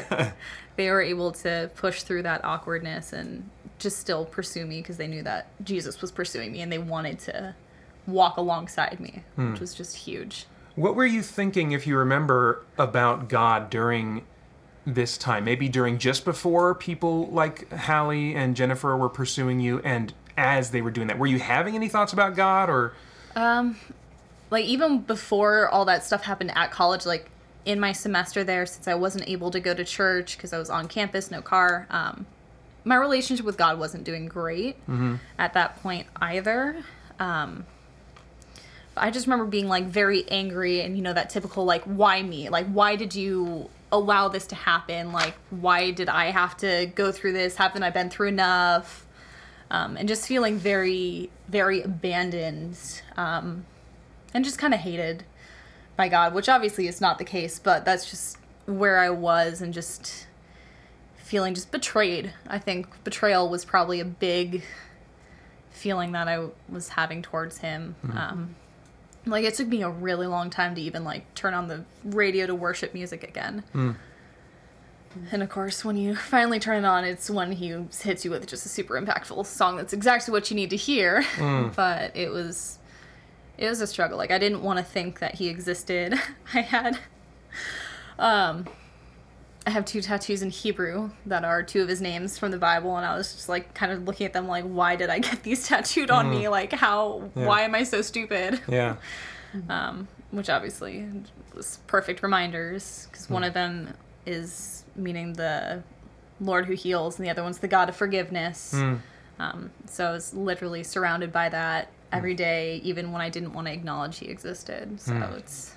but 0.10 0.34
they 0.78 0.90
were 0.90 1.02
able 1.02 1.32
to 1.32 1.70
push 1.76 2.02
through 2.04 2.24
that 2.24 2.44
awkwardness 2.44 3.14
and 3.14 3.50
just 3.80 4.00
still 4.00 4.26
pursue 4.26 4.66
me 4.66 4.82
because 4.82 4.98
they 4.98 5.08
knew 5.08 5.24
that 5.24 5.48
Jesus 5.64 6.02
was 6.02 6.12
pursuing 6.12 6.52
me 6.52 6.62
and 6.62 6.72
they 6.72 6.78
wanted 6.78 7.20
to 7.20 7.56
walk 8.08 8.38
alongside 8.38 9.00
me, 9.00 9.24
Hmm. 9.36 9.52
which 9.52 9.60
was 9.60 9.74
just 9.74 9.96
huge. 9.98 10.46
What 10.76 10.96
were 10.96 11.06
you 11.06 11.22
thinking, 11.22 11.72
if 11.72 11.88
you 11.88 11.98
remember, 11.98 12.64
about 12.78 13.30
God 13.30 13.70
during 13.70 14.24
this 14.86 15.18
time? 15.18 15.46
Maybe 15.46 15.70
during 15.70 15.98
just 15.98 16.26
before 16.26 16.76
people 16.76 17.28
like 17.28 17.72
Hallie 17.74 18.36
and 18.36 18.56
Jennifer 18.56 18.96
were 18.98 19.10
pursuing 19.10 19.60
you, 19.60 19.80
and 19.84 20.14
as 20.38 20.72
they 20.72 20.82
were 20.82 20.92
doing 20.92 21.08
that, 21.08 21.18
were 21.18 21.28
you 21.28 21.40
having 21.40 21.76
any 21.76 21.88
thoughts 21.88 22.12
about 22.14 22.36
God, 22.36 22.70
or 22.70 22.94
like 24.52 24.66
even 24.66 25.00
before 25.00 25.70
all 25.70 25.86
that 25.86 26.04
stuff 26.04 26.24
happened 26.24 26.52
at 26.56 26.72
college 26.72 27.06
like 27.06 27.30
in 27.66 27.80
my 27.80 27.92
semester 27.92 28.44
there 28.44 28.66
since 28.66 28.88
i 28.88 28.94
wasn't 28.94 29.28
able 29.28 29.50
to 29.52 29.60
go 29.60 29.74
to 29.74 29.84
church 29.84 30.38
because 30.38 30.54
i 30.54 30.58
was 30.58 30.70
on 30.70 30.88
campus 30.88 31.32
no 31.32 31.42
car 31.42 31.88
um, 31.90 32.26
my 32.86 32.96
relationship 32.96 33.46
with 33.46 33.58
god 33.58 33.78
wasn't 33.80 34.04
doing 34.04 34.28
great 34.28 34.78
at 35.38 35.54
that 35.54 35.82
point 35.82 36.08
either. 36.22 36.78
Um, 37.20 37.66
but 38.94 39.04
i 39.04 39.12
just 39.12 39.26
remember 39.28 39.46
being 39.46 39.68
like 39.68 39.86
very 39.86 40.24
angry 40.30 40.82
and 40.82 40.96
you 40.96 41.02
know 41.04 41.12
that 41.14 41.30
typical 41.30 41.66
like 41.66 41.84
why 41.84 42.22
me? 42.22 42.48
Like 42.50 42.68
why 42.68 42.96
did 42.96 43.14
you 43.14 43.70
allow 43.92 44.28
this 44.30 44.48
to 44.48 44.56
happen? 44.56 45.12
Like 45.12 45.36
why 45.50 45.92
did 45.92 46.10
i 46.10 46.32
have 46.32 46.56
to 46.58 46.92
go 46.96 47.12
through 47.12 47.34
this? 47.34 47.56
Haven't 47.56 47.84
i 47.84 47.90
been 47.90 48.10
through 48.10 48.30
enough? 48.30 49.06
Um, 49.72 49.98
and 49.98 50.08
just 50.08 50.28
feeling 50.28 50.58
very 50.58 51.30
very 51.50 51.82
abandoned 51.82 52.78
um, 53.18 53.66
and 54.34 54.46
just 54.46 54.58
kind 54.58 54.74
of 54.74 54.80
hated 54.80 55.24
by 55.96 56.10
God, 56.10 56.34
which 56.34 56.50
obviously 56.50 56.88
is 56.88 57.00
not 57.02 57.18
the 57.18 57.24
case, 57.26 57.60
but 57.60 57.86
that's 57.86 58.10
just 58.10 58.38
where 58.66 59.00
I 59.00 59.10
was 59.10 59.62
and 59.62 59.74
just 59.74 60.28
feeling 61.26 61.56
just 61.56 61.72
betrayed. 61.72 62.32
I 62.48 62.60
think 62.60 63.04
betrayal 63.04 63.50
was 63.50 63.66
probably 63.66 64.00
a 64.00 64.06
big 64.06 64.64
feeling 65.72 66.12
that 66.12 66.28
I 66.28 66.50
was 66.70 66.90
having 66.90 67.24
towards 67.24 67.58
him. 67.58 67.96
Um, 68.16 68.56
like 69.26 69.44
it 69.44 69.56
took 69.56 69.68
me 69.68 69.82
a 69.82 69.90
really 69.90 70.28
long 70.28 70.52
time 70.52 70.76
to 70.76 70.82
even 70.82 71.04
like 71.04 71.34
turn 71.34 71.56
on 71.56 71.68
the 71.68 71.84
radio 72.04 72.46
to 72.46 72.54
worship 72.54 72.94
music 72.94 73.24
again. 73.24 73.64
And 75.32 75.42
of 75.42 75.50
course, 75.50 75.84
when 75.84 75.98
you 75.98 76.16
finally 76.36 76.60
turn 76.60 76.84
it 76.84 76.88
on, 76.88 77.04
it's 77.04 77.28
when 77.28 77.54
he 77.54 77.70
hits 78.04 78.24
you 78.24 78.30
with 78.30 78.46
just 78.46 78.64
a 78.68 78.70
super 78.70 78.94
impactful 79.02 79.44
song 79.48 79.78
that's 79.78 79.94
exactly 79.94 80.32
what 80.32 80.52
you 80.52 80.56
need 80.56 80.70
to 80.70 80.78
hear. 80.78 81.26
but 81.76 82.16
it 82.16 82.30
was 82.30 82.78
it 83.58 83.68
was 83.68 83.82
a 83.82 83.88
struggle. 83.88 84.20
Like 84.20 84.30
I 84.30 84.38
didn't 84.38 84.62
want 84.62 84.78
to 84.78 84.86
think 84.86 85.20
that 85.22 85.36
he 85.36 85.48
existed. 85.48 86.14
I 86.54 86.62
had 86.62 87.00
um 88.20 88.68
I 89.68 89.72
have 89.72 89.86
two 89.86 90.02
tattoos 90.02 90.42
in 90.44 90.50
Hebrew 90.52 91.10
that 91.26 91.44
are 91.44 91.64
two 91.64 91.82
of 91.82 91.88
his 91.88 92.00
names 92.02 92.38
from 92.38 92.52
the 92.52 92.58
Bible 92.58 92.96
and 92.98 93.06
I 93.06 93.16
was 93.18 93.34
just 93.34 93.50
like 93.50 93.74
kind 93.74 93.92
of 93.92 94.04
looking 94.04 94.26
at 94.26 94.34
them 94.34 94.48
like 94.48 94.64
why 94.64 94.96
did 94.96 95.10
I 95.10 95.20
get 95.20 95.42
these 95.44 95.68
tattooed 95.68 96.12
on 96.12 96.30
me? 96.30 96.48
Like 96.50 96.72
how 96.74 97.30
Yeah. 97.36 97.48
why 97.48 97.62
am 97.62 97.74
I 97.76 97.84
so 97.84 98.02
stupid? 98.02 98.62
yeah, 98.68 98.98
Um 99.70 100.08
which 100.32 100.50
obviously 100.50 101.08
was 101.56 101.80
perfect 101.88 102.22
reminders 102.22 103.08
because 103.10 103.30
one 103.30 103.44
of 103.44 103.54
them 103.54 103.94
is 104.26 104.84
meaning 104.96 105.34
the 105.34 105.82
Lord 106.42 106.66
who 106.66 106.74
heals 106.74 107.18
and 107.18 107.26
the 107.26 107.30
other 107.32 107.42
one's 107.44 107.60
the 107.60 107.68
God 107.68 107.88
of 107.90 107.96
forgiveness. 107.96 108.74
Hmm. 108.76 108.96
Um, 109.40 109.72
so 109.86 110.06
I 110.08 110.12
was 110.12 110.34
literally 110.34 110.84
surrounded 110.84 111.32
by 111.32 111.50
that 111.50 111.90
every 112.12 112.34
day, 112.36 112.82
even 112.84 113.12
when 113.12 113.22
I 113.22 113.30
didn't 113.30 113.54
want 113.54 113.68
to 113.68 113.74
acknowledge 113.74 114.20
he 114.20 114.28
existed. 114.28 115.00
So 115.00 115.14
it's 115.38 115.74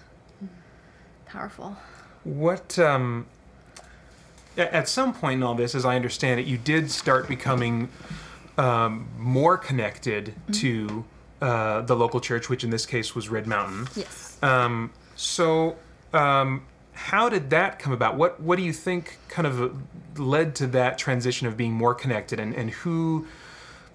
powerful. 1.27 1.77
What 2.25 2.79
um, 2.79 3.27
at 4.59 4.89
some 4.89 5.15
point 5.15 5.39
in 5.39 5.43
all 5.43 5.55
this, 5.55 5.75
as 5.75 5.85
I 5.85 5.97
understand 5.97 6.41
it, 6.41 6.47
you 6.47 6.59
did 6.59 6.91
start 6.91 7.29
becoming 7.29 7.89
um, 8.57 9.09
more 9.17 9.57
connected 9.57 10.35
to 10.53 11.05
uh, 11.41 11.83
the 11.83 11.95
local 11.95 12.21
church, 12.21 12.49
which 12.49 12.65
in 12.65 12.71
this 12.71 12.85
case 12.85 13.15
was 13.15 13.29
Red 13.29 13.47
Mountain. 13.47 13.89
Yes. 13.95 14.39
Um, 14.43 14.91
so, 15.15 15.77
um, 16.13 16.65
how 16.93 17.29
did 17.29 17.51
that 17.51 17.79
come 17.79 17.93
about? 17.93 18.17
What 18.17 18.41
What 18.41 18.57
do 18.57 18.65
you 18.65 18.73
think 18.73 19.19
kind 19.29 19.47
of 19.47 19.77
led 20.19 20.57
to 20.57 20.67
that 20.69 20.99
transition 20.99 21.47
of 21.47 21.57
being 21.57 21.73
more 21.73 21.95
connected, 21.95 22.41
and, 22.41 22.53
and 22.55 22.71
who 22.71 23.27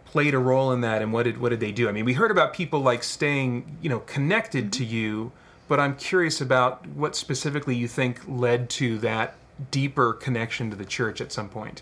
played 0.05 0.33
a 0.33 0.39
role 0.39 0.71
in 0.71 0.81
that, 0.81 1.01
and 1.01 1.11
what 1.11 1.23
did 1.23 1.37
what 1.39 1.49
did 1.49 1.59
they 1.59 1.73
do? 1.73 1.89
I 1.89 1.91
mean, 1.91 2.05
we 2.05 2.13
heard 2.13 2.31
about 2.31 2.53
people 2.53 2.79
like 2.79 3.03
staying, 3.03 3.77
you 3.81 3.89
know, 3.89 3.99
connected 3.99 4.71
to 4.73 4.85
you, 4.85 5.33
but 5.67 5.81
I'm 5.81 5.97
curious 5.97 6.39
about 6.39 6.85
what 6.87 7.15
specifically 7.15 7.75
you 7.75 7.89
think 7.89 8.21
led 8.25 8.69
to 8.71 8.97
that 8.99 9.35
deeper 9.71 10.13
connection 10.13 10.69
to 10.69 10.75
the 10.75 10.85
church 10.85 11.21
at 11.21 11.31
some 11.31 11.49
point. 11.49 11.81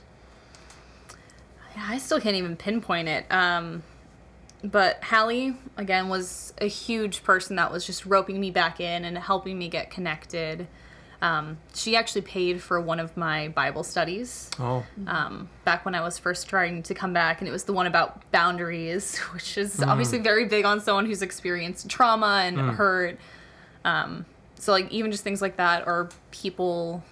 I 1.78 1.97
still 1.97 2.19
can't 2.19 2.36
even 2.36 2.55
pinpoint 2.55 3.07
it. 3.07 3.26
Um, 3.32 3.84
but 4.63 5.03
Hallie, 5.03 5.55
again, 5.78 6.09
was 6.09 6.53
a 6.59 6.67
huge 6.67 7.24
person 7.24 7.55
that 7.55 7.72
was 7.72 7.86
just 7.86 8.05
roping 8.05 8.39
me 8.39 8.51
back 8.51 8.80
in 8.80 9.05
and 9.05 9.17
helping 9.17 9.57
me 9.57 9.69
get 9.69 9.89
connected. 9.89 10.67
Um, 11.22 11.59
she 11.76 11.95
actually 11.95 12.22
paid 12.22 12.61
for 12.61 12.82
one 12.82 12.99
of 12.99 13.15
my 13.15 13.49
Bible 13.49 13.84
studies 13.84 14.49
Oh, 14.59 14.84
um, 15.05 15.49
back 15.65 15.86
when 15.86 15.93
I 15.93 16.01
was 16.01 16.17
first 16.17 16.49
trying 16.49 16.82
to 16.84 16.95
come 16.95 17.13
back, 17.13 17.41
and 17.41 17.47
it 17.47 17.51
was 17.51 17.63
the 17.65 17.74
one 17.74 17.86
about 17.86 18.30
boundaries, 18.32 19.17
which 19.34 19.57
is 19.57 19.82
obviously 19.84 20.17
very 20.17 20.45
big 20.45 20.65
on 20.65 20.80
someone 20.80 21.05
who's 21.05 21.22
experienced 21.22 21.89
trauma 21.89 22.41
and 22.45 22.57
hurt. 22.59 23.19
Um, 23.86 24.26
so, 24.55 24.72
like, 24.72 24.91
even 24.91 25.11
just 25.11 25.24
things 25.24 25.41
like 25.41 25.57
that, 25.57 25.88
or 25.88 26.09
people, 26.32 27.03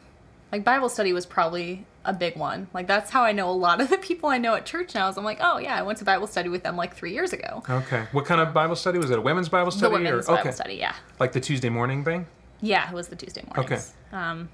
like, 0.51 0.63
Bible 0.63 0.89
study 0.89 1.13
was 1.13 1.25
probably 1.25 1.85
a 2.05 2.13
big 2.13 2.35
one. 2.35 2.67
Like, 2.73 2.87
that's 2.87 3.09
how 3.09 3.23
I 3.23 3.31
know 3.31 3.49
a 3.49 3.51
lot 3.51 3.81
of 3.81 3.89
the 3.89 3.97
people 3.97 4.29
I 4.29 4.37
know 4.37 4.55
at 4.55 4.65
church 4.65 4.95
now. 4.95 5.09
Is 5.09 5.17
I'm 5.17 5.23
like, 5.23 5.39
oh, 5.41 5.57
yeah, 5.57 5.75
I 5.75 5.81
went 5.81 5.99
to 5.99 6.05
Bible 6.05 6.27
study 6.27 6.49
with 6.49 6.63
them 6.63 6.75
like 6.75 6.95
three 6.95 7.13
years 7.13 7.33
ago. 7.33 7.63
okay. 7.69 8.05
What 8.11 8.25
kind 8.25 8.41
of 8.41 8.53
Bible 8.53 8.75
study 8.75 8.97
was 8.97 9.11
it? 9.11 9.19
A 9.19 9.21
women's 9.21 9.49
Bible 9.49 9.71
study, 9.71 9.93
the 9.93 10.03
women's 10.03 10.27
or 10.27 10.35
Bible 10.35 10.49
okay, 10.49 10.55
study, 10.55 10.75
yeah. 10.75 10.95
like 11.19 11.31
the 11.33 11.39
Tuesday 11.39 11.69
morning 11.69 12.03
thing? 12.03 12.27
Yeah, 12.61 12.89
it 12.89 12.93
was 12.93 13.07
the 13.07 13.15
Tuesday 13.15 13.43
morning. 13.45 13.73
Okay. 13.73 13.81
Um, 14.11 14.49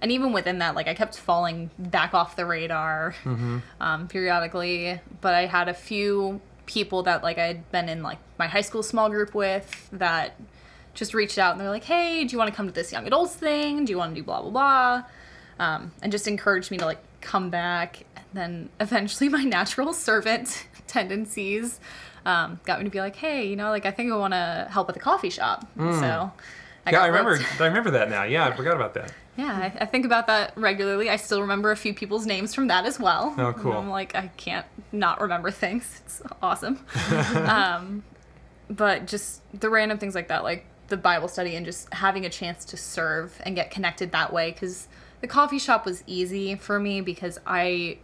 and 0.00 0.12
even 0.12 0.32
within 0.32 0.58
that, 0.58 0.74
like 0.74 0.86
I 0.86 0.94
kept 0.94 1.16
falling 1.16 1.70
back 1.78 2.12
off 2.12 2.36
the 2.36 2.44
radar 2.44 3.14
um, 3.80 4.08
periodically. 4.08 5.00
But 5.20 5.34
I 5.34 5.46
had 5.46 5.68
a 5.68 5.74
few 5.74 6.40
people 6.66 7.02
that 7.04 7.22
like 7.22 7.38
I'd 7.38 7.70
been 7.72 7.88
in 7.88 8.02
like 8.02 8.18
my 8.38 8.46
high 8.46 8.60
school 8.60 8.82
small 8.82 9.08
group 9.08 9.34
with 9.34 9.88
that 9.92 10.34
just 10.94 11.12
reached 11.14 11.38
out 11.38 11.52
and 11.52 11.60
they're 11.60 11.70
like, 11.70 11.84
"Hey, 11.84 12.24
do 12.24 12.32
you 12.32 12.38
want 12.38 12.50
to 12.50 12.56
come 12.56 12.66
to 12.66 12.72
this 12.72 12.92
young 12.92 13.06
adults 13.06 13.34
thing? 13.34 13.84
Do 13.84 13.90
you 13.92 13.98
want 13.98 14.14
to 14.14 14.20
do 14.20 14.24
blah 14.24 14.40
blah 14.42 14.50
blah?" 14.50 15.02
Um, 15.58 15.92
and 16.02 16.10
just 16.10 16.26
encouraged 16.26 16.70
me 16.70 16.78
to 16.78 16.84
like 16.86 16.98
come 17.20 17.50
back. 17.50 18.04
And 18.16 18.24
then 18.32 18.68
eventually, 18.80 19.28
my 19.28 19.42
natural 19.44 19.92
servant 19.92 20.66
tendencies 20.86 21.80
um, 22.26 22.58
got 22.64 22.78
me 22.78 22.84
to 22.84 22.90
be 22.90 23.00
like, 23.00 23.16
"Hey, 23.16 23.46
you 23.48 23.56
know, 23.56 23.70
like 23.70 23.86
I 23.86 23.90
think 23.90 24.10
I 24.12 24.16
want 24.16 24.32
to 24.34 24.66
help 24.70 24.88
at 24.88 24.94
the 24.94 25.00
coffee 25.00 25.30
shop." 25.30 25.66
So. 25.76 26.32
I 26.86 26.90
yeah, 26.90 26.98
got 26.98 27.04
I 27.04 27.06
remember. 27.06 27.38
I 27.60 27.66
remember 27.66 27.90
that 27.92 28.10
now. 28.10 28.24
Yeah, 28.24 28.46
I 28.46 28.54
forgot 28.54 28.76
about 28.76 28.92
that. 28.92 29.10
yeah, 29.38 29.70
I, 29.74 29.84
I 29.84 29.86
think 29.86 30.04
about 30.04 30.26
that 30.26 30.52
regularly. 30.54 31.08
I 31.08 31.16
still 31.16 31.40
remember 31.40 31.70
a 31.70 31.76
few 31.76 31.94
people's 31.94 32.26
names 32.26 32.54
from 32.54 32.66
that 32.68 32.84
as 32.84 33.00
well. 33.00 33.34
Oh, 33.38 33.46
And 33.46 33.56
cool. 33.56 33.72
I'm 33.72 33.88
like, 33.88 34.14
I 34.14 34.28
can't 34.36 34.66
not 34.92 35.18
remember 35.18 35.50
things. 35.50 36.02
It's 36.04 36.20
awesome. 36.42 36.84
um, 37.46 38.02
but 38.68 39.06
just 39.06 39.40
the 39.58 39.70
random 39.70 39.96
things 39.96 40.14
like 40.14 40.28
that, 40.28 40.42
like 40.44 40.66
the 40.88 40.96
Bible 40.96 41.28
study 41.28 41.56
and 41.56 41.64
just 41.64 41.92
having 41.94 42.24
a 42.24 42.30
chance 42.30 42.64
to 42.66 42.76
serve 42.76 43.40
and 43.44 43.56
get 43.56 43.70
connected 43.70 44.12
that 44.12 44.32
way. 44.32 44.50
Because 44.50 44.88
the 45.20 45.26
coffee 45.26 45.58
shop 45.58 45.86
was 45.86 46.02
easy 46.06 46.54
for 46.54 46.78
me 46.78 47.00
because 47.00 47.38
I 47.46 47.98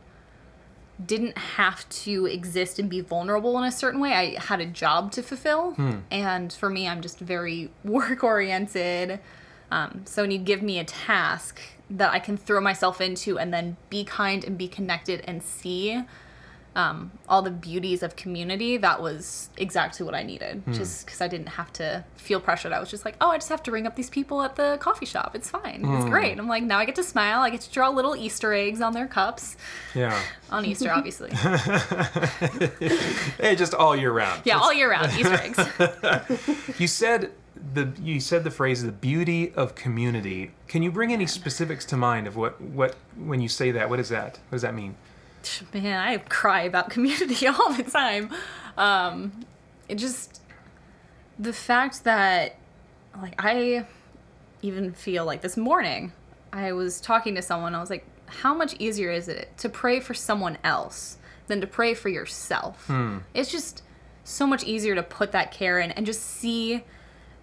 didn't 1.05 1.37
have 1.39 1.89
to 1.89 2.27
exist 2.27 2.79
and 2.79 2.89
be 2.91 3.01
vulnerable 3.01 3.57
in 3.59 3.65
a 3.65 3.73
certain 3.73 4.01
way. 4.01 4.13
I 4.13 4.41
had 4.41 4.61
a 4.61 4.67
job 4.67 5.13
to 5.13 5.23
fulfill. 5.23 5.75
And 6.11 6.53
for 6.53 6.69
me, 6.69 6.87
I'm 6.89 7.01
just 7.01 7.19
very 7.19 7.71
work 7.85 8.23
oriented. 8.23 9.21
Um, 9.71 10.03
so 10.05 10.23
when 10.23 10.31
you 10.31 10.39
give 10.39 10.63
me 10.63 10.79
a 10.79 10.85
task 10.85 11.61
that 11.91 12.13
I 12.13 12.19
can 12.19 12.37
throw 12.37 12.61
myself 12.61 13.01
into 13.01 13.39
and 13.39 13.53
then 13.53 13.77
be 13.89 14.05
kind 14.05 14.45
and 14.45 14.59
be 14.59 14.69
connected 14.69 15.23
and 15.25 15.43
see 15.43 16.03
um, 16.77 17.11
all 17.29 17.43
the 17.43 17.51
beauties 17.51 18.03
of 18.03 18.15
community, 18.15 18.77
that 18.77 19.03
was 19.03 19.51
exactly 19.57 20.07
what 20.07 20.15
I 20.15 20.23
needed. 20.23 20.63
Just 20.73 21.05
because 21.05 21.21
I 21.21 21.27
didn't 21.27 21.49
have 21.49 21.73
to 21.75 22.05
feel 22.17 22.41
pressured. 22.41 22.73
I 22.73 22.79
was 22.79 22.89
just 22.91 23.05
like, 23.05 23.17
oh, 23.21 23.31
I 23.31 23.39
just 23.39 23.49
have 23.49 23.63
to 23.65 23.73
ring 23.73 23.87
up 23.89 23.97
these 23.97 24.09
people 24.11 24.41
at 24.43 24.55
the 24.55 24.77
coffee 24.81 25.07
shop. 25.07 25.35
It's 25.35 25.51
fine. 25.51 25.83
It's 25.85 26.05
great. 26.05 26.39
I'm 26.39 26.47
like, 26.47 26.63
now 26.63 26.79
I 26.79 26.85
get 26.85 26.95
to 26.97 27.03
smile. 27.03 27.41
I 27.41 27.51
get 27.51 27.63
to 27.63 27.71
draw 27.73 27.89
little 27.89 28.15
Easter 28.15 28.53
eggs 28.55 28.81
on 28.81 28.93
their 28.93 29.09
cups 29.09 29.57
Yeah. 29.95 30.17
on 30.51 30.65
Easter, 30.65 30.93
obviously. 30.93 31.31
Hey, 33.39 33.57
just 33.57 33.75
all 33.75 33.97
year 33.97 34.13
round. 34.13 34.43
Yeah, 34.45 34.59
all 34.59 34.73
year 34.73 34.91
round 34.91 35.13
Easter 35.13 35.35
eggs. 35.35 36.79
You 36.79 36.87
said 36.87 37.33
the 37.75 37.93
you 38.01 38.21
said 38.21 38.45
the 38.45 38.51
phrase 38.51 38.83
the 38.83 38.93
beauty 38.93 39.53
of 39.55 39.75
community. 39.75 40.53
Can 40.67 40.83
you 40.83 40.91
bring 40.91 41.13
any 41.13 41.27
specifics 41.27 41.85
to 41.87 41.97
mind 41.97 42.27
of 42.27 42.37
what 42.37 42.61
what 42.61 42.97
when 43.17 43.41
you 43.41 43.49
say 43.49 43.71
that? 43.73 43.91
What 43.91 43.99
is 44.01 44.09
that? 44.11 44.39
What 44.49 44.53
does 44.57 44.63
that 44.63 44.75
mean? 44.75 44.95
Man, 45.73 45.99
I 45.99 46.19
cry 46.19 46.63
about 46.63 46.91
community 46.91 47.47
all 47.47 47.73
the 47.73 47.83
time. 47.85 48.31
Um, 48.77 49.45
it 49.89 49.97
just 49.97 50.41
the 51.39 51.53
fact 51.53 52.05
that 52.05 52.57
like 53.21 53.35
I 53.39 53.87
even 54.63 54.93
feel 54.93 55.25
like 55.25 55.41
this 55.41 55.57
morning 55.57 56.13
I 56.53 56.73
was 56.73 57.01
talking 57.01 57.35
to 57.37 57.43
someone. 57.43 57.75
I 57.75 57.81
was 57.81 57.91
like, 57.91 58.05
how 58.27 58.55
much 58.55 58.75
easier 58.79 59.11
is 59.11 59.29
it 59.29 59.57
to 59.59 59.69
pray 59.69 60.01
for 60.01 60.15
someone 60.15 60.59
else 60.63 61.19
than 61.47 61.61
to 61.61 61.67
pray 61.67 61.95
for 61.95 62.09
yourself? 62.09 62.87
It's 63.35 63.51
just 63.51 63.83
so 64.25 64.47
much 64.47 64.65
easier 64.65 64.95
to 64.95 65.03
put 65.03 65.33
that 65.33 65.51
care 65.51 65.79
in 65.79 65.91
and 65.93 66.07
just 66.07 66.23
see 66.23 66.85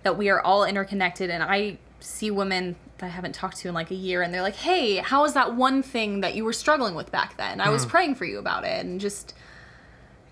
that 0.03 0.17
we 0.17 0.29
are 0.29 0.39
all 0.39 0.63
interconnected. 0.63 1.29
And 1.29 1.43
I 1.43 1.79
see 2.07 2.31
women 2.31 2.75
that 2.97 3.07
I 3.07 3.09
haven't 3.09 3.35
talked 3.35 3.57
to 3.57 3.67
in 3.67 3.73
like 3.73 3.91
a 3.91 3.95
year, 3.95 4.21
and 4.21 4.33
they're 4.33 4.41
like, 4.41 4.55
"Hey, 4.55 4.97
how 4.97 5.21
was 5.21 5.33
that 5.33 5.55
one 5.55 5.83
thing 5.83 6.21
that 6.21 6.35
you 6.35 6.45
were 6.45 6.53
struggling 6.53 6.95
with 6.95 7.11
back 7.11 7.37
then? 7.37 7.61
I 7.61 7.69
was 7.69 7.83
hmm. 7.83 7.89
praying 7.89 8.15
for 8.15 8.25
you 8.25 8.39
about 8.39 8.63
it." 8.63 8.85
And 8.85 8.99
just 8.99 9.33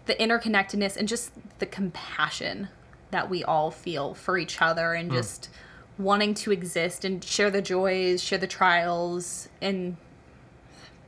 the 0.06 0.16
interconnectedness 0.16 0.96
and 0.96 1.08
just 1.08 1.32
the 1.60 1.66
compassion 1.66 2.70
that 3.12 3.30
we 3.30 3.44
all 3.44 3.72
feel 3.72 4.14
for 4.14 4.38
each 4.38 4.62
other 4.62 4.94
and 4.94 5.10
hmm. 5.10 5.18
just 5.18 5.50
wanting 5.98 6.34
to 6.34 6.52
exist 6.52 7.06
and 7.06 7.24
share 7.24 7.52
the 7.52 7.62
joys, 7.62 8.24
share 8.24 8.40
the 8.40 8.48
trials, 8.48 9.50
and 9.62 9.98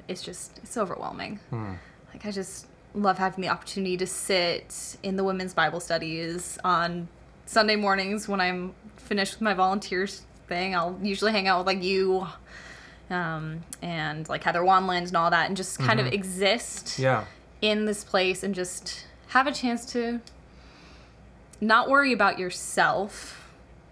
it's 0.08 0.22
just 0.22 0.60
it's 0.64 0.78
overwhelming. 0.78 1.40
Hmm. 1.50 1.74
Like 2.14 2.26
I 2.26 2.32
just 2.32 2.68
love 2.94 3.18
having 3.18 3.42
the 3.42 3.50
opportunity 3.50 3.96
to 3.98 4.08
sit 4.08 4.98
in 5.02 5.16
the 5.16 5.24
women's 5.24 5.54
Bible 5.54 5.80
studies 5.80 6.58
on 6.64 7.08
Sunday 7.46 7.76
mornings 7.76 8.28
when 8.28 8.42
I'm 8.42 8.76
finished 8.98 9.36
with 9.36 9.42
my 9.42 9.54
volunteers 9.54 10.24
thing. 10.48 10.76
I'll 10.76 10.98
usually 11.02 11.32
hang 11.32 11.48
out 11.48 11.60
with 11.60 11.68
like 11.68 11.84
you 11.84 12.28
um, 13.10 13.64
and 13.82 14.28
like 14.28 14.44
Heather 14.44 14.62
Wanland 14.62 15.08
and 15.08 15.16
all 15.18 15.30
that, 15.32 15.48
and 15.48 15.56
just 15.58 15.80
kind 15.80 16.00
of 16.00 16.08
exist 16.08 17.00
Yeah. 17.00 17.26
in 17.62 17.86
this 17.86 18.04
place 18.04 18.44
and 18.44 18.54
just 18.54 19.06
have 19.28 19.48
a 19.48 19.52
chance 19.52 19.86
to 19.94 20.20
not 21.60 21.90
worry 21.90 22.14
about 22.14 22.38
yourself, 22.38 23.50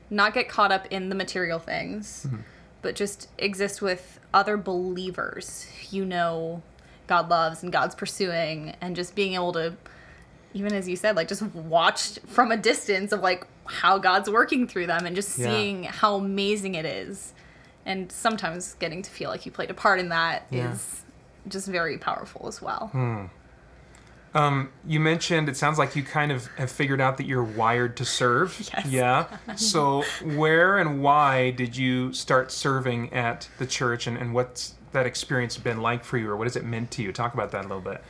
not 0.09 0.33
get 0.33 0.47
caught 0.49 0.71
up 0.71 0.85
in 0.91 1.09
the 1.09 1.15
material 1.15 1.59
things, 1.59 2.27
but 2.81 2.95
just 2.95 3.29
exist 3.37 3.81
with 3.81 4.19
other 4.33 4.57
believers 4.57 5.67
you 5.89 6.03
know 6.05 6.61
God 7.07 7.29
loves 7.29 7.63
and 7.63 7.71
God's 7.71 7.95
pursuing, 7.95 8.75
and 8.81 8.95
just 8.95 9.15
being 9.15 9.33
able 9.33 9.53
to, 9.53 9.75
even 10.55 10.73
as 10.73 10.87
you 10.89 10.95
said, 10.95 11.15
like 11.15 11.27
just 11.27 11.41
watched 11.53 12.19
from 12.27 12.49
a 12.51 12.57
distance 12.57 13.11
of 13.11 13.19
like 13.19 13.45
how 13.65 13.97
God's 13.99 14.29
working 14.29 14.67
through 14.67 14.87
them 14.87 15.05
and 15.05 15.15
just 15.15 15.37
Yeah. 15.37 15.45
seeing 15.51 15.83
how 15.83 16.15
amazing 16.15 16.73
it 16.75 16.85
is. 16.85 17.33
And 17.85 18.11
sometimes 18.11 18.73
getting 18.79 19.03
to 19.03 19.11
feel 19.11 19.29
like 19.29 19.45
you 19.45 19.51
played 19.51 19.69
a 19.69 19.73
part 19.75 19.99
in 19.99 20.09
that 20.09 20.47
is 20.51 20.57
Yeah. 20.57 21.49
just 21.49 21.67
very 21.67 21.97
powerful 21.99 22.47
as 22.47 22.61
well. 22.61 22.89
Um, 24.33 24.69
you 24.85 24.99
mentioned 24.99 25.47
it 25.47 25.55
sounds 25.55 25.77
like 25.77 25.95
you 25.95 26.03
kind 26.03 26.31
of 26.31 26.47
have 26.57 26.69
figured 26.71 26.99
out 26.99 27.17
that 27.17 27.25
you're 27.25 27.43
wired 27.43 27.95
to 27.97 28.05
serve. 28.05 28.57
Yes. 28.73 28.85
Yeah. 28.87 29.25
So 29.55 30.03
where 30.23 30.77
and 30.77 31.01
why 31.01 31.51
did 31.51 31.75
you 31.77 32.11
start 32.13 32.51
serving 32.51 33.13
at 33.13 33.47
the 33.59 33.65
church, 33.65 34.07
and, 34.07 34.17
and 34.17 34.33
what's 34.33 34.75
that 34.93 35.05
experience 35.05 35.57
been 35.57 35.81
like 35.81 36.03
for 36.05 36.17
you, 36.17 36.29
or 36.29 36.35
what 36.37 36.47
has 36.47 36.55
it 36.55 36.63
meant 36.65 36.91
to 36.91 37.01
you? 37.01 37.11
Talk 37.11 37.33
about 37.33 37.51
that 37.51 37.59
a 37.65 37.67
little 37.67 37.81
bit. 37.81 38.01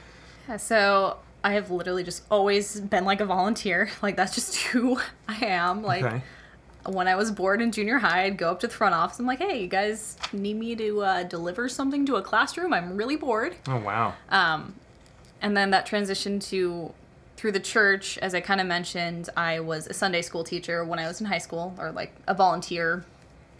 Yeah, 0.47 0.57
so 0.57 1.17
I 1.45 1.53
have 1.53 1.69
literally 1.69 2.03
just 2.03 2.23
always 2.31 2.79
been 2.81 3.05
like 3.05 3.21
a 3.21 3.25
volunteer. 3.25 3.89
Like 4.01 4.15
that's 4.17 4.33
just 4.33 4.55
who 4.71 4.99
I 5.27 5.45
am. 5.45 5.83
Like 5.83 6.03
Okay. 6.03 6.21
when 6.87 7.07
I 7.07 7.15
was 7.15 7.29
bored 7.31 7.61
in 7.61 7.71
junior 7.71 7.99
high, 7.99 8.23
I'd 8.23 8.37
go 8.37 8.49
up 8.51 8.59
to 8.61 8.67
the 8.67 8.73
front 8.73 8.95
office. 8.95 9.19
I'm 9.19 9.27
like, 9.27 9.39
hey, 9.39 9.61
you 9.61 9.67
guys 9.67 10.17
need 10.33 10.55
me 10.57 10.75
to 10.75 11.01
uh, 11.01 11.23
deliver 11.23 11.69
something 11.69 12.05
to 12.07 12.15
a 12.15 12.21
classroom? 12.23 12.73
I'm 12.73 12.97
really 12.97 13.15
bored. 13.15 13.55
Oh 13.67 13.77
wow. 13.79 14.15
Um, 14.29 14.73
And 15.41 15.55
then 15.55 15.69
that 15.69 15.85
transition 15.85 16.39
to 16.51 16.93
through 17.37 17.51
the 17.51 17.59
church, 17.59 18.17
as 18.19 18.33
I 18.33 18.41
kind 18.41 18.59
of 18.61 18.65
mentioned, 18.67 19.29
I 19.37 19.59
was 19.59 19.85
a 19.87 19.93
Sunday 19.93 20.21
school 20.23 20.43
teacher 20.43 20.83
when 20.85 20.97
I 20.99 21.07
was 21.07 21.19
in 21.21 21.27
high 21.27 21.37
school, 21.47 21.75
or 21.77 21.91
like 21.91 22.11
a 22.27 22.33
volunteer. 22.33 23.05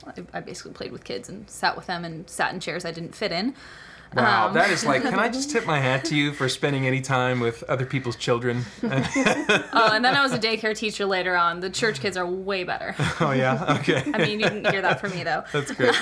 I- 0.08 0.38
I 0.38 0.40
basically 0.40 0.72
played 0.74 0.92
with 0.92 1.04
kids 1.04 1.30
and 1.30 1.48
sat 1.50 1.76
with 1.76 1.86
them 1.88 2.06
and 2.06 2.28
sat 2.30 2.54
in 2.54 2.60
chairs 2.60 2.84
I 2.86 2.92
didn't 2.92 3.16
fit 3.16 3.32
in. 3.32 3.54
Wow, 4.14 4.48
Um, 4.48 4.54
that 4.54 4.70
is 4.70 4.86
like. 4.86 5.02
Can 5.02 5.20
I 5.20 5.30
just 5.30 5.50
tip 5.50 5.66
my 5.66 5.80
hat 5.80 6.06
to 6.06 6.16
you 6.16 6.32
for 6.32 6.48
spending 6.60 6.88
any 6.88 7.02
time 7.02 7.40
with 7.40 7.64
other 7.64 7.86
people's 7.86 8.16
children? 8.16 8.64
Oh, 8.84 8.88
and 9.94 10.04
then 10.06 10.16
I 10.16 10.22
was 10.24 10.32
a 10.34 10.40
daycare 10.40 10.76
teacher 10.78 11.06
later 11.06 11.36
on. 11.36 11.60
The 11.60 11.70
church 11.70 12.00
kids 12.00 12.16
are 12.18 12.26
way 12.26 12.64
better. 12.64 12.96
oh 13.20 13.32
yeah, 13.32 13.78
okay, 13.80 14.04
I 14.14 14.20
mean, 14.20 14.40
you 14.40 14.48
didn't 14.50 14.70
hear 14.72 14.82
that 14.82 15.00
from 15.02 15.12
me 15.12 15.24
though. 15.24 15.44
that's 15.52 15.72
great. 15.72 15.94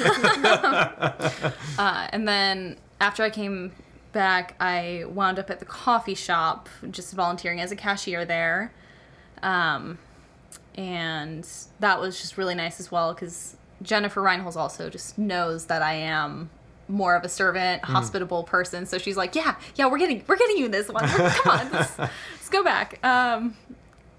Uh, 1.78 2.08
and 2.12 2.28
then 2.28 2.78
after 3.02 3.24
I 3.24 3.30
came 3.30 3.72
back, 4.12 4.56
I 4.60 5.06
wound 5.08 5.40
up 5.40 5.50
at 5.50 5.60
the 5.60 5.66
coffee 5.66 6.16
shop, 6.16 6.70
just 6.92 7.14
volunteering 7.14 7.60
as 7.62 7.72
a 7.72 7.76
cashier 7.76 8.26
there. 8.26 8.72
Um, 9.42 9.98
and 10.76 11.48
that 11.80 12.00
was 12.00 12.22
just 12.22 12.38
really 12.38 12.56
nice 12.56 12.80
as 12.80 12.92
well 12.92 13.14
because 13.14 13.56
Jennifer 13.82 14.22
Reinholz 14.22 14.56
also 14.56 14.90
just 14.90 15.18
knows 15.18 15.66
that 15.66 15.82
I 15.82 15.94
am 15.94 16.50
more 16.88 17.16
of 17.16 17.24
a 17.24 17.30
servant, 17.30 17.84
hospitable 17.86 18.44
person. 18.44 18.86
So 18.86 18.98
she's 18.98 19.18
like, 19.18 19.36
"Yeah, 19.36 19.56
yeah, 19.76 19.88
we're 19.88 19.98
getting 19.98 20.24
we're 20.28 20.36
getting 20.38 20.58
you 20.58 20.68
this 20.70 20.90
one. 20.90 21.08
Come 21.08 21.60
on, 21.60 21.72
let's, 21.72 21.98
let's 22.00 22.50
go 22.50 22.64
back." 22.64 23.00
Um, 23.06 23.56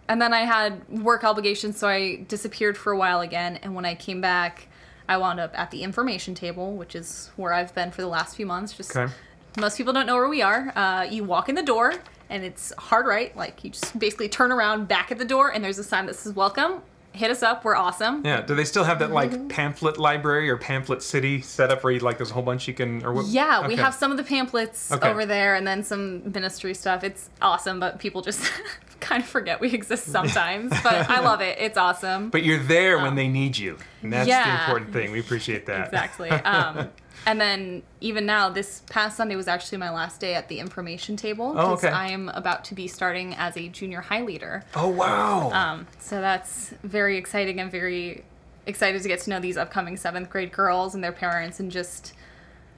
and 0.09 0.21
then 0.21 0.33
I 0.35 0.41
had 0.41 0.87
work 0.89 1.25
obligations, 1.25 1.79
so 1.79 1.89
I 1.89 2.17
disappeared 2.29 2.77
for 2.77 2.93
a 2.93 2.97
while 2.99 3.21
again. 3.21 3.59
And 3.63 3.75
when 3.75 3.85
I 3.85 3.95
came 3.95 4.21
back, 4.21 4.69
I 5.09 5.17
wound 5.17 5.41
up 5.41 5.59
at 5.59 5.71
the 5.71 5.83
information 5.83 6.35
table, 6.35 6.75
which 6.75 6.95
is 6.95 7.31
where 7.37 7.53
I've 7.53 7.75
been 7.75 7.91
for 7.91 8.03
the 8.03 8.09
last 8.09 8.37
few 8.37 8.47
months. 8.47 8.73
Just 8.75 8.97
Okay. 8.97 9.13
most 9.59 9.77
people 9.77 9.93
don't 9.93 10.07
know 10.07 10.17
where 10.17 10.29
we 10.29 10.43
are. 10.43 10.73
Uh, 10.77 11.03
you 11.05 11.25
walk 11.25 11.49
in 11.49 11.55
the 11.55 11.63
door, 11.63 11.95
and 12.31 12.45
it's 12.45 12.73
hard 12.79 13.07
right. 13.07 13.35
Like 13.37 13.63
you 13.65 13.71
just 13.71 13.99
basically 13.99 14.29
turn 14.29 14.53
around 14.53 14.89
back 14.89 15.11
at 15.13 15.19
the 15.19 15.25
door, 15.25 15.51
and 15.53 15.63
there's 15.65 15.79
a 15.79 15.85
sign 15.85 16.07
that 16.07 16.17
says 16.17 16.33
"Welcome." 16.35 16.83
Hit 17.15 17.31
us 17.31 17.45
up. 17.45 17.65
We're 17.65 17.77
awesome. 17.77 18.23
Yeah. 18.25 18.41
Do 18.41 18.57
they 18.57 18.65
still 18.65 18.83
have 18.83 18.99
that 18.99 19.13
like 19.13 19.31
mm-hmm. 19.31 19.47
pamphlet 19.49 19.99
library 19.99 20.51
or 20.51 20.57
pamphlet 20.57 21.01
city 21.01 21.41
set 21.41 21.71
up 21.71 21.85
where 21.85 21.93
you 21.93 22.01
like 22.01 22.17
there's 22.19 22.33
a 22.33 22.35
whole 22.35 22.43
bunch 22.43 22.67
you 22.67 22.75
can 22.75 23.05
or 23.05 23.13
what? 23.13 23.27
Yeah, 23.27 23.67
we 23.69 23.77
have 23.77 23.95
some 23.95 24.11
of 24.11 24.17
the 24.17 24.25
pamphlets 24.25 24.91
Okay. 24.91 25.09
over 25.09 25.25
there 25.25 25.55
and 25.55 25.65
then 25.65 25.85
some 25.85 26.33
ministry 26.33 26.75
stuff. 26.75 27.05
It's 27.05 27.31
awesome, 27.41 27.79
but 27.79 28.01
people 28.01 28.21
just 28.21 28.51
kind 29.05 29.23
of 29.23 29.29
forget 29.29 29.61
we 29.61 29.73
exist 29.73 30.07
sometimes. 30.19 30.71
but 30.83 31.09
I 31.11 31.21
love 31.21 31.41
it. 31.41 31.59
It's 31.61 31.77
awesome. 31.79 32.31
But 32.31 32.43
you're 32.43 32.63
there 32.63 32.99
when 32.99 33.15
they 33.15 33.29
need 33.29 33.57
you, 33.57 33.77
and 34.03 34.13
that's 34.13 34.27
the 34.29 34.35
Um, 34.35 34.61
important 34.61 34.93
thing. 34.93 35.13
We 35.13 35.21
appreciate 35.21 35.67
that. 35.67 35.87
exactly. 35.89 36.31
Um, 36.31 36.91
and 37.27 37.41
then 37.41 37.83
even 38.01 38.27
now, 38.27 38.49
this 38.49 38.83
past 38.91 39.17
Sunday 39.17 39.37
was 39.37 39.47
actually 39.49 39.79
my 39.79 39.91
last 39.91 40.21
day 40.21 40.35
at 40.35 40.49
the 40.49 40.59
information 40.59 41.17
table 41.17 41.55
Oh, 41.57 41.73
okay. 41.75 41.89
I 41.89 42.09
am 42.09 42.29
about 42.31 42.65
to 42.67 42.75
be 42.75 42.89
starting 42.89 43.35
as 43.35 43.57
a 43.57 43.69
junior 43.69 44.01
high 44.01 44.23
leader. 44.23 44.65
Oh 44.75 44.89
wow. 44.89 45.51
Um, 45.53 45.87
so 46.01 46.21
that's 46.21 46.75
very 46.83 47.17
exciting. 47.17 47.61
I'm 47.61 47.71
very 47.71 48.25
excited 48.67 49.03
to 49.03 49.09
get 49.09 49.21
to 49.21 49.31
know 49.31 49.41
these 49.41 49.57
upcoming 49.59 49.97
seventh 49.97 50.31
grade 50.31 50.51
girls 50.53 50.95
and 50.95 51.05
their 51.05 51.13
parents 51.13 51.61
and 51.61 51.71
just 51.71 52.15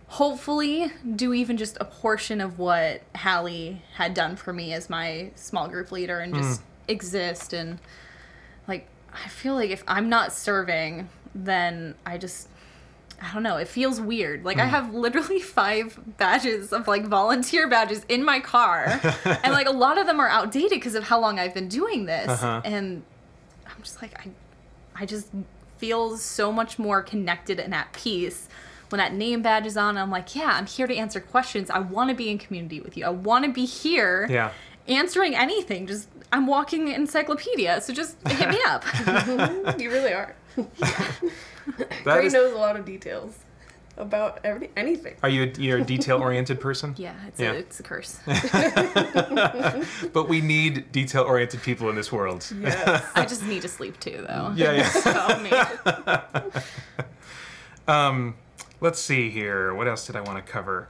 hopefully 0.09 0.92
do 1.16 1.34
even 1.34 1.57
just 1.57 1.76
a 1.80 1.84
portion 1.84 2.40
of 2.40 2.59
what 2.59 3.02
Hallie 3.16 3.82
had 3.94 4.14
done 4.14 4.36
for 4.36 4.52
me 4.52 4.72
as 4.72 4.88
my 4.88 5.30
small 5.34 5.68
group 5.68 5.90
leader 5.90 6.20
and 6.20 6.34
just 6.34 6.62
exist 6.86 7.52
and 7.52 7.78
like 8.68 8.86
I 9.12 9.28
feel 9.28 9.54
like 9.54 9.70
if 9.70 9.82
I'm 9.88 10.09
not 10.09 10.32
serving 10.32 11.09
then 11.34 11.96
I 12.04 12.18
just 12.18 12.48
I 13.20 13.32
don't 13.32 13.42
know, 13.42 13.57
it 13.57 13.66
feels 13.68 13.98
weird. 13.98 14.44
Like 14.44 14.59
I 14.59 14.66
have 14.66 14.92
literally 14.92 15.40
five 15.59 15.98
badges 16.18 16.72
of 16.72 16.86
like 16.86 17.07
volunteer 17.07 17.66
badges 17.66 18.04
in 18.11 18.22
my 18.22 18.40
car. 18.40 19.00
and 19.24 19.54
like 19.54 19.66
a 19.66 19.72
lot 19.72 19.96
of 19.96 20.07
them 20.07 20.20
are 20.20 20.28
outdated 20.28 20.72
because 20.72 20.94
of 20.94 21.04
how 21.04 21.18
long 21.18 21.38
I've 21.38 21.54
been 21.54 21.68
doing 21.68 22.04
this. 22.04 22.28
Uh-huh. 22.28 22.61
And 22.64 23.02
I'm 23.66 23.82
just 23.82 24.02
like 24.02 24.14
I 24.20 24.30
I 24.94 25.07
just 25.07 25.28
feel 25.78 26.16
so 26.16 26.52
much 26.52 26.78
more 26.78 27.02
connected 27.02 27.59
and 27.59 27.74
at 27.74 27.92
peace 27.92 28.48
when 28.91 28.99
that 28.99 29.14
name 29.14 29.43
badge 29.43 29.66
is 29.66 29.76
on. 29.76 29.97
I'm 29.97 30.11
like, 30.11 30.34
yeah, 30.34 30.51
I'm 30.55 30.66
here 30.66 30.87
to 30.87 30.95
answer 30.95 31.20
questions. 31.20 31.70
I 31.70 31.78
want 31.80 32.11
to 32.11 32.16
be 32.16 32.30
in 32.30 32.39
community 32.39 32.80
with 32.80 32.97
you. 32.97 33.05
I 33.05 33.11
want 33.11 33.45
to 33.45 33.53
be 33.53 33.64
here 33.64 34.26
yeah. 34.30 34.53
answering 34.89 35.34
anything. 35.34 35.87
Just 35.87 36.09
I'm 36.32 36.47
walking 36.47 36.89
encyclopedia, 36.89 37.80
so 37.80 37.93
just 37.93 38.16
hit 38.28 38.49
me 38.49 38.59
up. 38.66 38.84
you 39.78 39.91
really 39.91 40.12
are. 40.12 40.34
That 41.78 42.05
Gray 42.05 42.26
is- 42.26 42.32
knows 42.32 42.53
a 42.53 42.57
lot 42.59 42.76
of 42.76 42.84
details 42.84 43.37
about 43.97 44.39
every 44.45 44.70
anything. 44.76 45.16
Are 45.24 45.28
you 45.28 45.43
a, 45.45 45.61
you're 45.61 45.78
a 45.78 45.84
detail 45.84 46.18
oriented 46.18 46.61
person? 46.61 46.95
yeah, 46.99 47.14
it's 47.26 47.41
Yeah. 47.41 47.53
a 47.53 47.55
it's 47.55 47.80
a 47.80 47.82
curse. 47.82 48.20
But 50.12 50.28
we 50.28 50.41
need 50.41 50.93
detail 50.93 51.24
oriented 51.24 51.62
people 51.62 51.91
in 51.91 51.97
this 51.97 52.12
world. 52.12 52.47
Yes. 52.61 53.05
I 53.16 53.24
just 53.24 53.43
need 53.45 53.62
to 53.62 53.68
sleep 53.68 53.99
too, 53.99 54.24
though. 54.28 54.53
Yeah, 54.55 54.72
yeah. 54.72 54.89
So, 54.91 55.41
maybe. 55.43 56.62
Um, 57.89 58.34
let's 58.81 58.99
see 58.99 59.31
here. 59.31 59.74
What 59.74 59.89
else 59.89 60.07
did 60.07 60.16
I 60.16 60.20
want 60.20 60.45
to 60.45 60.53
cover? 60.53 60.89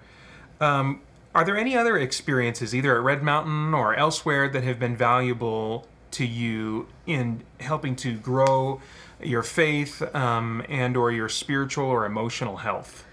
Um, 0.61 1.01
are 1.34 1.45
there 1.45 1.57
any 1.57 1.76
other 1.76 1.99
experiences, 1.99 2.74
either 2.74 2.97
at 2.97 3.03
Red 3.03 3.22
Mountain 3.22 3.74
or 3.74 3.95
elsewhere, 3.95 4.49
that 4.49 4.64
have 4.64 4.78
been 4.78 4.97
valuable 4.97 5.87
to 6.12 6.24
you 6.24 6.89
in 7.07 7.43
helping 7.61 7.95
to 7.97 8.16
grow 8.16 8.80
your 9.22 9.43
faith 9.43 10.03
um, 10.14 10.64
and 10.68 10.97
or 10.97 11.12
your 11.12 11.28
spiritual 11.28 11.84
or 11.87 12.07
emotional 12.07 12.57
health? 12.59 13.05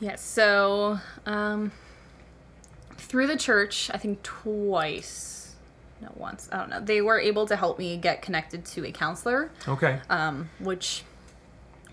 Yeah, 0.00 0.16
so 0.16 0.98
um, 1.26 1.70
through 2.96 3.28
the 3.28 3.36
church, 3.36 3.88
I 3.94 3.98
think 3.98 4.20
twice, 4.24 5.54
no, 6.00 6.10
once, 6.16 6.48
I 6.50 6.56
don't 6.56 6.70
know, 6.70 6.80
they 6.80 7.00
were 7.02 7.20
able 7.20 7.46
to 7.46 7.54
help 7.54 7.78
me 7.78 7.96
get 7.98 8.20
connected 8.20 8.64
to 8.66 8.84
a 8.84 8.90
counselor, 8.90 9.52
Okay. 9.68 10.00
um, 10.10 10.50
which 10.58 11.04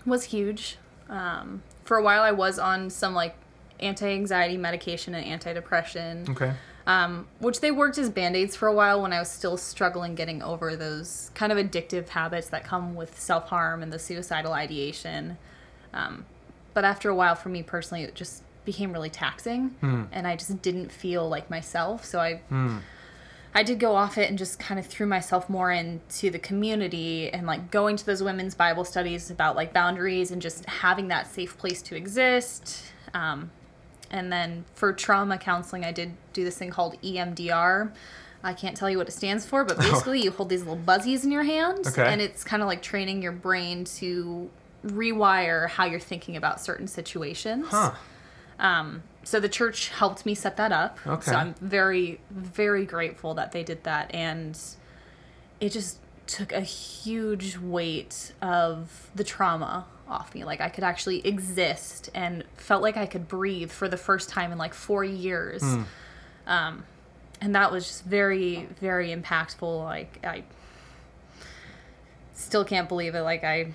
was 0.04 0.24
huge. 0.24 0.76
Um, 1.08 1.62
for 1.90 1.96
a 1.96 2.02
while, 2.04 2.22
I 2.22 2.30
was 2.30 2.60
on 2.60 2.88
some 2.88 3.14
like 3.14 3.34
anti 3.80 4.06
anxiety 4.06 4.56
medication 4.56 5.12
and 5.12 5.26
antidepressant. 5.42 6.30
okay. 6.30 6.52
um, 6.86 7.26
which 7.40 7.60
they 7.60 7.72
worked 7.72 7.98
as 7.98 8.08
band-aids 8.08 8.54
for 8.54 8.68
a 8.68 8.72
while 8.72 9.02
when 9.02 9.12
i 9.12 9.18
was 9.18 9.28
still 9.28 9.56
struggling 9.56 10.14
getting 10.14 10.40
over 10.40 10.76
those 10.76 11.32
kind 11.34 11.50
of 11.50 11.58
addictive 11.58 12.08
habits 12.10 12.48
that 12.50 12.62
come 12.62 12.94
with 12.94 13.18
self-harm 13.18 13.82
and 13.82 13.92
the 13.92 13.98
suicidal 13.98 14.52
ideation 14.52 15.36
um, 15.92 16.24
but 16.74 16.84
after 16.84 17.08
a 17.10 17.14
while 17.14 17.34
for 17.34 17.48
me 17.48 17.60
personally 17.60 18.04
it 18.04 18.14
just 18.14 18.44
became 18.64 18.92
really 18.92 19.10
taxing 19.10 19.74
and 20.12 20.26
i 20.28 20.36
just 20.36 20.62
didn't 20.62 20.92
feel 20.92 21.28
like 21.28 21.50
myself 21.50 22.04
so 22.04 22.20
i 22.20 22.40
I 23.54 23.62
did 23.64 23.80
go 23.80 23.96
off 23.96 24.16
it 24.16 24.28
and 24.28 24.38
just 24.38 24.58
kind 24.60 24.78
of 24.78 24.86
threw 24.86 25.06
myself 25.06 25.48
more 25.48 25.72
into 25.72 26.30
the 26.30 26.38
community 26.38 27.30
and 27.30 27.46
like 27.46 27.70
going 27.72 27.96
to 27.96 28.06
those 28.06 28.22
women's 28.22 28.54
Bible 28.54 28.84
studies 28.84 29.30
about 29.30 29.56
like 29.56 29.72
boundaries 29.72 30.30
and 30.30 30.40
just 30.40 30.64
having 30.66 31.08
that 31.08 31.26
safe 31.26 31.58
place 31.58 31.82
to 31.82 31.96
exist. 31.96 32.84
Um, 33.12 33.50
and 34.10 34.32
then 34.32 34.64
for 34.74 34.92
trauma 34.92 35.36
counseling, 35.36 35.84
I 35.84 35.90
did 35.92 36.12
do 36.32 36.44
this 36.44 36.56
thing 36.58 36.70
called 36.70 37.00
EMDR. 37.02 37.92
I 38.42 38.54
can't 38.54 38.76
tell 38.76 38.88
you 38.88 38.98
what 38.98 39.08
it 39.08 39.12
stands 39.12 39.44
for, 39.44 39.64
but 39.64 39.78
basically 39.80 40.22
you 40.22 40.30
hold 40.30 40.48
these 40.48 40.60
little 40.60 40.76
buzzies 40.76 41.24
in 41.24 41.32
your 41.32 41.42
hand, 41.42 41.86
Okay. 41.88 42.06
and 42.06 42.20
it's 42.20 42.42
kind 42.44 42.62
of 42.62 42.68
like 42.68 42.82
training 42.82 43.20
your 43.20 43.32
brain 43.32 43.84
to 43.84 44.48
rewire 44.86 45.68
how 45.68 45.84
you're 45.84 46.00
thinking 46.00 46.36
about 46.36 46.60
certain 46.60 46.86
situations. 46.86 47.66
Huh. 47.68 47.92
So 49.22 49.38
the 49.38 49.48
church 49.48 49.88
helped 49.88 50.24
me 50.24 50.34
set 50.34 50.56
that 50.56 50.72
up. 50.72 50.98
Okay. 51.06 51.30
So 51.30 51.36
I'm 51.36 51.54
very, 51.60 52.20
very 52.30 52.86
grateful 52.86 53.34
that 53.34 53.52
they 53.52 53.62
did 53.62 53.84
that. 53.84 54.14
And 54.14 54.58
it 55.60 55.70
just 55.72 55.98
took 56.26 56.52
a 56.52 56.60
huge 56.60 57.58
weight 57.58 58.32
of 58.40 59.10
the 59.14 59.24
trauma 59.24 59.84
off 60.08 60.34
me. 60.34 60.44
Like 60.44 60.60
I 60.60 60.68
could 60.68 60.84
actually 60.84 61.24
exist 61.26 62.10
and 62.14 62.44
felt 62.56 62.82
like 62.82 62.96
I 62.96 63.06
could 63.06 63.28
breathe 63.28 63.70
for 63.70 63.88
the 63.88 63.96
first 63.96 64.28
time 64.30 64.52
in 64.52 64.58
like 64.58 64.74
four 64.74 65.04
years. 65.04 65.62
Um, 66.46 66.84
and 67.40 67.54
that 67.54 67.70
was 67.70 67.86
just 67.86 68.04
very, 68.04 68.68
very 68.80 69.14
impactful. 69.14 69.84
Like 69.84 70.24
I 70.24 70.44
still 72.34 72.64
can't 72.64 72.88
believe 72.88 73.14
it. 73.14 73.22
Like 73.22 73.44
I 73.44 73.72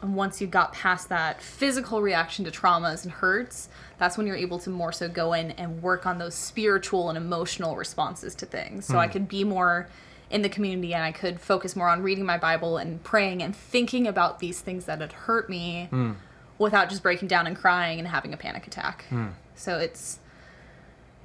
and 0.00 0.14
once 0.14 0.40
you 0.40 0.46
got 0.46 0.72
past 0.72 1.08
that 1.08 1.42
physical 1.42 2.00
reaction 2.00 2.44
to 2.44 2.50
traumas 2.50 3.04
and 3.04 3.12
hurts, 3.12 3.68
that's 3.98 4.16
when 4.16 4.26
you're 4.26 4.36
able 4.36 4.58
to 4.60 4.70
more 4.70 4.92
so 4.92 5.08
go 5.08 5.32
in 5.32 5.50
and 5.52 5.82
work 5.82 6.06
on 6.06 6.18
those 6.18 6.34
spiritual 6.34 7.08
and 7.08 7.18
emotional 7.18 7.76
responses 7.76 8.34
to 8.36 8.46
things. 8.46 8.86
So 8.86 8.98
I 8.98 9.06
hmm. 9.06 9.12
could 9.12 9.28
be 9.28 9.44
more 9.44 9.88
in 10.30 10.42
the 10.42 10.48
community 10.48 10.94
and 10.94 11.02
I 11.02 11.10
could 11.10 11.40
focus 11.40 11.74
more 11.74 11.88
on 11.88 12.02
reading 12.02 12.24
my 12.24 12.38
Bible 12.38 12.76
and 12.76 13.02
praying 13.02 13.42
and 13.42 13.56
thinking 13.56 14.06
about 14.06 14.38
these 14.38 14.60
things 14.60 14.84
that 14.84 15.00
had 15.00 15.12
hurt 15.12 15.50
me 15.50 15.88
hmm. 15.90 16.12
without 16.58 16.90
just 16.90 17.02
breaking 17.02 17.28
down 17.28 17.46
and 17.46 17.56
crying 17.56 17.98
and 17.98 18.08
having 18.08 18.32
a 18.32 18.36
panic 18.36 18.66
attack. 18.66 19.04
Hmm. 19.08 19.28
So 19.56 19.78
it's 19.78 20.20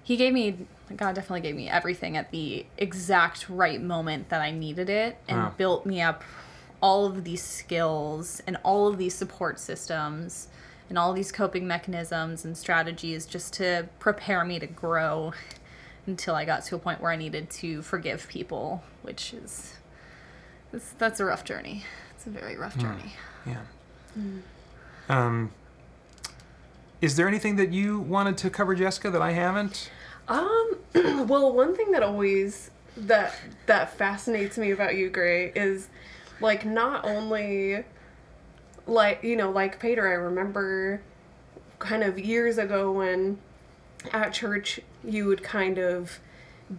he 0.03 0.17
gave 0.17 0.33
me 0.33 0.67
God 0.95 1.15
definitely 1.15 1.41
gave 1.41 1.55
me 1.55 1.69
everything 1.69 2.17
at 2.17 2.31
the 2.31 2.65
exact 2.77 3.49
right 3.49 3.81
moment 3.81 4.29
that 4.29 4.41
I 4.41 4.51
needed 4.51 4.89
it 4.89 5.17
and 5.27 5.37
Wow. 5.37 5.53
built 5.57 5.85
me 5.85 6.01
up 6.01 6.23
all 6.83 7.05
of 7.05 7.23
these 7.23 7.41
skills 7.41 8.43
and 8.45 8.57
all 8.61 8.89
of 8.89 8.97
these 8.97 9.15
support 9.15 9.57
systems 9.57 10.49
and 10.89 10.97
all 10.97 11.13
these 11.13 11.31
coping 11.31 11.65
mechanisms 11.65 12.43
and 12.43 12.57
strategies 12.57 13.25
just 13.25 13.53
to 13.53 13.87
prepare 13.99 14.43
me 14.43 14.59
to 14.59 14.67
grow 14.67 15.31
until 16.05 16.35
I 16.35 16.43
got 16.43 16.65
to 16.65 16.75
a 16.75 16.77
point 16.77 16.99
where 16.99 17.09
I 17.09 17.15
needed 17.15 17.49
to 17.51 17.81
forgive 17.83 18.27
people, 18.27 18.83
which 19.01 19.33
is 19.33 19.77
that's, 20.73 20.91
that's 20.93 21.21
a 21.21 21.25
rough 21.25 21.45
journey. 21.45 21.85
It's 22.17 22.27
a 22.27 22.29
very 22.29 22.57
rough 22.57 22.77
journey. 22.77 23.13
Yeah. 23.47 23.61
Um, 25.07 25.51
is 27.01 27.15
there 27.15 27.29
anything 27.29 27.55
that 27.55 27.71
you 27.71 27.99
wanted 27.99 28.37
to 28.39 28.49
cover, 28.49 28.75
Jessica, 28.75 29.09
that 29.09 29.21
I 29.21 29.31
haven't? 29.31 29.89
Um, 30.27 30.77
well, 31.27 31.53
one 31.53 31.77
thing 31.77 31.91
that 31.91 32.03
always 32.03 32.71
that 32.97 33.35
that 33.67 33.97
fascinates 33.97 34.57
me 34.57 34.71
about 34.71 34.95
you, 34.95 35.09
Gray, 35.09 35.53
is 35.55 35.87
like 36.43 36.65
not 36.65 37.05
only 37.05 37.85
like 38.85 39.23
you 39.23 39.35
know 39.35 39.49
like 39.49 39.79
Peter. 39.79 40.07
I 40.07 40.13
remember 40.13 41.01
kind 41.79 42.03
of 42.03 42.19
years 42.19 42.57
ago 42.57 42.91
when 42.91 43.39
at 44.11 44.33
church 44.33 44.81
you 45.03 45.25
would 45.25 45.41
kind 45.41 45.77
of 45.77 46.19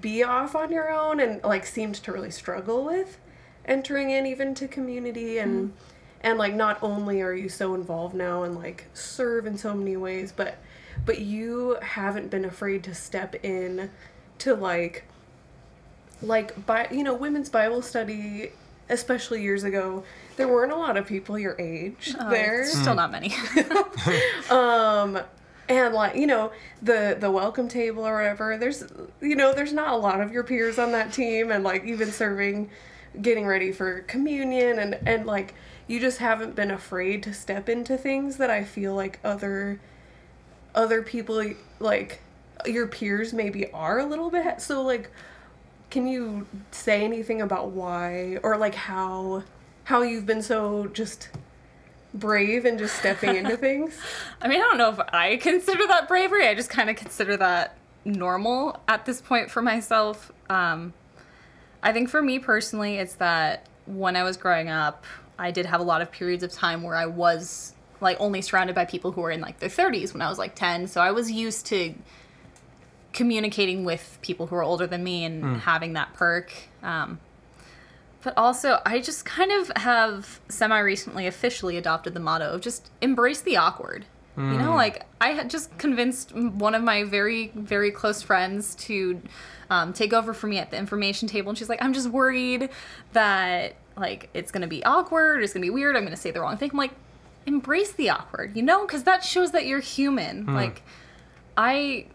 be 0.00 0.22
off 0.22 0.54
on 0.54 0.70
your 0.70 0.90
own 0.90 1.18
and 1.18 1.42
like 1.42 1.64
seemed 1.64 1.94
to 1.94 2.12
really 2.12 2.30
struggle 2.30 2.84
with 2.84 3.18
entering 3.64 4.10
in 4.10 4.26
even 4.26 4.54
to 4.54 4.68
community 4.68 5.38
and 5.38 5.70
hmm. 5.70 5.76
and 6.20 6.38
like 6.38 6.54
not 6.54 6.78
only 6.82 7.22
are 7.22 7.32
you 7.32 7.48
so 7.48 7.74
involved 7.74 8.14
now 8.14 8.42
and 8.42 8.54
like 8.54 8.86
serve 8.92 9.46
in 9.46 9.56
so 9.56 9.72
many 9.72 9.96
ways 9.96 10.32
but 10.32 10.58
but 11.06 11.20
you 11.20 11.78
haven't 11.80 12.30
been 12.30 12.44
afraid 12.44 12.82
to 12.82 12.94
step 12.94 13.34
in 13.42 13.90
to 14.38 14.54
like 14.54 15.04
like 16.20 16.66
by 16.66 16.86
you 16.90 17.02
know 17.02 17.14
women's 17.14 17.48
bible 17.48 17.80
study 17.80 18.50
especially 18.88 19.42
years 19.42 19.64
ago 19.64 20.04
there 20.36 20.48
weren't 20.48 20.72
a 20.72 20.76
lot 20.76 20.96
of 20.96 21.06
people 21.06 21.38
your 21.38 21.58
age 21.60 22.14
Oh, 22.20 22.30
there 22.30 22.64
Still 22.66 22.94
not 22.94 23.10
many. 23.10 23.32
um 24.50 25.18
and 25.68 25.94
like 25.94 26.16
you 26.16 26.26
know 26.26 26.52
the 26.82 27.16
the 27.18 27.30
welcome 27.30 27.68
table 27.68 28.06
or 28.06 28.16
whatever 28.16 28.58
there's 28.58 28.84
you 29.20 29.34
know 29.34 29.54
there's 29.54 29.72
not 29.72 29.92
a 29.92 29.96
lot 29.96 30.20
of 30.20 30.32
your 30.32 30.42
peers 30.44 30.78
on 30.78 30.92
that 30.92 31.12
team 31.12 31.50
and 31.50 31.64
like 31.64 31.84
even 31.84 32.10
serving 32.10 32.68
getting 33.20 33.46
ready 33.46 33.72
for 33.72 34.00
communion 34.02 34.78
and 34.78 34.98
and 35.06 35.24
like 35.24 35.54
you 35.86 36.00
just 36.00 36.18
haven't 36.18 36.54
been 36.54 36.70
afraid 36.70 37.22
to 37.22 37.32
step 37.32 37.68
into 37.68 37.96
things 37.96 38.36
that 38.36 38.50
i 38.50 38.62
feel 38.64 38.94
like 38.94 39.18
other 39.24 39.80
other 40.74 41.00
people 41.00 41.42
like 41.78 42.20
your 42.66 42.86
peers 42.86 43.32
maybe 43.32 43.70
are 43.72 43.98
a 43.98 44.04
little 44.06 44.30
bit 44.30 44.60
so 44.60 44.82
like 44.82 45.10
can 45.90 46.06
you 46.06 46.46
say 46.70 47.04
anything 47.04 47.40
about 47.40 47.70
why 47.70 48.38
or 48.42 48.56
like 48.56 48.74
how 48.74 49.42
how 49.84 50.02
you've 50.02 50.26
been 50.26 50.42
so 50.42 50.86
just 50.88 51.28
brave 52.12 52.64
and 52.64 52.78
just 52.78 52.96
stepping 52.96 53.36
into 53.36 53.56
things 53.56 53.98
I 54.40 54.48
mean, 54.48 54.60
I 54.60 54.64
don't 54.64 54.78
know 54.78 54.90
if 54.90 55.00
I 55.12 55.36
consider 55.36 55.86
that 55.86 56.06
bravery. 56.06 56.46
I 56.46 56.54
just 56.54 56.68
kind 56.68 56.90
of 56.90 56.96
consider 56.96 57.36
that 57.38 57.78
normal 58.04 58.78
at 58.86 59.06
this 59.06 59.22
point 59.22 59.50
for 59.50 59.62
myself. 59.62 60.30
Um, 60.50 60.92
I 61.82 61.92
think 61.92 62.10
for 62.10 62.20
me 62.20 62.38
personally, 62.38 62.96
it's 62.96 63.14
that 63.14 63.66
when 63.86 64.16
I 64.16 64.22
was 64.22 64.36
growing 64.36 64.68
up, 64.68 65.04
I 65.38 65.50
did 65.50 65.66
have 65.66 65.80
a 65.80 65.84
lot 65.84 66.02
of 66.02 66.10
periods 66.12 66.42
of 66.42 66.52
time 66.52 66.82
where 66.82 66.94
I 66.94 67.06
was 67.06 67.74
like 68.00 68.18
only 68.20 68.42
surrounded 68.42 68.74
by 68.74 68.84
people 68.84 69.12
who 69.12 69.22
were 69.22 69.30
in 69.30 69.40
like 69.40 69.60
their 69.60 69.68
30s 69.70 70.12
when 70.12 70.20
I 70.20 70.28
was 70.28 70.38
like 70.38 70.54
10. 70.54 70.88
So 70.88 71.00
I 71.00 71.10
was 71.10 71.30
used 71.30 71.66
to 71.66 71.94
communicating 73.14 73.84
with 73.84 74.18
people 74.20 74.48
who 74.48 74.56
are 74.56 74.62
older 74.62 74.86
than 74.86 75.02
me 75.02 75.24
and 75.24 75.60
having 75.60 75.94
that 75.94 76.12
perk. 76.12 76.52
Um, 76.82 77.20
but 78.22 78.34
also, 78.36 78.80
I 78.84 79.00
just 79.00 79.24
kind 79.24 79.52
of 79.52 79.70
have 79.76 80.40
semi 80.48 80.78
recently 80.78 81.26
officially 81.26 81.76
adopted 81.78 82.12
the 82.12 82.20
motto 82.20 82.50
of 82.50 82.60
just 82.60 82.90
embrace 83.00 83.40
the 83.40 83.56
awkward. 83.56 84.04
You 84.36 84.58
know, 84.58 84.74
like 84.74 85.06
I 85.20 85.28
had 85.28 85.48
just 85.48 85.78
convinced 85.78 86.34
one 86.34 86.74
of 86.74 86.82
my 86.82 87.04
very, 87.04 87.52
very 87.54 87.92
close 87.92 88.20
friends 88.20 88.74
to 88.76 89.22
um, 89.70 89.92
take 89.92 90.12
over 90.12 90.34
for 90.34 90.48
me 90.48 90.58
at 90.58 90.72
the 90.72 90.76
information 90.76 91.28
table, 91.28 91.50
and 91.50 91.56
she's 91.56 91.68
like, 91.68 91.80
"I'm 91.80 91.92
just 91.92 92.08
worried 92.08 92.68
that 93.12 93.76
like 93.96 94.28
it's 94.34 94.50
gonna 94.50 94.66
be 94.66 94.84
awkward, 94.84 95.44
it's 95.44 95.52
gonna 95.52 95.62
be 95.62 95.70
weird, 95.70 95.94
I'm 95.94 96.02
gonna 96.02 96.16
say 96.16 96.32
the 96.32 96.40
wrong 96.40 96.56
thing." 96.56 96.70
I'm 96.72 96.76
like, 96.76 96.90
embrace 97.46 97.92
the 97.92 98.10
awkward, 98.10 98.56
you 98.56 98.62
know, 98.62 98.84
because 98.84 99.04
that 99.04 99.22
shows 99.22 99.52
that 99.52 99.66
you're 99.66 99.78
human. 99.78 100.46
Like, 100.46 100.82
I 101.56 102.06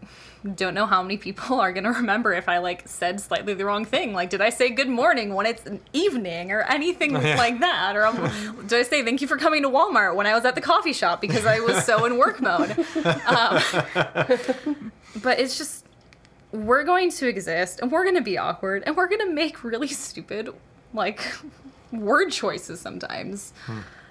don't 0.54 0.72
know 0.74 0.86
how 0.86 1.02
many 1.02 1.16
people 1.18 1.60
are 1.60 1.72
gonna 1.72 1.92
remember 2.02 2.32
if 2.32 2.48
I 2.48 2.58
like 2.58 2.88
said 2.88 3.20
slightly 3.20 3.54
the 3.54 3.64
wrong 3.64 3.84
thing. 3.84 4.12
Like, 4.14 4.30
did 4.30 4.40
I 4.40 4.50
say 4.50 4.70
good 4.70 4.88
morning 4.88 5.34
when 5.34 5.44
it's 5.46 5.66
an 5.66 5.80
evening 5.92 6.50
or 6.52 6.62
anything 6.62 7.10
Yeah. 7.22 7.36
like 7.36 7.60
that? 7.60 7.94
Or 7.96 8.06
um, 8.06 8.64
did 8.66 8.78
I 8.78 8.82
say 8.82 9.04
thank 9.04 9.20
you 9.20 9.28
for 9.28 9.36
coming 9.36 9.62
to 9.62 9.68
Walmart 9.68 10.14
when 10.14 10.26
I 10.26 10.34
was 10.34 10.44
at 10.44 10.54
the 10.54 10.60
coffee 10.60 10.92
shop 10.94 11.20
because 11.20 11.44
I 11.46 11.60
was 11.60 11.84
so 11.84 12.04
in 12.04 12.16
work 12.18 12.40
mode? 12.40 12.74
Um, 13.26 14.92
but 15.22 15.38
it's 15.38 15.58
just 15.58 15.84
we're 16.52 16.84
going 16.84 17.10
to 17.10 17.28
exist 17.28 17.80
and 17.80 17.92
we're 17.92 18.04
gonna 18.04 18.20
be 18.22 18.36
awkward 18.38 18.82
and 18.86 18.96
we're 18.96 19.08
gonna 19.08 19.30
make 19.30 19.62
really 19.62 19.88
stupid 19.88 20.48
like 20.92 21.20
word 21.92 22.30
choices 22.30 22.80
sometimes. 22.80 23.52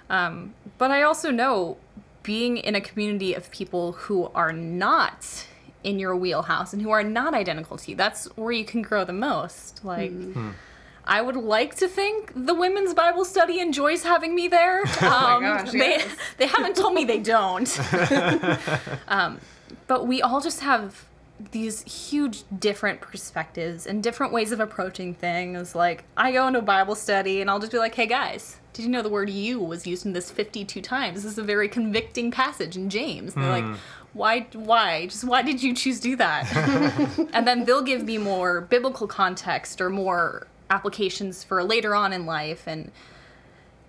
Um, 0.08 0.54
but 0.78 0.90
I 0.90 1.02
also 1.02 1.30
know 1.30 1.76
being 2.22 2.56
in 2.56 2.74
a 2.74 2.80
community 2.80 3.34
of 3.34 3.50
people 3.50 3.92
who 3.92 4.30
are 4.34 4.52
not 4.52 5.46
in 5.84 5.98
your 5.98 6.14
wheelhouse 6.16 6.72
and 6.72 6.82
who 6.82 6.90
are 6.90 7.02
not 7.02 7.34
identical 7.34 7.76
to 7.78 7.90
you, 7.90 7.96
that's 7.96 8.26
where 8.36 8.52
you 8.52 8.64
can 8.64 8.82
grow 8.82 9.04
the 9.04 9.12
most. 9.12 9.84
Like, 9.84 10.12
I 11.04 11.22
would 11.22 11.36
like 11.36 11.74
to 11.76 11.88
think 11.88 12.32
the 12.36 12.54
women's 12.54 12.94
Bible 12.94 13.24
study 13.24 13.58
enjoys 13.60 14.02
having 14.04 14.34
me 14.34 14.48
there. 14.48 14.82
Um, 15.02 15.42
gosh, 15.42 15.72
they, 15.72 15.78
yes. 15.78 16.16
they 16.36 16.46
haven't 16.46 16.76
told 16.76 16.94
me 16.94 17.04
they 17.04 17.18
don't. 17.34 17.68
um, 19.08 19.40
but 19.86 20.06
we 20.06 20.22
all 20.22 20.40
just 20.40 20.60
have 20.60 21.06
these 21.52 21.82
huge 21.82 22.44
different 22.58 23.00
perspectives 23.00 23.86
and 23.86 24.02
different 24.02 24.32
ways 24.32 24.52
of 24.52 24.60
approaching 24.60 25.14
things. 25.14 25.74
Like, 25.74 26.04
I 26.16 26.32
go 26.32 26.46
into 26.46 26.58
a 26.60 26.62
Bible 26.62 26.94
study 26.94 27.40
and 27.40 27.50
I'll 27.50 27.58
just 27.58 27.72
be 27.72 27.78
like, 27.78 27.94
hey 27.94 28.06
guys, 28.06 28.59
did 28.72 28.84
you 28.84 28.88
know 28.88 29.02
the 29.02 29.08
word 29.08 29.30
you 29.30 29.58
was 29.58 29.86
used 29.86 30.06
in 30.06 30.12
this 30.12 30.30
52 30.30 30.80
times? 30.80 31.22
This 31.22 31.32
is 31.32 31.38
a 31.38 31.42
very 31.42 31.68
convicting 31.68 32.30
passage 32.30 32.76
in 32.76 32.88
James. 32.88 33.34
And 33.34 33.44
they're 33.44 33.50
like, 33.50 33.64
hmm. 33.64 33.74
why, 34.12 34.46
why? 34.52 35.06
Just 35.06 35.24
why 35.24 35.42
did 35.42 35.62
you 35.62 35.74
choose 35.74 35.98
to 36.00 36.02
do 36.10 36.16
that? 36.16 36.50
and 37.32 37.46
then 37.46 37.64
they'll 37.64 37.82
give 37.82 38.04
me 38.04 38.18
more 38.18 38.60
biblical 38.60 39.06
context 39.06 39.80
or 39.80 39.90
more 39.90 40.46
applications 40.70 41.42
for 41.42 41.64
later 41.64 41.94
on 41.94 42.12
in 42.12 42.26
life. 42.26 42.64
And 42.66 42.92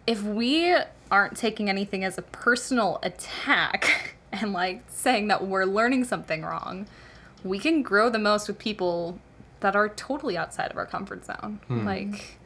if 0.08 0.24
we 0.24 0.76
aren't 1.12 1.38
taking 1.38 1.70
anything 1.70 2.04
as 2.04 2.18
a 2.18 2.24
personal 2.24 3.00
attack 3.04 4.16
and 4.32 4.54
like 4.54 4.84
saying 4.88 5.28
that 5.28 5.46
we're 5.46 5.66
learning 5.66 6.06
something 6.06 6.42
wrong, 6.42 6.88
we 7.44 7.60
can 7.60 7.84
grow 7.84 8.10
the 8.10 8.20
most 8.20 8.48
with 8.48 8.58
people 8.58 9.20
that 9.60 9.76
are 9.76 9.90
totally 9.90 10.38
outside 10.38 10.72
of 10.72 10.78
our 10.78 10.88
comfort 10.88 11.26
zone. 11.26 11.60
Hmm. 11.68 11.86
Like, 11.86 12.40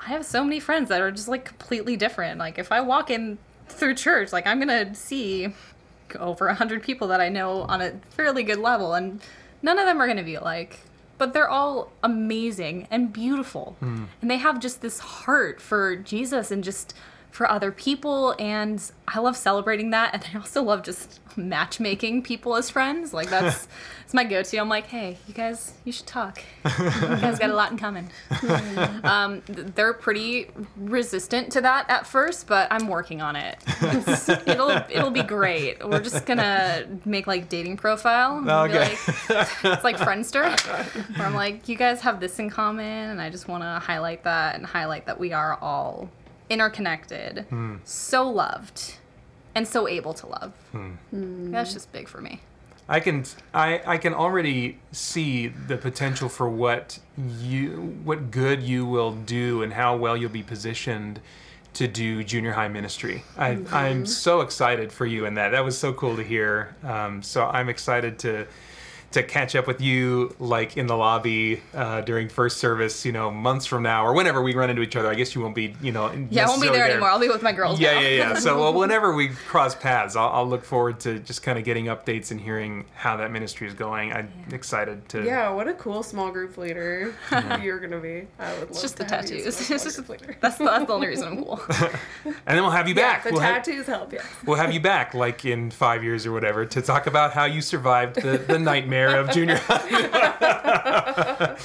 I 0.00 0.08
have 0.08 0.24
so 0.24 0.42
many 0.42 0.60
friends 0.60 0.88
that 0.88 1.00
are 1.00 1.10
just 1.10 1.28
like 1.28 1.44
completely 1.44 1.96
different. 1.96 2.38
Like, 2.38 2.58
if 2.58 2.72
I 2.72 2.80
walk 2.80 3.10
in 3.10 3.38
through 3.68 3.94
church, 3.94 4.32
like, 4.32 4.46
I'm 4.46 4.58
gonna 4.58 4.94
see 4.94 5.52
over 6.18 6.48
a 6.48 6.54
hundred 6.54 6.82
people 6.82 7.08
that 7.08 7.20
I 7.20 7.28
know 7.28 7.62
on 7.62 7.80
a 7.80 7.92
fairly 8.10 8.42
good 8.42 8.58
level, 8.58 8.94
and 8.94 9.20
none 9.62 9.78
of 9.78 9.86
them 9.86 10.00
are 10.00 10.06
gonna 10.06 10.22
be 10.22 10.34
alike. 10.34 10.80
But 11.18 11.34
they're 11.34 11.50
all 11.50 11.92
amazing 12.02 12.88
and 12.90 13.12
beautiful. 13.12 13.76
Hmm. 13.80 14.04
And 14.22 14.30
they 14.30 14.38
have 14.38 14.58
just 14.58 14.80
this 14.80 15.00
heart 15.00 15.60
for 15.60 15.94
Jesus 15.96 16.50
and 16.50 16.64
just 16.64 16.94
for 17.30 17.50
other 17.50 17.72
people. 17.72 18.34
And 18.38 18.82
I 19.08 19.20
love 19.20 19.36
celebrating 19.36 19.90
that. 19.90 20.14
And 20.14 20.24
I 20.34 20.38
also 20.38 20.62
love 20.62 20.82
just 20.82 21.20
matchmaking 21.36 22.22
people 22.22 22.56
as 22.56 22.70
friends. 22.70 23.12
Like, 23.14 23.30
that's, 23.30 23.68
it's 24.04 24.12
my 24.14 24.24
go 24.24 24.42
to. 24.42 24.56
I'm 24.58 24.68
like, 24.68 24.86
hey, 24.86 25.16
you 25.28 25.34
guys, 25.34 25.74
you 25.84 25.92
should 25.92 26.06
talk. 26.06 26.42
You 26.64 26.70
guys 26.70 27.38
got 27.38 27.50
a 27.50 27.54
lot 27.54 27.70
in 27.70 27.78
common. 27.78 28.08
um, 29.04 29.42
they're 29.46 29.92
pretty 29.94 30.48
resistant 30.76 31.52
to 31.52 31.60
that 31.60 31.88
at 31.88 32.06
first, 32.06 32.48
but 32.48 32.66
I'm 32.72 32.88
working 32.88 33.20
on 33.22 33.36
it. 33.36 33.62
It's, 33.80 34.28
it'll 34.28 34.70
it'll 34.90 35.10
be 35.10 35.22
great. 35.22 35.86
We're 35.86 36.00
just 36.00 36.26
gonna 36.26 36.86
make 37.04 37.26
like 37.28 37.48
dating 37.48 37.76
profile. 37.76 38.38
Okay. 38.66 38.96
like- 39.28 39.64
it's 39.64 39.84
like 39.84 39.96
Friendster, 39.96 40.58
where 41.16 41.26
I'm 41.26 41.34
like, 41.34 41.68
you 41.68 41.76
guys 41.76 42.00
have 42.00 42.18
this 42.18 42.38
in 42.40 42.50
common, 42.50 43.10
and 43.10 43.20
I 43.22 43.30
just 43.30 43.46
want 43.48 43.62
to 43.62 43.78
highlight 43.84 44.24
that 44.24 44.56
and 44.56 44.66
highlight 44.66 45.06
that 45.06 45.18
we 45.20 45.32
are 45.32 45.56
all 45.60 46.10
interconnected, 46.50 47.46
hmm. 47.48 47.76
so 47.84 48.28
loved, 48.28 48.96
and 49.54 49.66
so 49.66 49.88
able 49.88 50.12
to 50.14 50.26
love. 50.26 50.52
Hmm. 50.72 50.90
Hmm. 51.10 51.50
That's 51.52 51.72
just 51.72 51.90
big 51.92 52.08
for 52.08 52.20
me. 52.20 52.40
I 52.88 52.98
can 52.98 53.24
I, 53.54 53.80
I 53.86 53.98
can 53.98 54.12
already 54.12 54.78
see 54.90 55.46
the 55.46 55.76
potential 55.76 56.28
for 56.28 56.50
what 56.50 56.98
you 57.16 57.96
what 58.02 58.32
good 58.32 58.62
you 58.62 58.84
will 58.84 59.12
do 59.12 59.62
and 59.62 59.72
how 59.72 59.96
well 59.96 60.16
you'll 60.16 60.28
be 60.28 60.42
positioned 60.42 61.20
to 61.74 61.86
do 61.86 62.24
junior 62.24 62.50
high 62.50 62.66
ministry. 62.66 63.22
I, 63.38 63.50
I'm 63.50 63.62
mm-hmm. 63.62 64.04
so 64.06 64.40
excited 64.40 64.92
for 64.92 65.06
you 65.06 65.24
in 65.26 65.34
that. 65.34 65.50
That 65.50 65.64
was 65.64 65.78
so 65.78 65.92
cool 65.92 66.16
to 66.16 66.24
hear. 66.24 66.74
Um, 66.82 67.22
so 67.22 67.46
I'm 67.46 67.68
excited 67.68 68.18
to 68.20 68.48
to 69.12 69.22
catch 69.24 69.56
up 69.56 69.66
with 69.66 69.80
you 69.80 70.34
like 70.38 70.76
in 70.76 70.86
the 70.86 70.96
lobby 70.96 71.60
uh, 71.74 72.00
during 72.02 72.28
first 72.28 72.58
service, 72.58 73.04
you 73.04 73.10
know, 73.10 73.28
months 73.30 73.66
from 73.66 73.82
now 73.82 74.06
or 74.06 74.12
whenever 74.14 74.40
we 74.40 74.54
run 74.54 74.70
into 74.70 74.82
each 74.82 74.94
other. 74.94 75.08
I 75.08 75.14
guess 75.16 75.34
you 75.34 75.40
won't 75.40 75.54
be, 75.56 75.74
you 75.82 75.90
know, 75.90 76.06
Yeah, 76.30 76.44
I 76.44 76.48
won't 76.48 76.60
be 76.62 76.68
necessarily 76.68 76.78
there 76.78 76.90
anymore. 76.90 77.10
I'll 77.10 77.18
be 77.18 77.28
with 77.28 77.42
my 77.42 77.50
girls. 77.50 77.80
yeah, 77.80 77.94
now. 77.94 78.00
yeah, 78.00 78.08
yeah. 78.08 78.34
So 78.34 78.60
well, 78.60 78.72
whenever 78.78 79.12
we 79.12 79.28
cross 79.28 79.74
paths, 79.74 80.14
I'll, 80.14 80.28
I'll 80.28 80.48
look 80.48 80.62
forward 80.64 81.00
to 81.00 81.18
just 81.18 81.42
kind 81.42 81.58
of 81.58 81.64
getting 81.64 81.86
updates 81.86 82.30
and 82.30 82.40
hearing 82.40 82.84
how 82.94 83.16
that 83.16 83.32
ministry 83.32 83.66
is 83.66 83.74
going. 83.74 84.12
I'm 84.12 84.30
excited 84.52 85.08
to. 85.08 85.24
Yeah, 85.24 85.50
what 85.50 85.66
a 85.66 85.74
cool 85.74 86.04
small 86.04 86.30
group 86.30 86.56
leader 86.56 87.12
you're 87.62 87.80
gonna 87.80 87.98
be. 87.98 88.28
I 88.38 88.52
would 88.52 88.60
love 88.60 88.70
It's 88.70 88.82
just 88.82 88.96
the 88.96 89.04
to 89.06 89.14
have 89.16 89.24
tattoos. 89.26 89.42
my 89.70 89.74
It's 89.74 89.84
just, 89.84 89.96
group 89.96 90.08
leader. 90.20 90.36
that's, 90.40 90.56
the, 90.58 90.64
that's 90.66 90.86
the 90.86 90.92
only 90.92 91.08
reason 91.08 91.26
I'm 91.26 91.44
cool. 91.44 91.60
And 92.24 92.34
then 92.46 92.62
we'll 92.62 92.70
have 92.70 92.86
you 92.88 92.94
Yeah, 92.94 93.12
back. 93.14 93.24
the 93.24 93.32
we'll, 93.32 93.40
have, 93.40 93.64
tattoos 93.64 93.86
help. 93.86 94.12
Yeah. 94.12 94.22
we'll 94.46 94.56
have 94.58 94.72
you 94.72 94.78
back, 94.80 95.14
like 95.14 95.44
in 95.44 95.72
five 95.72 96.04
years 96.04 96.26
or 96.26 96.32
whatever, 96.32 96.64
to 96.64 96.80
talk 96.80 97.08
about 97.08 97.32
how 97.32 97.44
you 97.46 97.60
survived 97.60 98.22
the, 98.22 98.38
the 98.38 98.58
nightmare 98.58 98.99
of 99.08 99.30
junior 99.30 99.56
high. 99.64 101.56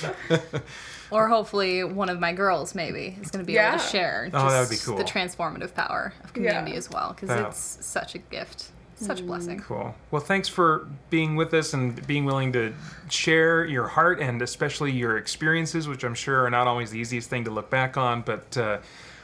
Or 1.11 1.27
hopefully 1.27 1.83
one 1.83 2.09
of 2.09 2.19
my 2.19 2.33
girls 2.33 2.73
maybe 2.73 3.15
is 3.21 3.29
going 3.29 3.45
to 3.45 3.47
be 3.47 3.57
able 3.57 3.77
to 3.77 3.83
share 3.83 4.29
Oh, 4.33 4.49
that 4.49 4.59
would 4.59 4.69
be 4.71 4.75
cool. 4.77 4.97
the 4.97 5.03
transformative 5.03 5.73
power 5.75 6.13
of 6.23 6.33
community 6.33 6.71
Yeah. 6.71 6.77
as 6.77 6.89
well 6.89 7.13
because 7.13 7.29
Yeah. 7.29 7.47
it's 7.47 7.77
such 7.85 8.15
a 8.15 8.17
gift, 8.17 8.71
such 8.95 9.19
a 9.19 9.23
blessing. 9.23 9.59
Cool. 9.59 9.93
Well, 10.09 10.21
thanks 10.21 10.49
for 10.49 10.87
being 11.11 11.35
with 11.35 11.53
us 11.53 11.73
and 11.73 12.05
being 12.07 12.25
willing 12.25 12.51
to 12.53 12.73
share 13.09 13.63
your 13.65 13.87
heart 13.87 14.19
and 14.19 14.41
especially 14.41 14.91
your 14.91 15.17
experiences, 15.17 15.87
which 15.87 16.03
I'm 16.03 16.15
sure 16.15 16.43
are 16.43 16.49
not 16.49 16.65
always 16.65 16.89
the 16.89 16.97
easiest 16.99 17.29
thing 17.29 17.43
to 17.45 17.51
look 17.51 17.69
back 17.69 17.97
on, 17.97 18.21
but 18.21 18.57
uh, 18.57 18.79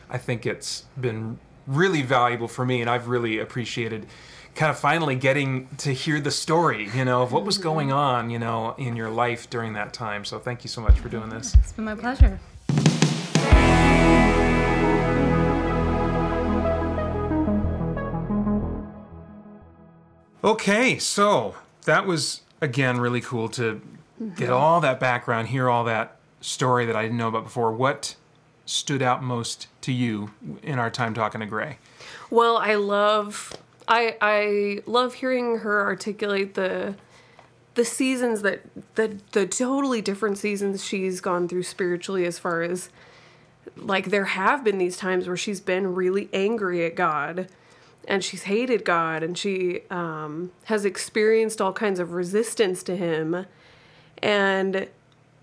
I 0.09 0.18
think 0.20 0.45
it's 0.45 0.84
been 0.99 1.39
really 1.66 2.03
valuable 2.03 2.47
for 2.47 2.64
me, 2.66 2.82
and 2.82 2.89
I've 2.89 3.07
really 3.07 3.39
appreciated 3.39 4.05
kind 4.56 4.70
of 4.70 4.78
finally 4.78 5.16
getting 5.16 5.68
to 5.78 5.93
hear 5.93 6.20
the 6.20 6.32
story, 6.32 6.89
you 6.93 7.06
know, 7.06 7.22
of 7.22 7.32
what 7.32 7.45
was 7.45 7.58
going 7.58 7.89
mm-hmm. 7.89 7.97
on, 7.97 8.30
you 8.30 8.39
know, 8.39 8.76
in 8.78 8.95
your 8.95 9.10
life 9.10 9.49
during 9.49 9.74
that 9.74 9.93
time. 9.93 10.26
So 10.26 10.39
thank 10.39 10.64
you 10.64 10.70
so 10.70 10.82
much 10.82 10.99
for 10.99 11.10
doing 11.10 11.30
this. 11.30 11.56
It's 11.56 11.74
been 11.74 11.86
my 11.86 11.95
pleasure. 11.95 12.39
Okay, 20.43 20.97
so 20.97 21.56
that 21.86 22.06
was 22.06 22.41
again 22.62 22.99
really 22.99 23.22
cool 23.22 23.47
to 23.49 23.82
get 24.20 24.49
mm-hmm. 24.49 24.54
all 24.54 24.82
that 24.82 24.99
background, 24.99 25.49
hear 25.49 25.70
all 25.70 25.84
that 25.84 26.18
story 26.41 26.86
that 26.88 26.95
I 26.95 27.04
didn't 27.04 27.18
know 27.18 27.28
about 27.28 27.43
before. 27.43 27.72
What 27.72 28.16
stood 28.66 29.02
out 29.02 29.24
most 29.24 29.68
to 29.82 29.91
you 29.91 30.32
in 30.64 30.80
our 30.80 30.89
time 30.89 31.14
talking 31.14 31.41
to 31.41 31.47
Gray? 31.47 31.78
Well, 32.30 32.58
I 32.58 32.76
love 32.76 33.54
I 33.91 34.15
I 34.21 34.79
love 34.85 35.15
hearing 35.15 35.59
her 35.59 35.81
articulate 35.83 36.53
the 36.53 36.95
the 37.75 37.83
seasons 37.83 38.41
that 38.41 38.61
the 38.95 39.17
the 39.33 39.45
totally 39.45 40.01
different 40.01 40.37
seasons 40.37 40.83
she's 40.83 41.19
gone 41.19 41.49
through 41.49 41.63
spiritually 41.63 42.25
as 42.25 42.39
far 42.39 42.61
as 42.61 42.89
like 43.75 44.09
there 44.09 44.25
have 44.25 44.63
been 44.63 44.77
these 44.77 44.95
times 44.95 45.27
where 45.27 45.35
she's 45.35 45.59
been 45.59 45.93
really 45.93 46.29
angry 46.31 46.85
at 46.85 46.95
God 46.95 47.49
and 48.07 48.23
she's 48.23 48.43
hated 48.43 48.85
God 48.85 49.23
and 49.23 49.37
she 49.37 49.81
um, 49.89 50.51
has 50.65 50.85
experienced 50.85 51.61
all 51.61 51.73
kinds 51.73 51.99
of 51.99 52.13
resistance 52.13 52.83
to 52.83 52.95
him. 52.95 53.45
And 54.19 54.87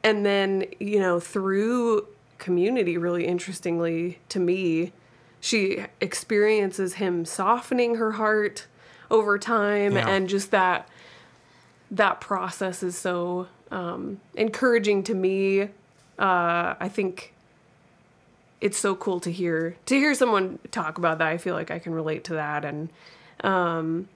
and 0.03 0.24
then 0.24 0.64
you 0.80 1.01
know 1.01 1.20
through 1.20 2.07
community 2.38 2.96
really 2.96 3.26
interestingly 3.26 4.20
to 4.30 4.40
me 4.40 4.92
she 5.41 5.84
experiences 6.01 6.95
him 6.95 7.24
softening 7.24 7.95
her 7.97 8.12
heart 8.12 8.66
over 9.11 9.39
time 9.39 9.93
Yeah. 9.93 10.09
and 10.09 10.28
just 10.28 10.51
that 10.51 10.89
that 11.91 12.20
process 12.20 12.82
is 12.82 12.97
so 12.99 13.49
um, 13.70 14.20
encouraging 14.34 15.03
to 15.05 15.14
me. 15.14 15.62
Uh, 16.18 16.74
i 16.80 16.89
think 16.93 17.32
it's 18.61 18.76
so 18.76 18.97
cool 18.97 19.20
to 19.20 19.30
hear 19.30 19.76
to 19.86 19.95
hear 19.95 20.14
someone 20.14 20.59
talk 20.72 20.99
about 20.99 21.18
that. 21.18 21.28
I 21.28 21.39
feel 21.39 21.55
like 21.55 21.70
i 21.70 21.78
can 21.78 21.95
relate 21.95 22.24
to 22.24 22.34
that. 22.34 22.64
And 22.64 22.89
um 23.45 24.09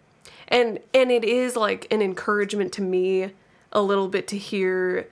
and 0.49 0.81
and 0.93 1.13
it 1.13 1.25
is 1.25 1.55
like 1.55 1.87
an 1.93 2.03
encouragement 2.03 2.73
to 2.73 2.83
me 2.83 3.31
a 3.71 3.81
little 3.81 4.09
bit 4.09 4.27
to 4.29 4.37
hear 4.37 5.07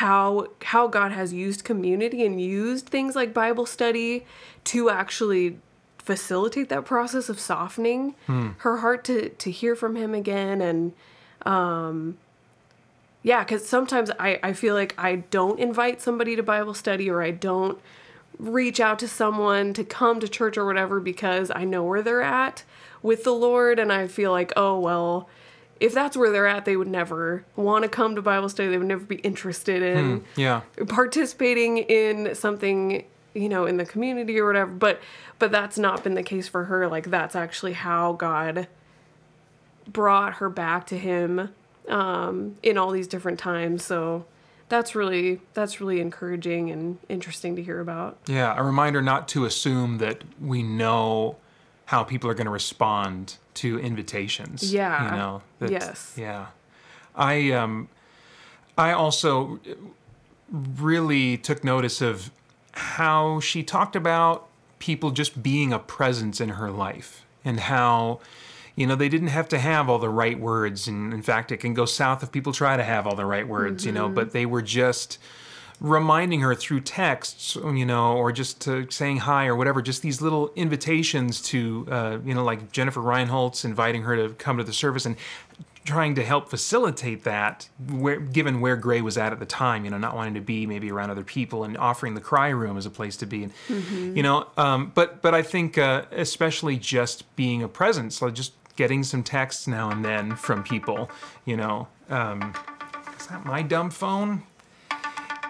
how 0.00 0.46
how 0.62 0.86
god 0.86 1.10
has 1.12 1.32
used 1.32 1.64
community 1.64 2.24
and 2.26 2.40
used 2.40 2.86
things 2.86 3.14
like 3.16 3.32
bible 3.32 3.64
study 3.64 4.26
to 4.62 4.90
actually 4.90 5.58
facilitate 5.98 6.68
that 6.68 6.84
process 6.84 7.28
of 7.28 7.40
softening 7.40 8.14
her 8.58 8.76
heart 8.76 9.02
to 9.04 9.30
to 9.30 9.50
hear 9.50 9.74
from 9.74 9.96
him 9.96 10.14
again. 10.14 10.60
And 10.60 10.92
um 11.44 12.16
yeah 13.22 13.42
because 13.42 13.66
sometimes 13.66 14.10
I, 14.20 14.38
I 14.42 14.52
feel 14.52 14.74
like 14.74 14.94
i 14.98 15.16
don't 15.16 15.58
invite 15.58 16.00
somebody 16.00 16.36
to 16.36 16.42
bible 16.42 16.74
study 16.74 17.10
or 17.10 17.22
i 17.22 17.32
don't 17.32 17.78
reach 18.38 18.78
out 18.78 18.98
to 19.00 19.08
someone 19.08 19.72
to 19.74 19.82
come 19.82 20.20
to 20.20 20.28
church 20.28 20.56
or 20.56 20.64
whatever 20.64 21.00
because 21.00 21.50
i 21.54 21.64
know 21.64 21.82
where 21.82 22.02
they're 22.02 22.22
at 22.22 22.62
with 23.02 23.24
the 23.24 23.32
lord. 23.32 23.78
And 23.78 23.92
i 23.92 24.06
feel 24.06 24.30
like 24.30 24.52
oh 24.56 24.78
well 24.78 25.28
if 25.80 25.92
that's 25.92 26.16
where 26.16 26.30
they're 26.32 26.46
at 26.46 26.64
they 26.64 26.76
would 26.76 26.88
never 26.88 27.44
want 27.54 27.82
to 27.82 27.88
come 27.88 28.14
to 28.14 28.22
bible 28.22 28.48
study 28.48 28.68
they 28.68 28.78
would 28.78 28.86
never 28.86 29.04
be 29.04 29.16
interested 29.16 29.82
in 29.82 30.24
Yeah. 30.36 30.62
participating 30.88 31.78
in 31.78 32.34
something 32.34 33.04
you 33.34 33.48
know 33.48 33.66
in 33.66 33.76
the 33.76 33.84
community 33.84 34.38
or 34.40 34.46
whatever 34.46 34.70
but 34.70 35.00
but 35.38 35.50
that's 35.52 35.76
not 35.78 36.02
been 36.02 36.14
the 36.14 36.22
case 36.22 36.48
for 36.48 36.64
her 36.64 36.88
like 36.88 37.10
that's 37.10 37.36
actually 37.36 37.74
how 37.74 38.12
god 38.14 38.66
brought 39.86 40.34
her 40.34 40.48
back 40.48 40.86
to 40.86 40.98
him 40.98 41.50
um 41.88 42.56
in 42.62 42.76
all 42.78 42.90
these 42.90 43.06
different 43.06 43.38
times 43.38 43.84
so 43.84 44.24
that's 44.68 44.94
really 44.96 45.40
that's 45.54 45.80
really 45.80 46.00
encouraging 46.00 46.70
and 46.70 46.98
interesting 47.08 47.54
to 47.54 47.62
hear 47.62 47.78
about 47.80 48.18
Yeah. 48.26 48.52
A 48.58 48.64
reminder 48.64 49.00
not 49.00 49.28
to 49.28 49.44
assume 49.44 49.98
that 49.98 50.22
we 50.40 50.64
know 50.64 51.36
how 51.86 52.04
people 52.04 52.28
are 52.30 52.34
going 52.34 52.46
to 52.46 52.50
respond 52.52 53.36
to 53.54 53.78
invitations. 53.80 54.72
Yeah. 54.72 55.04
You 55.12 55.16
know. 55.16 55.42
that- 55.60 55.70
Yes. 55.70 56.14
Yeah. 56.16 56.46
I 57.14 57.50
um 57.52 57.88
I 58.78 58.92
also 58.92 59.58
really 60.52 61.36
took 61.36 61.64
notice 61.64 62.00
of 62.00 62.30
how 62.72 63.40
she 63.40 63.62
talked 63.62 63.96
about 63.96 64.46
people 64.78 65.10
just 65.10 65.42
being 65.42 65.72
a 65.72 65.78
presence 65.78 66.40
in 66.40 66.50
her 66.50 66.70
life 66.70 67.24
and 67.44 67.60
how 67.60 68.20
you 68.74 68.86
know 68.86 68.94
they 68.94 69.08
didn't 69.08 69.28
have 69.28 69.48
to 69.48 69.58
have 69.58 69.88
all 69.88 69.98
the 69.98 70.08
right 70.10 70.38
words 70.38 70.86
and 70.86 71.12
in 71.14 71.22
fact 71.22 71.50
it 71.50 71.56
can 71.56 71.72
go 71.72 71.86
south 71.86 72.22
if 72.22 72.30
people 72.30 72.52
try 72.52 72.76
to 72.76 72.84
have 72.84 73.06
all 73.06 73.14
the 73.16 73.24
right 73.24 73.48
words 73.48 73.86
you 73.86 73.92
know 73.92 74.08
but 74.08 74.32
they 74.32 74.44
were 74.44 74.60
just 74.60 75.16
reminding 75.80 76.40
her 76.40 76.54
through 76.54 76.80
texts 76.80 77.56
you 77.56 77.84
know 77.84 78.16
or 78.16 78.32
just 78.32 78.60
to 78.60 78.86
saying 78.90 79.18
hi 79.18 79.46
or 79.46 79.54
whatever 79.54 79.82
just 79.82 80.02
these 80.02 80.22
little 80.22 80.50
invitations 80.56 81.40
to 81.42 81.86
uh, 81.90 82.18
you 82.24 82.34
know 82.34 82.42
like 82.42 82.72
jennifer 82.72 83.00
reinholtz 83.00 83.64
inviting 83.64 84.02
her 84.02 84.16
to 84.16 84.34
come 84.34 84.56
to 84.56 84.64
the 84.64 84.72
service 84.72 85.04
and 85.04 85.16
trying 85.84 86.16
to 86.16 86.24
help 86.24 86.48
facilitate 86.48 87.22
that 87.22 87.68
where, 87.90 88.18
given 88.18 88.60
where 88.60 88.74
gray 88.74 89.02
was 89.02 89.18
at 89.18 89.32
at 89.32 89.38
the 89.38 89.46
time 89.46 89.84
you 89.84 89.90
know 89.90 89.98
not 89.98 90.16
wanting 90.16 90.34
to 90.34 90.40
be 90.40 90.66
maybe 90.66 90.90
around 90.90 91.10
other 91.10 91.22
people 91.22 91.62
and 91.62 91.76
offering 91.76 92.14
the 92.14 92.20
cry 92.20 92.48
room 92.48 92.78
as 92.78 92.86
a 92.86 92.90
place 92.90 93.16
to 93.16 93.26
be 93.26 93.44
and 93.44 93.52
you 94.16 94.22
know 94.22 94.46
um, 94.56 94.90
but 94.94 95.20
but 95.20 95.34
i 95.34 95.42
think 95.42 95.76
uh, 95.76 96.04
especially 96.10 96.76
just 96.78 97.36
being 97.36 97.62
a 97.62 97.68
presence 97.68 98.22
like 98.22 98.34
just 98.34 98.52
getting 98.76 99.02
some 99.02 99.22
texts 99.22 99.66
now 99.66 99.90
and 99.90 100.04
then 100.04 100.34
from 100.36 100.62
people 100.62 101.10
you 101.44 101.56
know 101.56 101.86
um, 102.08 102.54
is 103.18 103.26
that 103.26 103.44
my 103.44 103.60
dumb 103.62 103.90
phone 103.90 104.42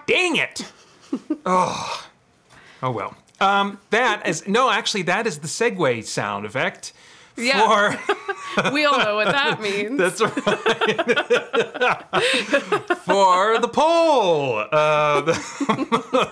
dang 0.07 0.35
it 0.37 0.65
oh 1.45 2.07
oh 2.81 2.91
well 2.91 3.15
um, 3.39 3.77
that 3.91 4.25
is 4.27 4.47
no 4.47 4.71
actually 4.71 5.03
that 5.03 5.27
is 5.27 5.37
the 5.39 5.47
segue 5.47 6.03
sound 6.05 6.43
effect 6.45 6.91
Yeah. 7.35 7.67
for 7.67 7.99
we 8.73 8.83
all 8.85 8.97
know 8.97 9.15
what 9.15 9.27
that 9.27 9.61
means 9.61 9.99
That's 9.99 10.19
right. 10.21 10.33
For 13.05 13.59
the 13.59 13.69
poll 13.71 14.57
uh, 14.71 15.21
the 15.21 16.31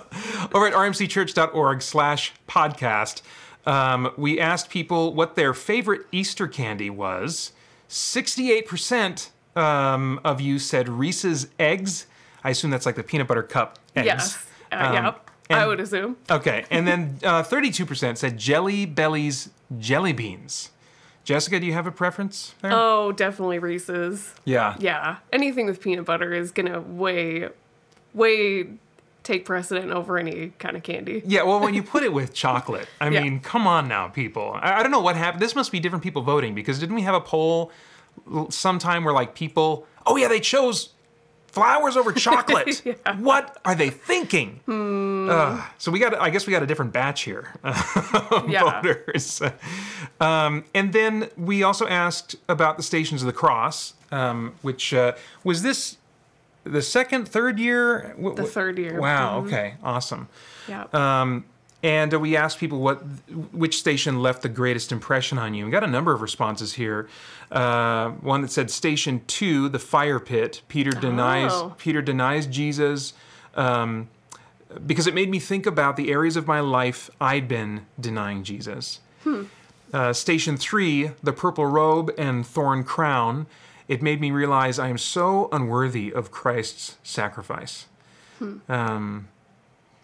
over 0.53 0.67
at 0.67 0.73
rmcchurch.org 0.73 1.82
slash 1.82 2.34
podcast, 2.47 3.21
um, 3.65 4.11
we 4.17 4.39
asked 4.39 4.69
people 4.69 5.13
what 5.13 5.36
their 5.36 5.53
favorite 5.53 6.07
Easter 6.11 6.47
candy 6.47 6.89
was. 6.89 7.51
68% 7.89 9.30
um, 9.55 10.19
of 10.23 10.41
you 10.41 10.57
said 10.59 10.89
Reese's 10.89 11.47
Eggs. 11.59 12.07
I 12.46 12.52
assume 12.52 12.70
that's 12.72 12.86
like 12.86 12.96
the 12.96 13.04
peanut 13.04 13.28
butter 13.28 13.43
cup 13.43 13.80
eggs. 13.96 14.06
yes 14.06 14.46
uh, 14.72 14.76
Um, 14.76 14.93
yep 14.93 15.30
i 15.50 15.66
would 15.68 15.80
assume 15.80 16.16
Okay, 16.30 16.66
and 16.72 16.88
then 16.88 17.20
uh, 17.24 17.43
32% 17.43 18.18
said 18.18 18.38
Jelly 18.38 18.86
Belly's 18.86 19.50
jelly 19.78 20.14
beans. 20.14 20.72
Jessica, 21.24 21.60
do 21.60 21.66
you 21.66 21.74
have 21.74 21.88
a 21.88 21.91
preference 21.91 22.54
there? 22.62 22.72
oh 22.74 23.12
definitely 23.12 23.60
reese's 23.60 24.34
yeah. 24.46 24.76
yeah 24.80 25.18
anything 25.34 25.66
with 25.66 25.82
peanut 25.82 26.06
butter 26.06 26.34
is 26.34 26.52
gonna 26.52 26.80
way 26.82 27.50
way 28.14 28.68
take 29.24 29.43
precedent 29.43 29.91
over 29.91 30.18
any 30.20 30.54
kind 30.60 30.78
of 30.78 30.84
candy 30.84 31.24
Yeah, 31.26 31.41
well, 31.43 31.60
when 31.60 31.74
you 31.74 31.82
put 31.82 32.04
it 32.04 32.14
with 32.20 32.32
chocolate, 32.34 32.88
I 33.02 33.10
Yeah. 33.10 33.24
mean, 33.24 33.39
come 33.39 33.66
on 33.66 33.88
now, 33.88 34.08
people. 34.08 34.56
I, 34.62 34.80
I 34.80 34.84
don't 34.84 34.91
know 34.91 35.00
what 35.02 35.16
happened. 35.16 35.41
This 35.41 35.56
must 35.56 35.72
be 35.72 35.80
different 35.80 36.04
people 36.04 36.22
voting 36.22 36.54
because 36.54 36.78
didn't 36.78 36.93
we 36.93 37.02
have 37.02 37.16
a 37.16 37.22
poll 37.22 37.72
sometime 38.50 39.04
where 39.04 39.14
like 39.16 39.34
people, 39.36 39.88
oh 40.06 40.16
yeah, 40.16 40.28
they 40.28 40.39
chose 40.39 40.89
flowers 41.56 41.97
over 41.97 42.12
chocolate. 42.12 42.84
What 43.18 43.58
are 43.66 43.74
they 43.76 43.89
thinking? 43.89 44.60
Uh, 44.68 45.66
so 45.78 45.89
we 45.91 45.99
got, 45.99 46.14
I 46.20 46.30
guess 46.30 46.45
we 46.45 46.51
got 46.51 46.62
a 46.62 46.68
different 46.68 46.91
batch 46.93 47.22
here. 47.24 47.53
of 47.64 48.49
Yeah. 48.49 48.82
voters. 48.82 49.41
Um, 50.20 50.66
and 50.76 50.91
then 50.93 51.30
we 51.38 51.64
also 51.64 51.88
asked 51.88 52.36
about 52.49 52.78
the 52.78 52.84
Stations 52.84 53.22
of 53.24 53.28
the 53.28 53.34
Cross, 53.34 53.93
um, 54.12 54.53
which 54.62 54.93
uh, 54.93 55.14
was 55.43 55.64
this 55.64 55.97
the 56.66 56.82
second, 56.82 57.28
third 57.28 57.58
year? 57.60 58.16
The 58.36 58.43
third 58.43 58.78
year. 58.78 58.99
Wow. 58.99 59.39
Okay. 59.45 59.76
Awesome. 59.84 60.28
Yeah. 60.68 60.86
Um, 60.93 61.45
and 61.86 62.11
we 62.13 62.36
asked 62.36 62.57
people 62.57 62.79
what 62.79 62.95
which 63.53 63.77
station 63.77 64.19
left 64.19 64.41
the 64.41 64.49
greatest 64.49 64.91
impression 64.91 65.38
on 65.38 65.53
you. 65.53 65.65
We 65.65 65.71
got 65.71 65.83
a 65.83 65.88
number 65.88 66.13
of 66.13 66.21
responses 66.21 66.73
here. 66.73 67.07
Uh, 67.51 68.09
one 68.09 68.41
that 68.41 68.49
said 68.49 68.71
Station 68.71 69.21
Two, 69.27 69.69
the 69.69 69.77
fire 69.77 70.19
pit. 70.19 70.63
Peter 70.67 70.89
denies 70.89 71.51
Oh. 71.53 71.75
Peter 71.77 72.01
denies 72.01 72.47
Jesus 72.47 73.13
um, 73.55 74.09
because 74.88 75.05
it 75.05 75.13
made 75.13 75.29
me 75.29 75.38
think 75.38 75.67
about 75.67 75.95
the 75.95 76.11
areas 76.11 76.36
of 76.36 76.47
my 76.47 76.59
life 76.59 77.11
I'd 77.21 77.47
been 77.47 77.86
denying 77.99 78.43
Jesus. 78.43 78.99
Uh, 79.93 80.11
station 80.11 80.57
Three, 80.57 81.11
the 81.21 81.33
purple 81.33 81.67
robe 81.67 82.11
and 82.17 82.47
thorn 82.47 82.83
crown. 82.83 83.45
It 83.88 84.01
made 84.01 84.19
me 84.19 84.31
realize 84.31 84.79
I 84.79 84.88
am 84.88 84.97
so 84.97 85.49
unworthy 85.51 86.11
of 86.11 86.31
Christ's 86.31 86.97
sacrifice. 87.03 87.86
Um, 88.67 89.27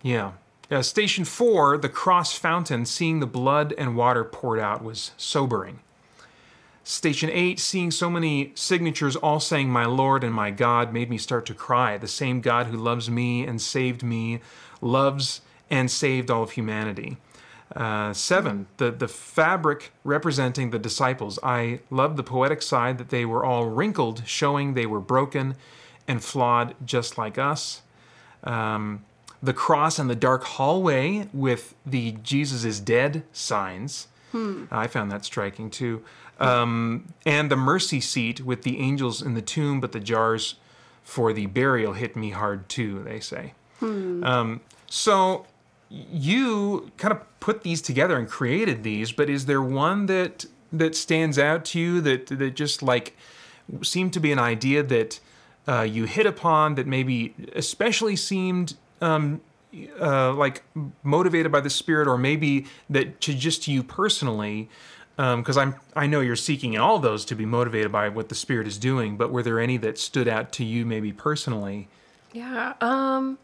yeah. 0.04 0.34
Uh, 0.72 0.82
station 0.82 1.26
four, 1.26 1.78
the 1.78 1.90
cross 1.90 2.32
fountain, 2.32 2.86
seeing 2.86 3.20
the 3.20 3.28
blood 3.28 3.74
and 3.78 3.98
water 3.98 4.24
poured 4.24 4.60
out 4.60 4.82
was 4.82 5.12
sobering. 5.18 5.82
Station 6.84 7.30
eight, 7.30 7.60
seeing 7.60 7.92
so 7.92 8.10
many 8.10 8.54
signatures 8.56 9.18
all 9.18 9.42
saying, 9.42 9.70
My 9.70 9.86
Lord 9.86 10.24
and 10.24 10.34
my 10.34 10.50
God, 10.50 10.94
made 10.94 11.10
me 11.10 11.18
start 11.18 11.46
to 11.48 11.54
cry. 11.54 11.98
The 11.98 12.08
same 12.08 12.40
God 12.40 12.68
who 12.68 12.78
loves 12.78 13.10
me 13.10 13.46
and 13.46 13.62
saved 13.62 14.02
me 14.02 14.40
loves 14.80 15.42
and 15.70 15.92
saved 15.92 16.32
all 16.32 16.44
of 16.44 16.52
humanity. 16.52 17.18
Uh, 17.76 18.14
seven, 18.14 18.68
the, 18.78 18.92
the 18.92 19.08
fabric 19.08 19.92
representing 20.04 20.72
the 20.72 20.80
disciples. 20.80 21.38
I 21.44 21.82
love 21.90 22.16
the 22.16 22.24
poetic 22.24 22.62
side 22.62 22.98
that 22.98 23.10
they 23.10 23.26
were 23.26 23.46
all 23.46 23.66
wrinkled, 23.66 24.24
showing 24.26 24.74
they 24.74 24.86
were 24.86 25.00
broken 25.00 25.56
and 26.08 26.24
flawed 26.24 26.76
just 26.86 27.18
like 27.18 27.38
us 27.38 27.82
um, 28.44 29.06
the 29.44 29.54
cross 29.54 29.98
and 30.00 30.10
the 30.10 30.16
dark 30.16 30.44
hallway 30.44 31.28
with 31.34 31.74
the 31.86 32.14
Jesus 32.24 32.64
is 32.64 32.80
dead 32.80 33.24
signs. 33.32 34.08
I 34.72 34.88
found 34.88 35.12
that 35.12 35.26
striking 35.26 35.70
too. 35.70 36.04
Um, 36.40 37.14
and 37.26 37.52
the 37.52 37.56
mercy 37.58 38.00
seat 38.00 38.46
with 38.46 38.64
the 38.64 38.80
angels 38.80 39.22
in 39.22 39.34
the 39.34 39.42
tomb, 39.42 39.82
but 39.82 39.92
the 39.92 40.00
jars 40.00 40.56
for 41.04 41.34
the 41.34 41.48
burial 41.48 41.94
hit 41.94 42.16
me 42.16 42.30
hard 42.30 42.70
too, 42.70 43.04
they 43.04 43.20
say. 43.20 43.54
Um, 44.24 44.62
so 44.88 45.46
you 45.90 46.92
kind 46.98 47.12
of 47.12 47.40
put 47.42 47.64
these 47.64 47.82
together 47.82 48.18
and 48.18 48.30
created 48.30 48.84
these, 48.84 49.12
but 49.12 49.30
is 49.30 49.46
there 49.48 49.62
one 49.62 50.06
that 50.06 50.46
that 50.72 50.96
stands 50.96 51.38
out 51.38 51.66
to 51.66 51.80
you 51.80 52.00
that 52.02 52.28
that 52.28 52.52
just 52.56 52.82
like 52.82 53.18
seemed 53.82 54.14
to 54.14 54.20
be 54.20 54.32
an 54.32 54.40
idea 54.40 54.82
that 54.84 55.20
uh, 55.68 55.82
you 55.82 56.06
hit 56.06 56.26
upon 56.26 56.76
that 56.76 56.88
maybe 56.88 57.34
especially 57.56 58.16
seemed 58.16 58.76
um, 59.02 59.42
uh, 60.00 60.34
like 60.34 60.64
motivated 61.04 61.52
by 61.52 61.62
the 61.62 61.70
spirit, 61.70 62.08
or 62.08 62.18
maybe 62.18 62.66
that 62.90 63.22
to 63.22 63.34
just 63.34 63.68
you 63.68 63.84
personally, 63.84 64.70
because 65.18 65.58
I'm 65.58 65.76
I 65.96 66.08
know 66.08 66.20
you're 66.20 66.36
seeking 66.36 66.74
in 66.74 66.82
all 66.82 67.00
those 67.00 67.26
to 67.26 67.36
be 67.36 67.46
motivated 67.46 67.92
by 67.92 68.10
what 68.10 68.30
the 68.30 68.36
spirit 68.36 68.68
is 68.68 68.78
doing. 68.78 69.18
But 69.18 69.32
were 69.32 69.44
there 69.44 69.60
any 69.60 69.78
that 69.78 69.98
stood 69.98 70.28
out 70.28 70.52
to 70.54 70.66
you, 70.66 70.86
maybe 70.86 71.12
personally? 71.12 71.88
Yeah. 72.34 72.74
Um 72.82 73.38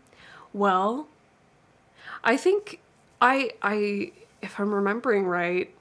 well, 0.53 1.07
I 2.23 2.37
think 2.37 2.79
I 3.21 3.51
I 3.61 4.11
if 4.41 4.59
I'm 4.59 4.73
remembering 4.73 5.25
right, 5.25 5.73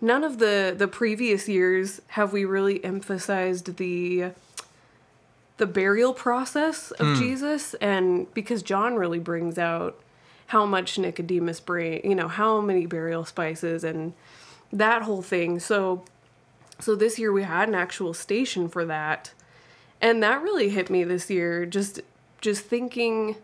none 0.00 0.24
of 0.24 0.38
the 0.38 0.74
the 0.76 0.88
previous 0.88 1.48
years 1.48 2.00
have 2.08 2.32
we 2.32 2.44
really 2.44 2.82
emphasized 2.84 3.76
the 3.76 4.32
the 5.60 5.66
burial 5.66 6.14
process 6.14 6.90
of 6.92 7.06
hmm. 7.06 7.14
Jesus 7.16 7.74
and 7.74 8.32
because 8.32 8.62
John 8.62 8.96
really 8.96 9.18
brings 9.18 9.58
out 9.58 10.00
how 10.46 10.64
much 10.64 10.98
Nicodemus 10.98 11.60
bring, 11.60 12.00
you 12.02 12.14
know, 12.14 12.28
how 12.28 12.62
many 12.62 12.86
burial 12.86 13.26
spices 13.26 13.84
and 13.84 14.14
that 14.72 15.02
whole 15.02 15.20
thing. 15.20 15.60
So 15.60 16.02
so 16.78 16.96
this 16.96 17.18
year 17.18 17.30
we 17.30 17.42
had 17.42 17.68
an 17.68 17.74
actual 17.74 18.14
station 18.14 18.70
for 18.70 18.86
that. 18.86 19.32
And 20.00 20.22
that 20.22 20.40
really 20.40 20.70
hit 20.70 20.88
me 20.88 21.04
this 21.04 21.28
year 21.28 21.66
just 21.66 22.00
just 22.40 22.64
thinking 22.64 23.36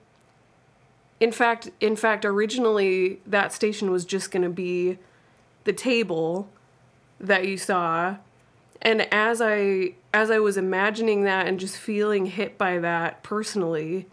in 1.20 1.32
fact 1.32 1.68
in 1.80 1.96
fact 1.96 2.24
originally 2.24 3.20
that 3.26 3.52
station 3.52 3.90
was 3.90 4.06
just 4.06 4.30
going 4.30 4.42
to 4.42 4.48
be 4.48 4.96
the 5.64 5.72
table 5.74 6.48
that 7.20 7.46
you 7.46 7.58
saw. 7.58 8.16
And 8.80 9.02
as 9.12 9.42
i 9.42 9.92
as 10.16 10.30
i 10.30 10.38
was 10.38 10.56
imagining 10.56 11.24
that 11.24 11.46
and 11.46 11.60
just 11.60 11.76
feeling 11.76 12.24
hit 12.24 12.56
by 12.56 12.78
that 12.78 13.22
personally 13.22 14.06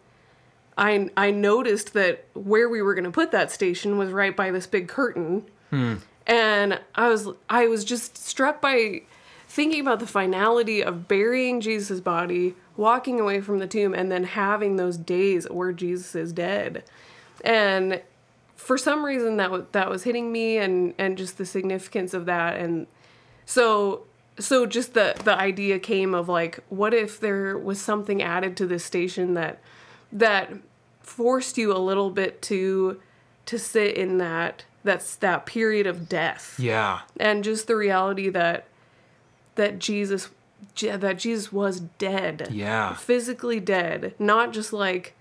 i 0.78 1.10
i 1.16 1.32
noticed 1.32 1.94
that 1.94 2.26
where 2.34 2.68
we 2.68 2.82
were 2.82 2.94
going 2.94 3.06
to 3.06 3.12
put 3.12 3.32
that 3.32 3.50
station 3.50 3.98
was 3.98 4.12
right 4.12 4.36
by 4.36 4.52
this 4.52 4.68
big 4.68 4.88
curtain. 4.88 5.46
Hmm. 5.70 5.96
And 6.28 6.80
i 6.96 7.08
was 7.08 7.30
i 7.50 7.68
was 7.68 7.86
just 7.86 8.18
struck 8.18 8.62
by 8.62 9.04
thinking 9.48 9.80
about 9.80 10.00
the 10.00 10.08
finality 10.08 10.84
of 10.84 11.08
burying 11.08 11.62
jesus' 11.62 12.02
body 12.02 12.56
walking 12.76 13.20
away 13.20 13.40
from 13.40 13.60
the 13.60 13.68
tomb 13.68 13.94
and 13.94 14.12
then 14.12 14.24
having 14.24 14.76
those 14.76 14.98
days 14.98 15.50
where 15.50 15.72
jesus 15.72 16.16
is 16.16 16.34
dead. 16.34 16.84
And 17.46 18.02
for 18.56 18.78
some 18.78 19.06
reason 19.06 19.38
that 19.38 19.52
was 19.52 19.64
that 19.72 19.90
was 19.90 20.04
hitting 20.04 20.32
me 20.32 20.58
and 20.58 20.94
and 20.98 21.18
just 21.18 21.38
the 21.38 21.46
significance 21.46 22.14
of 22.14 22.26
that. 22.26 22.58
And 22.58 22.88
so 23.46 24.04
so 24.40 24.66
just 24.66 24.94
the 24.94 25.16
the 25.24 25.38
idea 25.38 25.80
came 25.80 26.14
of 26.14 26.28
like 26.28 26.60
what 26.70 26.94
if 26.94 27.20
there 27.20 27.58
was 27.58 27.80
something 27.80 28.22
added 28.22 28.58
to 28.58 28.66
this 28.66 28.84
station 28.84 29.34
that 29.34 29.60
that 30.12 30.52
forced 31.02 31.58
you 31.58 31.76
a 31.76 31.78
little 31.78 32.10
bit 32.10 32.42
to 32.42 33.00
to 33.46 33.60
sit 33.60 33.96
in 33.96 34.18
that 34.18 34.66
that's 34.84 35.16
that 35.18 35.46
period 35.46 35.88
of 35.88 36.10
death. 36.10 36.60
Yeah, 36.60 37.02
and 37.20 37.44
just 37.44 37.68
the 37.68 37.76
reality 37.76 38.30
that 38.30 38.66
that 39.56 39.80
Jesus 39.80 40.30
that 40.82 41.18
Jesus 41.18 41.52
was 41.52 41.80
dead. 41.80 42.50
Yeah, 42.52 42.96
physically 42.96 43.60
dead. 43.60 44.14
Not 44.20 44.54
just 44.54 44.74
like 44.74 45.16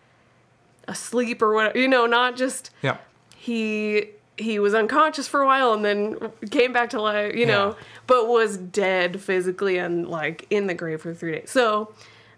asleep 0.89 1.41
or 1.41 1.55
whatever 1.55 1.79
you 1.79 1.87
know 1.87 2.07
not 2.07 2.37
just 2.37 2.71
yeah, 2.83 2.97
he 3.37 4.09
he 4.39 4.59
was 4.59 4.75
unconscious 4.75 5.29
for 5.29 5.41
a 5.43 5.47
while 5.47 5.73
and 5.73 5.85
then 5.85 6.17
came 6.51 6.73
back 6.73 6.91
to 6.91 7.01
life, 7.01 7.35
you 7.35 7.47
know, 7.47 7.69
Yeah. 7.71 7.85
but 8.07 8.29
was 8.29 8.57
dead 8.57 9.21
physically 9.21 9.77
and 9.79 10.09
like 10.09 10.47
in 10.51 10.67
the 10.67 10.75
grave 10.75 11.03
for 11.03 11.13
three 11.15 11.33
days. 11.33 11.51
So, 11.51 11.93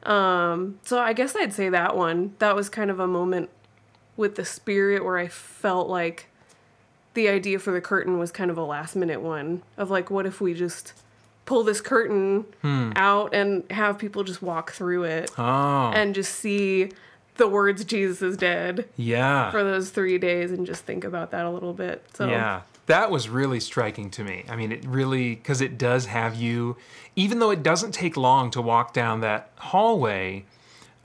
um, 0.05 0.79
so 0.85 0.99
I 0.99 1.13
guess 1.13 1.35
I'd 1.37 1.53
say 1.53 1.69
that 1.71 1.97
one. 1.97 2.35
That 2.41 2.57
was 2.57 2.69
kind 2.69 2.91
of 2.91 2.99
a 3.01 3.07
moment 3.07 3.49
with 4.17 4.35
the 4.35 4.45
spirit 4.45 5.05
where 5.05 5.17
I 5.19 5.29
felt 5.29 5.89
like 5.89 6.27
the 7.15 7.29
idea 7.29 7.59
for 7.59 7.71
the 7.71 7.81
curtain 7.81 8.19
was 8.19 8.33
kind 8.33 8.51
of 8.51 8.59
a 8.59 8.65
last 8.65 8.97
minute 8.97 9.21
one 9.21 9.63
of 9.77 9.91
like, 9.91 10.11
what 10.11 10.27
if 10.27 10.41
we 10.41 10.53
just 10.53 10.93
pull 11.47 11.63
this 11.63 11.81
curtain 11.81 12.45
out 12.97 13.35
and 13.35 13.63
have 13.71 13.99
people 13.99 14.25
just 14.25 14.41
walk 14.43 14.73
through 14.73 15.05
it 15.05 15.31
oh, 15.39 15.93
and 15.95 16.15
just 16.15 16.35
see 16.35 16.91
the 17.37 17.49
words 17.49 17.85
Jesus 17.85 18.23
is 18.23 18.37
dead 18.37 18.89
yeah. 18.97 19.51
for 19.51 19.65
those 19.65 19.91
three 19.91 20.19
days 20.19 20.51
and 20.51 20.67
just 20.67 20.85
think 20.85 21.05
about 21.05 21.31
that 21.33 21.45
a 21.45 21.51
little 21.51 21.73
bit. 21.73 22.05
So 22.15 22.29
Yeah, 22.29 22.63
that 22.87 23.11
was 23.11 23.29
really 23.29 23.61
striking 23.61 24.11
to 24.11 24.25
me. 24.25 24.45
I 24.49 24.57
mean, 24.57 24.73
it 24.73 24.85
really, 24.85 25.35
because 25.35 25.61
it 25.61 25.79
does 25.79 26.07
have 26.07 26.35
you, 26.35 26.77
even 27.17 27.39
though 27.39 27.51
it 27.51 27.63
doesn't 27.63 27.93
take 27.93 28.17
long 28.17 28.51
to 28.53 28.63
walk 28.63 28.93
down 28.93 29.21
that 29.21 29.51
hallway, 29.57 30.45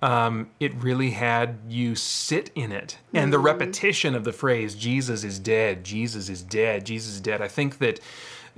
um, 0.02 0.50
it 0.60 0.74
really 0.76 1.12
had 1.12 1.60
you 1.68 1.96
sit 1.96 2.52
in 2.56 2.72
it. 2.72 2.98
And 3.14 3.34
the 3.34 3.40
repetition 3.40 4.16
of 4.16 4.24
the 4.24 4.32
phrase, 4.32 4.76
Jesus 4.76 5.24
is 5.24 5.40
dead, 5.40 5.84
Jesus 5.84 6.30
is 6.30 6.42
dead, 6.42 6.86
Jesus 6.86 7.16
is 7.16 7.22
dead. 7.22 7.42
I 7.42 7.48
think 7.48 7.80
that 7.80 8.00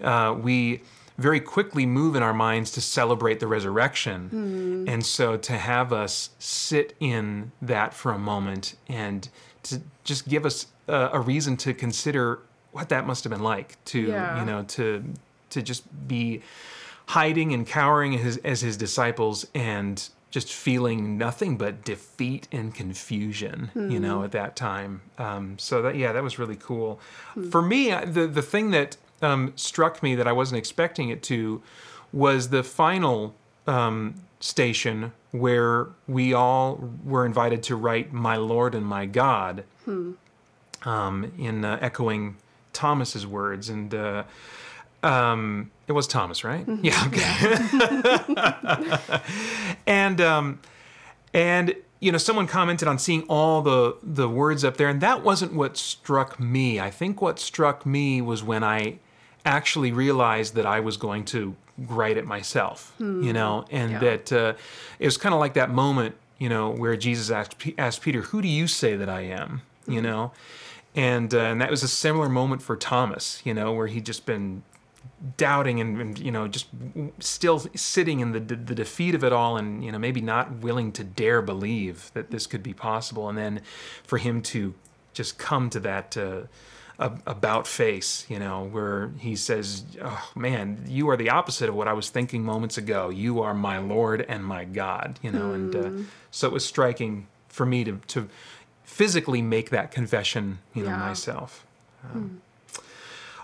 uh, 0.03 0.35
we 0.39 0.81
very 1.21 1.39
quickly 1.39 1.85
move 1.85 2.15
in 2.15 2.23
our 2.23 2.33
minds 2.33 2.71
to 2.71 2.81
celebrate 2.81 3.39
the 3.39 3.47
resurrection. 3.47 4.29
Hmm. 4.29 4.89
And 4.89 5.05
so 5.05 5.37
to 5.37 5.53
have 5.53 5.93
us 5.93 6.31
sit 6.39 6.95
in 6.99 7.51
that 7.61 7.93
for 7.93 8.11
a 8.11 8.19
moment 8.19 8.75
and 8.87 9.29
to 9.63 9.81
just 10.03 10.27
give 10.27 10.45
us 10.45 10.67
a, 10.87 11.09
a 11.13 11.19
reason 11.19 11.57
to 11.57 11.73
consider 11.73 12.39
what 12.71 12.89
that 12.89 13.05
must 13.05 13.23
have 13.23 13.31
been 13.31 13.43
like 13.43 13.83
to, 13.85 13.99
Yeah. 13.99 14.39
you 14.39 14.45
know, 14.45 14.63
to 14.63 15.03
to 15.51 15.61
just 15.61 15.83
be 16.07 16.41
hiding 17.07 17.53
and 17.53 17.67
cowering 17.67 18.15
as 18.15 18.21
his, 18.21 18.37
as 18.37 18.61
his 18.61 18.77
disciples 18.77 19.45
and 19.53 20.09
just 20.29 20.53
feeling 20.53 21.17
nothing 21.17 21.57
but 21.57 21.83
defeat 21.83 22.47
and 22.53 22.73
confusion, 22.73 23.69
you 23.75 23.99
know, 23.99 24.19
hmm. 24.19 24.25
at 24.25 24.31
that 24.31 24.55
time. 24.55 25.01
Um, 25.17 25.59
so 25.59 25.81
that 25.81 25.97
yeah, 25.97 26.13
that 26.13 26.23
was 26.23 26.39
really 26.39 26.55
cool. 26.55 26.99
Hmm. 27.33 27.49
For 27.49 27.61
me, 27.61 27.93
the 28.05 28.27
the 28.27 28.41
thing 28.41 28.71
that 28.71 28.95
um, 29.21 29.53
struck 29.55 30.01
me 30.01 30.15
that 30.15 30.27
I 30.27 30.31
wasn't 30.31 30.57
expecting 30.59 31.09
it 31.09 31.21
to 31.23 31.61
was 32.13 32.49
the 32.49 32.63
final 32.63 33.35
um, 33.67 34.15
station 34.39 35.13
where 35.31 35.87
we 36.07 36.33
all 36.33 36.89
were 37.03 37.25
invited 37.25 37.63
to 37.63 37.75
write 37.75 38.11
"My 38.11 38.35
Lord 38.35 38.75
and 38.75 38.85
My 38.85 39.05
God," 39.05 39.63
um, 40.83 41.31
in 41.37 41.63
uh, 41.63 41.77
echoing 41.81 42.37
Thomas's 42.73 43.25
words, 43.25 43.69
and 43.69 43.93
uh, 43.93 44.23
um, 45.03 45.71
it 45.87 45.93
was 45.93 46.07
Thomas, 46.07 46.43
right? 46.43 46.65
Yeah. 46.81 47.03
Okay. 47.07 47.37
and 49.87 50.21
um, 50.21 50.59
and 51.33 51.75
you 51.99 52.11
know, 52.11 52.17
someone 52.17 52.47
commented 52.47 52.87
on 52.87 52.97
seeing 52.99 53.23
all 53.23 53.61
the 53.61 53.95
the 54.03 54.27
words 54.27 54.65
up 54.65 54.77
there, 54.77 54.89
and 54.89 55.01
that 55.01 55.23
wasn't 55.23 55.53
what 55.53 55.77
struck 55.77 56.39
me. 56.39 56.79
I 56.79 56.89
think 56.89 57.21
what 57.21 57.39
struck 57.39 57.85
me 57.85 58.21
was 58.21 58.43
when 58.43 58.63
I 58.63 58.99
actually 59.45 59.91
realized 59.91 60.55
that 60.55 60.65
I 60.65 60.79
was 60.79 60.97
going 60.97 61.25
to 61.25 61.55
write 61.77 62.17
it 62.17 62.25
myself. 62.25 62.93
You 62.99 63.33
know, 63.33 63.65
and 63.71 63.91
Yeah. 63.91 63.99
that 63.99 64.31
uh, 64.33 64.53
it 64.99 65.05
was 65.05 65.17
kind 65.17 65.33
of 65.33 65.39
like 65.39 65.53
that 65.53 65.69
moment, 65.71 66.15
you 66.37 66.49
know, 66.49 66.69
where 66.69 66.95
Jesus 66.95 67.29
asked 67.31 67.57
P- 67.57 67.75
asked 67.77 68.01
Peter, 68.01 68.21
"Who 68.21 68.41
do 68.41 68.47
you 68.47 68.67
say 68.67 68.95
that 68.95 69.09
I 69.09 69.21
am?" 69.21 69.61
You 69.87 70.01
know, 70.01 70.31
and 70.95 71.33
uh, 71.33 71.39
and 71.39 71.61
that 71.61 71.71
was 71.71 71.83
a 71.83 71.87
similar 71.87 72.29
moment 72.29 72.61
for 72.61 72.75
Thomas. 72.75 73.41
You 73.43 73.53
know, 73.53 73.71
where 73.73 73.87
he'd 73.87 74.05
just 74.05 74.25
been 74.25 74.63
doubting 75.37 75.79
and, 75.79 75.99
and 76.01 76.19
you 76.19 76.31
know 76.31 76.47
just 76.47 76.67
w- 76.93 77.11
still 77.19 77.59
sitting 77.75 78.19
in 78.19 78.31
the, 78.31 78.39
the 78.39 78.55
the 78.55 78.75
defeat 78.75 79.13
of 79.15 79.23
it 79.23 79.31
all 79.33 79.57
and 79.57 79.83
you 79.83 79.91
know 79.91 79.99
maybe 79.99 80.21
not 80.21 80.51
willing 80.57 80.91
to 80.91 81.03
dare 81.03 81.41
believe 81.43 82.09
that 82.13 82.31
this 82.31 82.47
could 82.47 82.63
be 82.63 82.73
possible 82.73 83.29
and 83.29 83.37
then 83.37 83.61
for 84.03 84.17
him 84.17 84.41
to 84.41 84.73
just 85.13 85.37
come 85.37 85.69
to 85.69 85.79
that 85.79 86.15
uh, 86.17 86.41
about 87.25 87.65
face 87.65 88.25
you 88.29 88.37
know 88.37 88.63
where 88.65 89.11
he 89.17 89.35
says 89.35 89.83
oh 90.03 90.29
man 90.35 90.83
you 90.87 91.09
are 91.09 91.17
the 91.17 91.29
opposite 91.31 91.67
of 91.67 91.73
what 91.75 91.87
i 91.87 91.93
was 91.93 92.09
thinking 92.11 92.43
moments 92.43 92.77
ago 92.77 93.09
you 93.09 93.41
are 93.41 93.53
my 93.55 93.77
lord 93.79 94.23
and 94.29 94.45
my 94.45 94.63
god 94.63 95.17
you 95.23 95.31
know 95.31 95.51
and 95.51 95.75
uh, 95.75 95.89
so 96.29 96.47
it 96.47 96.53
was 96.53 96.63
striking 96.63 97.25
for 97.47 97.65
me 97.65 97.83
to 97.83 97.99
to 98.07 98.29
physically 98.83 99.41
make 99.41 99.71
that 99.71 99.91
confession 99.91 100.59
you 100.75 100.83
know 100.83 100.89
Yeah. 100.89 100.97
myself 100.97 101.65
Um, 102.13 102.41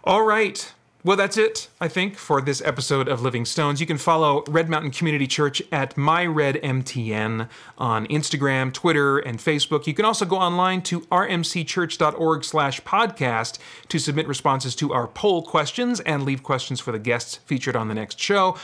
all 0.04 0.24
right. 0.24 0.74
Well, 1.08 1.16
that's 1.16 1.38
it, 1.38 1.70
I 1.80 1.88
think, 1.88 2.18
for 2.18 2.42
this 2.42 2.62
episode 2.66 3.08
of 3.08 3.22
Living 3.22 3.46
Stones. 3.46 3.80
You 3.80 3.88
can 3.88 3.98
follow 3.98 4.44
Red 4.50 4.68
Mountain 4.68 4.92
Community 4.92 5.26
Church 5.26 5.64
at 5.72 5.96
MyRedMTN 5.96 7.48
on 7.78 8.08
Instagram, 8.08 8.74
Twitter, 8.74 9.18
and 9.18 9.40
Facebook. 9.40 9.88
You 9.88 9.94
can 9.94 10.04
also 10.04 10.26
go 10.26 10.36
online 10.36 10.82
to 10.82 11.00
rmcchurch.org 11.00 12.44
slash 12.44 12.82
podcast 12.82 13.58
to 13.88 14.00
submit 14.00 14.28
responses 14.28 14.76
to 14.76 14.92
our 14.92 15.08
poll 15.08 15.44
questions 15.44 16.02
and 16.02 16.26
leave 16.26 16.44
questions 16.44 16.82
for 16.82 16.92
the 16.92 17.00
guests 17.00 17.38
featured 17.38 17.78
on 17.78 17.88
the 17.88 17.96
next 17.96 18.20
show. 18.20 18.58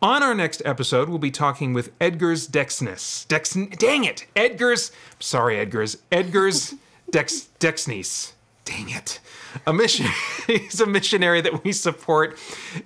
On 0.00 0.22
our 0.22 0.34
next 0.34 0.62
episode, 0.64 1.10
we'll 1.10 1.18
be 1.18 1.30
talking 1.30 1.74
with 1.74 1.98
Edgars 1.98 2.48
Dexness. 2.48 3.28
Dex, 3.28 3.52
dang 3.76 4.04
it! 4.04 4.26
Edgars, 4.34 4.90
sorry, 5.18 5.56
Edgars, 5.56 5.98
Edgars 6.10 6.78
Dex, 7.10 7.50
Dexness. 7.60 8.32
Dang 8.70 8.90
it. 8.90 9.18
A 9.66 9.72
mission. 9.72 10.06
he's 10.46 10.80
a 10.80 10.86
missionary 10.86 11.40
that 11.40 11.64
we 11.64 11.72
support 11.72 12.38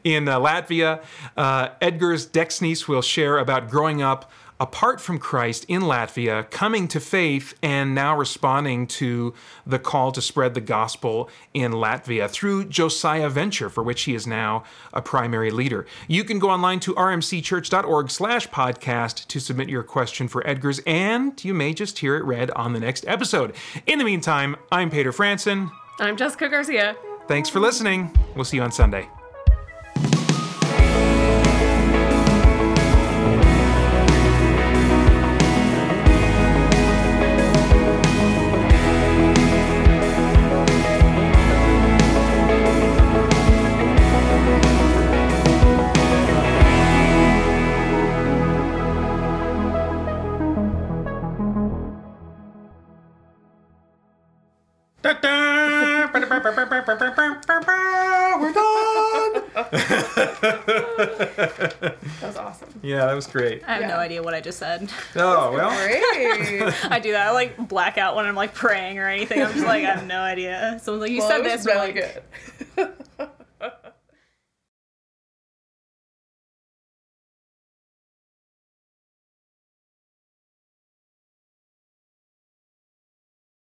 in 0.03 0.28
uh, 0.28 0.41
Latvia. 0.41 1.05
Uh, 1.37 1.68
Edgars 1.82 2.26
Dexnys 2.26 2.89
will 2.89 3.03
share 3.03 3.37
about 3.37 3.68
growing 3.68 4.01
up 4.01 4.30
apart 4.64 4.98
from 4.98 5.18
Christ 5.18 5.66
in 5.68 5.82
Latvia, 5.82 6.50
coming 6.50 6.88
to 6.88 6.98
faith, 6.98 7.52
and 7.62 7.94
now 7.94 8.16
responding 8.16 8.86
to 8.86 9.34
the 9.66 9.78
call 9.78 10.10
to 10.10 10.22
spread 10.22 10.54
the 10.54 10.60
gospel 10.62 11.28
in 11.52 11.72
Latvia 11.72 12.30
through 12.30 12.64
Josiah 12.64 13.28
Venture, 13.28 13.68
for 13.68 13.82
which 13.82 14.04
he 14.04 14.14
is 14.14 14.26
now 14.26 14.64
a 14.94 15.02
primary 15.02 15.50
leader. 15.50 15.84
You 16.08 16.24
can 16.24 16.38
go 16.38 16.48
online 16.48 16.80
to 16.80 16.94
rmcchurch.org 16.94 18.10
slash 18.10 18.48
podcast 18.48 19.26
to 19.26 19.38
submit 19.38 19.68
your 19.68 19.82
question 19.82 20.28
for 20.28 20.42
Edgars, 20.44 20.80
and 20.86 21.44
you 21.44 21.52
may 21.52 21.74
just 21.74 21.98
hear 21.98 22.16
it 22.16 22.24
read 22.24 22.50
on 22.52 22.72
the 22.72 22.80
next 22.80 23.04
episode. 23.06 23.54
In 23.86 23.98
the 23.98 24.04
meantime, 24.04 24.56
I'm 24.72 24.88
Peter 24.88 25.12
Franson. 25.12 25.70
I'm 26.00 26.16
Jessica 26.16 26.48
Garcia. 26.48 26.96
Thanks 27.28 27.50
for 27.50 27.60
listening. 27.60 28.10
We'll 28.34 28.46
see 28.46 28.56
you 28.56 28.62
on 28.62 28.72
Sunday. 28.72 29.10
Yeah, 62.85 63.07
that 63.07 63.14
was 63.14 63.26
great. 63.26 63.62
I 63.66 63.76
have 63.76 63.89
no 63.89 63.97
idea 63.97 64.22
what 64.22 64.35
I 64.35 64.43
just 64.43 64.59
said. 64.59 64.91
Oh 65.16 65.53
well. 65.53 65.70
Great. 65.70 66.03
I 66.91 67.01
do 67.03 67.12
that. 67.12 67.28
I 67.28 67.30
like 67.30 67.57
black 67.68 67.97
out 67.97 68.14
when 68.14 68.26
I'm 68.26 68.35
like 68.35 68.53
praying 68.53 68.99
or 68.99 69.09
anything. 69.09 69.41
I'm 69.43 69.55
just 69.55 69.64
like, 69.64 69.85
I 69.85 69.95
have 69.95 70.07
no 70.07 70.20
idea. 70.20 70.78
Someone's 70.82 71.01
like, 71.01 71.11
you 71.11 71.20
well, 71.20 71.28
said 71.28 71.41
it 71.41 71.45
was 71.45 71.53
this. 71.53 71.66
and 71.66 71.80
really 71.80 72.01
like, 72.01 72.14
good. 72.14 72.22